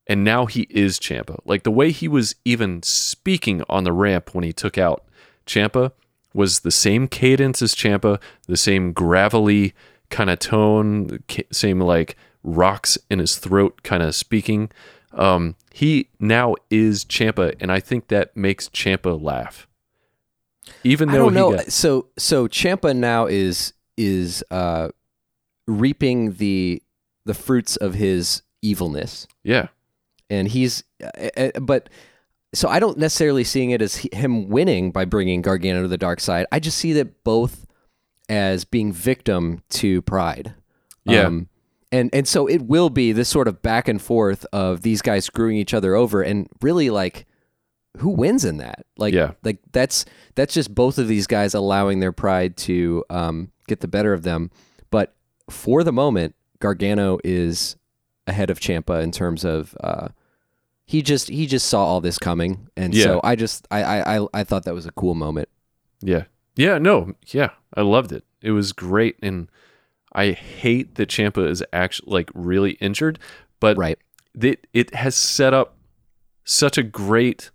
and 0.08 0.24
now 0.24 0.46
he 0.46 0.68
is 0.70 1.00
Ciampa. 1.00 1.40
Like 1.46 1.64
the 1.64 1.72
way 1.72 1.92
he 1.92 2.08
was 2.08 2.36
even 2.46 2.82
speaking 2.82 3.62
on 3.70 3.84
the 3.84 3.92
ramp 3.92 4.34
when 4.34 4.44
he 4.44 4.54
took 4.54 4.78
out 4.78 5.04
Ciampa 5.46 5.92
was 6.34 6.62
the 6.62 6.72
same 6.72 7.08
cadence 7.08 7.62
as 7.62 7.76
Ciampa, 7.76 8.20
the 8.48 8.58
same 8.58 8.94
gravelly 8.94 9.74
kind 10.10 10.30
of 10.30 10.40
tone, 10.40 11.24
same 11.52 11.82
like 11.82 12.16
rocks 12.44 12.98
in 13.10 13.20
his 13.20 13.38
throat 13.38 13.84
kind 13.84 14.02
of 14.02 14.16
speaking. 14.16 14.72
Um, 15.14 15.56
he 15.74 16.10
now 16.20 16.56
is 16.70 17.04
Ciampa, 17.04 17.56
and 17.60 17.72
I 17.72 17.80
think 17.80 18.08
that 18.08 18.36
makes 18.36 18.70
Ciampa 18.70 19.22
laugh. 19.22 19.67
Even 20.84 21.10
I 21.10 21.14
though 21.14 21.30
don't 21.30 21.34
know. 21.34 21.56
got, 21.56 21.72
so 21.72 22.08
so 22.18 22.48
Ciampa 22.48 22.96
now 22.96 23.26
is 23.26 23.74
is 23.98 24.44
uh, 24.52 24.90
reaping 25.68 26.34
the 26.34 26.82
the 27.26 27.34
fruits 27.34 27.76
of 27.76 27.94
his 27.94 28.42
evilness, 28.62 29.28
yeah, 29.44 29.68
and 30.30 30.48
he's 30.48 30.84
uh, 31.04 31.30
uh, 31.38 31.60
but. 31.60 31.90
So 32.56 32.70
I 32.70 32.80
don't 32.80 32.98
necessarily 32.98 33.44
seeing 33.44 33.72
it 33.72 33.82
as 33.82 33.98
him 33.98 34.48
winning 34.48 34.92
by 34.92 35.04
bringing 35.04 35.42
Gargano 35.42 35.82
to 35.82 35.88
the 35.90 35.98
dark 35.98 36.22
side. 36.22 36.46
I 36.50 36.62
just 36.62 36.78
see 36.78 36.94
that 36.94 37.26
both 37.26 37.68
as 38.30 38.64
being 38.64 38.94
victim 38.94 39.62
to 39.72 40.02
pride. 40.04 40.56
Yeah. 41.04 41.30
and 41.92 42.10
and 42.14 42.28
so 42.28 42.48
it 42.48 42.62
will 42.62 42.90
be 42.90 43.12
this 43.12 43.28
sort 43.28 43.50
of 43.50 43.62
back 43.62 43.90
and 43.90 44.02
forth 44.02 44.46
of 44.54 44.82
these 44.82 45.02
guys 45.02 45.26
screwing 45.26 45.58
each 45.58 45.74
other 45.74 45.94
over, 45.94 46.22
and 46.22 46.48
really 46.62 46.90
like 46.90 47.26
who 48.00 48.10
wins 48.10 48.44
in 48.46 48.58
that? 48.58 48.86
Like, 48.98 49.14
Yeah. 49.14 49.32
like 49.44 49.60
that's 49.72 50.06
that's 50.36 50.54
just 50.54 50.74
both 50.74 50.98
of 50.98 51.08
these 51.08 51.28
guys 51.28 51.54
allowing 51.54 52.00
their 52.00 52.12
pride 52.12 52.58
to 52.58 53.04
um, 53.10 53.52
get 53.68 53.80
the 53.82 53.88
better 53.88 54.14
of 54.14 54.24
them. 54.24 54.52
But 54.92 55.16
for 55.50 55.84
the 55.84 55.92
moment, 55.94 56.36
Gargano 56.60 57.20
is 57.24 57.76
ahead 58.26 58.50
of 58.50 58.60
Ciampa 58.60 59.02
in 59.04 59.12
terms 59.12 59.44
of 59.46 59.76
uh, 59.82 60.10
he 60.86 61.02
just 61.02 61.30
he 61.30 61.46
just 61.48 61.68
saw 61.68 61.84
all 61.86 62.02
this 62.02 62.18
coming, 62.18 62.68
and 62.78 62.94
Yeah. 62.94 63.04
so 63.04 63.22
I 63.24 63.36
just 63.36 63.68
I, 63.72 63.84
I 63.84 64.18
I 64.20 64.28
I 64.34 64.44
thought 64.44 64.64
that 64.64 64.74
was 64.74 64.86
a 64.86 64.92
cool 64.92 65.16
moment. 65.16 65.50
Yeah. 66.02 66.24
Yeah, 66.56 66.78
no. 66.78 67.14
Yeah. 67.28 67.50
I 67.76 67.82
loved 67.82 68.12
it. 68.12 68.24
It 68.42 68.52
was 68.52 68.72
great 68.74 69.18
and 69.22 69.48
I 70.14 70.32
hate 70.32 70.96
that 70.96 71.10
Ciampa 71.10 71.48
is 71.50 71.64
actually 71.74 72.12
like 72.12 72.32
really 72.34 72.72
injured, 72.74 73.20
but 73.60 73.78
Right. 73.78 74.00
it 74.42 74.66
it 74.74 74.94
has 74.96 75.16
set 75.16 75.54
up 75.54 75.76
such 76.44 76.78
a 76.78 76.84
great 76.84 77.52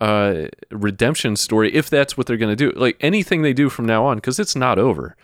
uh 0.00 0.46
redemption 0.70 1.36
story 1.36 1.72
if 1.74 1.88
that's 1.88 2.16
what 2.16 2.26
they're 2.26 2.36
going 2.36 2.54
to 2.54 2.56
do. 2.56 2.72
Like 2.78 2.96
anything 3.00 3.42
they 3.42 3.52
do 3.52 3.68
from 3.68 3.86
now 3.86 4.04
on 4.06 4.20
cuz 4.20 4.38
it's 4.38 4.56
not 4.56 4.78
over. 4.78 5.16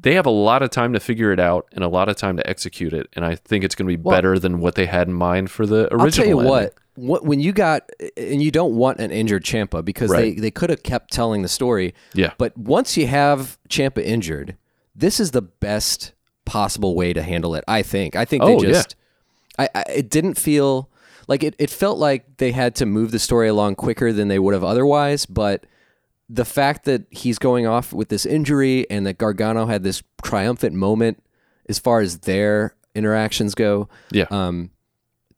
They 0.00 0.14
have 0.14 0.26
a 0.26 0.30
lot 0.30 0.62
of 0.62 0.70
time 0.70 0.92
to 0.92 1.00
figure 1.00 1.32
it 1.32 1.40
out 1.40 1.66
and 1.72 1.82
a 1.82 1.88
lot 1.88 2.08
of 2.08 2.16
time 2.16 2.36
to 2.36 2.48
execute 2.48 2.92
it 2.92 3.08
and 3.14 3.24
I 3.24 3.34
think 3.34 3.64
it's 3.64 3.74
going 3.74 3.88
to 3.88 3.96
be 3.96 4.00
Well- 4.00 4.16
better 4.16 4.38
than 4.38 4.60
what 4.60 4.74
they 4.76 4.86
had 4.86 5.08
in 5.08 5.14
mind 5.14 5.50
for 5.50 5.66
the 5.66 5.92
original 5.92 6.00
I'll 6.02 6.10
tell 6.10 6.26
you 6.26 6.38
ending. 6.38 6.48
what, 6.50 6.74
what 6.94 7.24
when 7.24 7.40
you 7.40 7.52
got 7.52 7.90
and 8.16 8.40
you 8.42 8.50
don't 8.52 8.74
want 8.76 9.00
an 9.00 9.10
injured 9.10 9.44
Ciampa 9.44 9.84
because 9.84 10.10
Right. 10.10 10.36
they 10.36 10.40
they 10.40 10.50
could 10.52 10.70
have 10.70 10.82
kept 10.84 11.12
telling 11.12 11.42
the 11.42 11.48
story. 11.48 11.94
Yeah. 12.14 12.32
But 12.38 12.56
once 12.56 12.96
you 12.96 13.06
have 13.08 13.58
Ciampa 13.68 14.02
injured, 14.04 14.56
this 14.94 15.18
is 15.20 15.32
the 15.32 15.42
best 15.42 16.12
possible 16.44 16.94
way 16.94 17.12
to 17.12 17.22
handle 17.22 17.54
it. 17.56 17.64
I 17.68 17.82
think. 17.82 18.14
I 18.16 18.24
think 18.24 18.44
they 18.44 18.54
Oh, 18.54 18.62
yeah. 18.62 18.68
just. 18.70 18.94
I, 19.58 19.68
I 19.74 19.82
it 19.96 20.08
didn't 20.10 20.34
feel 20.34 20.88
like 21.28 21.42
it. 21.44 21.54
It 21.58 21.70
felt 21.70 21.98
like 21.98 22.38
they 22.38 22.50
had 22.52 22.74
to 22.76 22.86
move 22.86 23.10
the 23.12 23.18
story 23.20 23.46
along 23.48 23.76
quicker 23.76 24.12
than 24.12 24.28
they 24.28 24.38
would 24.38 24.54
have 24.54 24.64
otherwise. 24.64 25.26
But 25.26 25.64
the 26.28 26.44
fact 26.44 26.84
that 26.86 27.06
he's 27.10 27.38
going 27.38 27.66
off 27.66 27.92
with 27.92 28.08
this 28.08 28.26
injury 28.26 28.88
and 28.90 29.06
that 29.06 29.18
Gargano 29.18 29.66
had 29.66 29.82
this 29.84 30.02
triumphant 30.22 30.74
moment 30.74 31.22
as 31.68 31.78
far 31.78 32.00
as 32.00 32.18
their 32.18 32.74
interactions 32.94 33.54
go, 33.54 33.88
Yeah. 34.10 34.26
um, 34.30 34.70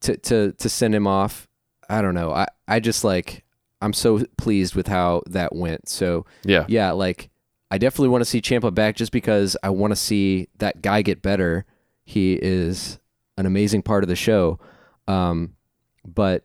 to 0.00 0.16
to 0.16 0.52
to 0.52 0.68
send 0.68 0.94
him 0.94 1.06
off. 1.06 1.46
I 1.88 2.00
don't 2.02 2.14
know. 2.14 2.32
I 2.32 2.46
I 2.66 2.80
just 2.80 3.04
like 3.04 3.44
I'm 3.82 3.92
so 3.92 4.24
pleased 4.36 4.74
with 4.74 4.86
how 4.86 5.22
that 5.26 5.54
went. 5.54 5.88
So 5.88 6.24
yeah. 6.44 6.64
yeah, 6.68 6.92
like 6.92 7.30
I 7.70 7.78
definitely 7.78 8.08
want 8.08 8.22
to 8.22 8.26
see 8.26 8.40
Ciampa 8.40 8.74
back 8.74 8.96
just 8.96 9.12
because 9.12 9.56
I 9.62 9.70
want 9.70 9.90
to 9.92 9.96
see 9.96 10.48
that 10.58 10.82
guy 10.82 11.02
get 11.02 11.22
better. 11.22 11.64
He 12.04 12.34
is 12.34 12.98
an 13.38 13.46
amazing 13.46 13.82
part 13.82 14.02
of 14.04 14.08
the 14.08 14.16
show. 14.16 14.58
Um, 15.08 15.54
but 16.06 16.44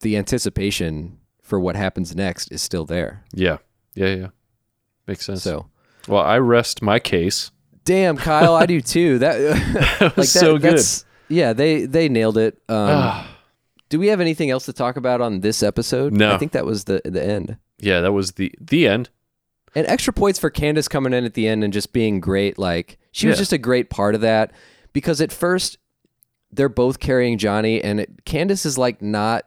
the 0.00 0.16
anticipation 0.16 1.18
for 1.42 1.58
what 1.60 1.76
happens 1.76 2.14
next 2.14 2.50
is 2.52 2.62
still 2.62 2.84
there. 2.86 3.24
Yeah. 3.32 3.58
Yeah, 3.94 4.14
yeah. 4.14 4.26
Makes 5.06 5.26
sense. 5.26 5.42
So 5.42 5.66
Well, 6.08 6.22
I 6.22 6.38
rest 6.38 6.82
my 6.82 6.98
case. 6.98 7.50
damn, 7.84 8.16
Kyle, 8.16 8.54
I 8.54 8.66
do 8.66 8.80
too. 8.94 9.18
That 9.18 9.38
like 10.00 10.14
that, 10.14 10.24
so 10.26 10.54
good. 10.54 10.62
that's- 10.62 11.04
Yeah, 11.28 11.52
they 11.52 11.86
they 11.86 12.08
nailed 12.08 12.38
it. 12.38 12.54
Um, 12.68 12.76
Ah, 12.90 13.36
do 13.88 13.98
we 13.98 14.06
have 14.08 14.20
anything 14.20 14.50
else 14.50 14.64
to 14.66 14.72
talk 14.72 14.96
about 14.96 15.20
on 15.20 15.40
this 15.40 15.62
episode? 15.62 16.12
No. 16.12 16.32
I 16.32 16.38
think 16.38 16.52
that 16.52 16.64
was 16.66 16.84
the 16.84 17.00
the 17.04 17.22
end. 17.22 17.56
yeah, 17.78 18.00
that 18.00 18.12
was 18.12 18.32
the 18.32 18.52
the 18.60 18.86
end. 18.88 19.10
And 19.74 19.86
extra 19.86 20.12
points 20.12 20.38
for 20.38 20.50
Candice 20.50 20.88
coming 20.88 21.12
in 21.14 21.24
at 21.24 21.34
the 21.34 21.46
end 21.48 21.64
and 21.64 21.72
just 21.72 21.92
being 21.94 22.20
great. 22.20 22.58
Like 22.58 22.98
she 23.12 23.26
was 23.26 23.38
just 23.38 23.52
a 23.52 23.58
great 23.58 23.88
part 23.90 24.14
of 24.14 24.20
that 24.20 24.52
because 24.92 25.20
at 25.22 25.32
first 25.32 25.78
they're 26.52 26.68
both 26.68 26.98
carrying 27.00 27.38
Johnny 27.38 27.82
and 27.82 28.00
it, 28.00 28.24
Candice 28.24 28.66
is 28.66 28.76
like 28.78 29.00
not 29.02 29.46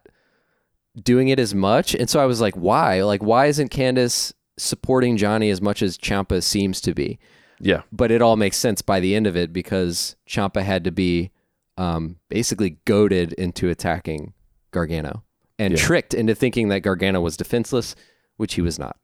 doing 1.01 1.27
it 1.27 1.39
as 1.39 1.53
much. 1.53 1.93
And 1.93 2.09
so 2.09 2.19
I 2.19 2.25
was 2.25 2.41
like, 2.41 2.55
why? 2.55 3.01
Like, 3.03 3.21
why 3.21 3.45
isn't 3.47 3.71
Candice 3.71 4.33
supporting 4.57 5.17
Johnny 5.17 5.49
as 5.49 5.61
much 5.61 5.81
as 5.81 5.97
Ciampa 5.97 6.41
seems 6.41 6.81
to 6.81 6.93
be? 6.93 7.19
Yeah. 7.59 7.81
But 7.91 8.11
it 8.11 8.21
all 8.21 8.35
makes 8.37 8.57
sense 8.57 8.81
by 8.81 8.99
the 8.99 9.15
end 9.15 9.27
of 9.27 9.35
it 9.37 9.53
because 9.53 10.15
Ciampa 10.27 10.63
had 10.63 10.83
to 10.85 10.91
be 10.91 11.31
um, 11.77 12.17
basically 12.29 12.77
goaded 12.85 13.33
into 13.33 13.69
attacking 13.69 14.33
Gargano 14.71 15.23
and 15.59 15.73
Yeah. 15.73 15.79
tricked 15.79 16.13
into 16.13 16.33
thinking 16.35 16.69
that 16.69 16.79
Gargano 16.81 17.21
was 17.21 17.37
defenseless, 17.37 17.95
which 18.37 18.53
he 18.55 18.61
was 18.61 18.79
not. 18.79 18.97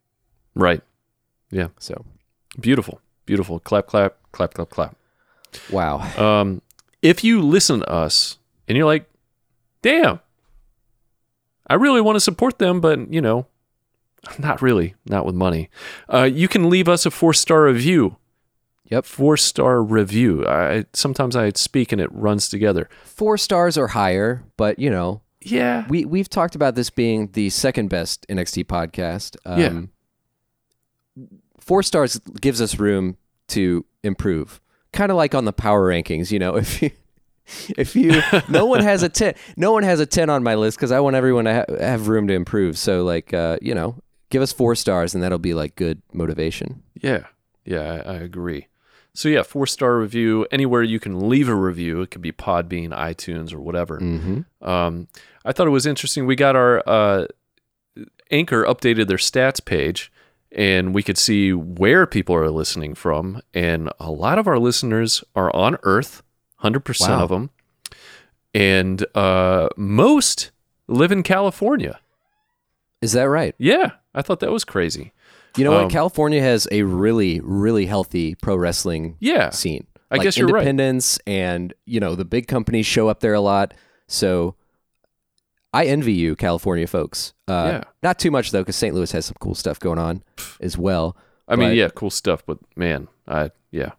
Right. 0.55 0.81
Yeah. 1.49 1.67
So, 1.79 2.05
Beautiful. 2.59 2.99
Beautiful. 3.25 3.59
Clap, 3.59 3.87
clap, 3.87 4.15
clap, 4.31 4.53
clap, 4.53 4.69
clap. 4.69 4.95
wow. 5.69 5.99
Um, 6.17 6.61
if 7.01 7.23
you 7.23 7.41
listen 7.41 7.79
to 7.79 7.89
us 7.89 8.37
and 8.67 8.77
you're 8.77 8.85
like, 8.85 9.09
damn, 9.81 10.19
I 11.67 11.75
really 11.75 12.01
want 12.01 12.15
to 12.15 12.19
support 12.21 12.59
them, 12.59 12.81
but 12.81 13.11
you 13.13 13.21
know, 13.21 13.47
not 14.39 14.61
really, 14.61 14.95
not 15.05 15.25
with 15.25 15.35
money. 15.35 15.69
Uh, 16.11 16.23
you 16.23 16.47
can 16.47 16.69
leave 16.69 16.87
us 16.87 17.05
a 17.05 17.11
four 17.11 17.33
star 17.33 17.63
review. 17.63 18.17
Yep. 18.85 19.05
Four 19.05 19.37
star 19.37 19.81
review. 19.81 20.45
I 20.45 20.85
sometimes 20.93 21.35
I 21.35 21.51
speak 21.55 21.91
and 21.91 22.01
it 22.01 22.11
runs 22.11 22.49
together. 22.49 22.89
four 23.03 23.37
stars 23.37 23.77
or 23.77 23.87
higher, 23.87 24.43
but 24.57 24.77
you 24.79 24.89
know, 24.89 25.21
Yeah. 25.41 25.85
we 25.87 26.05
we've 26.05 26.29
talked 26.29 26.55
about 26.55 26.75
this 26.75 26.89
being 26.89 27.29
the 27.31 27.49
second 27.49 27.87
best 27.89 28.25
NXT 28.29 28.65
podcast. 28.65 29.37
Um, 29.45 29.59
Yeah. 29.59 29.81
Four 31.59 31.83
stars 31.83 32.19
gives 32.39 32.61
us 32.61 32.79
room 32.79 33.17
to 33.49 33.85
improve. 34.03 34.60
Kind 34.93 35.11
of 35.11 35.17
like 35.17 35.33
on 35.35 35.45
the 35.45 35.53
power 35.53 35.87
rankings, 35.89 36.31
you 36.31 36.39
know, 36.39 36.55
if 36.57 36.81
you 36.81 36.91
if 37.77 37.95
you 37.95 38.21
no 38.49 38.65
one 38.65 38.81
has 38.81 39.03
a 39.03 39.09
10 39.21 39.33
no 39.57 39.71
one 39.73 39.83
has 39.83 39.99
a 39.99 40.05
10 40.05 40.29
on 40.29 40.43
my 40.43 40.55
list 40.55 40.77
cuz 40.79 40.91
I 40.91 40.99
want 40.99 41.15
everyone 41.15 41.45
to 41.45 41.53
ha- 41.53 41.75
have 41.79 42.07
room 42.07 42.27
to 42.27 42.33
improve. 42.33 42.77
So 42.77 43.03
like 43.03 43.33
uh, 43.33 43.57
you 43.61 43.73
know, 43.73 43.95
give 44.29 44.41
us 44.41 44.51
4 44.53 44.75
stars 44.75 45.13
and 45.13 45.23
that'll 45.23 45.37
be 45.39 45.53
like 45.53 45.75
good 45.75 46.01
motivation. 46.13 46.83
Yeah, 47.01 47.25
yeah, 47.65 48.01
I, 48.05 48.13
I 48.13 48.15
agree. 48.17 48.67
So 49.13 49.27
yeah, 49.27 49.43
four 49.43 49.67
star 49.67 49.97
review 49.97 50.47
anywhere 50.51 50.83
you 50.83 50.97
can 50.99 51.27
leave 51.27 51.49
a 51.49 51.55
review. 51.55 52.01
It 52.01 52.11
could 52.11 52.21
be 52.21 52.31
Podbean, 52.31 52.91
iTunes, 52.91 53.53
or 53.53 53.59
whatever. 53.59 53.99
Mhm. 53.99 54.45
Um, 54.61 55.07
I 55.43 55.51
thought 55.51 55.67
it 55.67 55.71
was 55.71 55.85
interesting. 55.85 56.25
We 56.25 56.37
got 56.37 56.55
our 56.55 56.81
uh, 56.87 57.25
Anchor 58.29 58.63
updated 58.63 59.07
their 59.07 59.17
stats 59.17 59.63
page, 59.63 60.10
and 60.51 60.93
we 60.93 61.03
could 61.03 61.17
see 61.17 61.53
where 61.53 62.05
people 62.05 62.35
are 62.35 62.49
listening 62.49 62.95
from. 62.95 63.41
And 63.53 63.89
a 63.99 64.11
lot 64.11 64.37
of 64.39 64.47
our 64.47 64.59
listeners 64.59 65.23
are 65.35 65.55
on 65.55 65.77
Earth, 65.83 66.23
hundred 66.57 66.81
percent 66.81 67.17
Wow. 67.17 67.23
of 67.23 67.29
them, 67.29 67.49
and 68.53 69.05
uh, 69.15 69.69
most 69.77 70.51
live 70.87 71.11
in 71.11 71.23
California. 71.23 71.99
Is 73.01 73.13
that 73.13 73.23
right? 73.23 73.55
Yeah, 73.57 73.91
I 74.13 74.21
thought 74.21 74.39
that 74.41 74.51
was 74.51 74.63
crazy. 74.63 75.13
You 75.57 75.63
know 75.65 75.73
Um, 75.75 75.83
what? 75.83 75.91
California 75.91 76.41
has 76.41 76.67
a 76.71 76.83
really 76.83 77.39
really 77.41 77.85
healthy 77.85 78.35
pro 78.35 78.55
wrestling 78.55 79.17
Yeah, 79.19 79.49
scene. 79.49 79.87
I 80.09 80.15
Like 80.15 80.23
guess 80.23 80.37
you're 80.37 80.47
right. 80.47 80.61
independence 80.61 81.19
and 81.25 81.73
you 81.85 81.99
know 81.99 82.15
the 82.15 82.25
big 82.25 82.47
companies 82.47 82.85
show 82.85 83.07
up 83.09 83.19
there 83.21 83.33
a 83.33 83.41
lot. 83.41 83.73
So 84.07 84.55
I 85.73 85.85
envy 85.85 86.13
you, 86.13 86.35
California 86.35 86.85
folks. 86.87 87.33
Uh, 87.47 87.69
Yeah. 87.71 87.83
Not 88.03 88.19
too 88.19 88.31
much 88.31 88.51
though, 88.51 88.61
because 88.61 88.75
St. 88.75 88.93
Louis 88.95 89.11
has 89.11 89.25
some 89.25 89.37
cool 89.39 89.55
stuff 89.55 89.79
going 89.79 89.99
on 89.99 90.23
as 90.59 90.77
well. 90.77 91.15
I 91.47 91.55
mean, 91.55 91.73
yeah, 91.75 91.89
cool 91.89 92.09
stuff, 92.09 92.43
but 92.45 92.57
man, 92.75 93.07
I 93.27 93.51
yeah, 93.71 93.91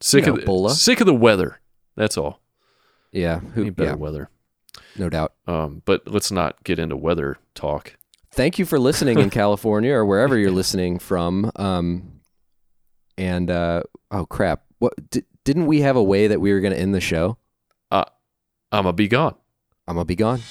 sick 0.00 0.26
You 0.26 0.32
of 0.34 0.40
the, 0.40 0.46
Bola. 0.46 0.70
sick 0.70 1.00
of 1.00 1.06
the 1.06 1.14
weather. 1.14 1.60
That's 1.96 2.16
all. 2.16 2.40
Yeah, 3.12 3.40
who, 3.40 3.64
Need 3.64 3.76
better 3.76 3.90
yeah, 3.90 3.96
weather. 3.96 4.30
no 4.96 5.08
doubt. 5.08 5.34
Um, 5.46 5.82
but 5.84 6.06
let's 6.06 6.30
not 6.30 6.62
get 6.64 6.78
into 6.78 6.96
weather 6.96 7.38
talk. 7.54 7.96
Thank 8.30 8.58
you 8.58 8.64
for 8.66 8.78
listening 8.78 9.18
in 9.18 9.30
California 9.42 9.92
or 9.92 10.04
wherever 10.06 10.36
you're 10.38 10.50
listening 10.50 10.98
from. 10.98 11.50
Um, 11.56 12.20
and 13.16 13.50
uh, 13.50 13.82
oh 14.10 14.26
crap, 14.26 14.62
what 14.78 14.92
di- 15.10 15.24
didn't 15.44 15.66
we 15.66 15.80
have 15.80 15.96
a 15.96 16.02
way 16.02 16.28
that 16.28 16.40
we 16.40 16.52
were 16.52 16.60
going 16.60 16.74
to 16.74 16.78
end 16.80 16.94
the 16.94 17.00
show? 17.00 17.36
I'ma 18.70 18.92
be 18.92 19.08
gone. 19.08 19.34
I'm 19.88 19.94
gonna 19.94 20.04
be 20.04 20.16
gone. 20.16 20.42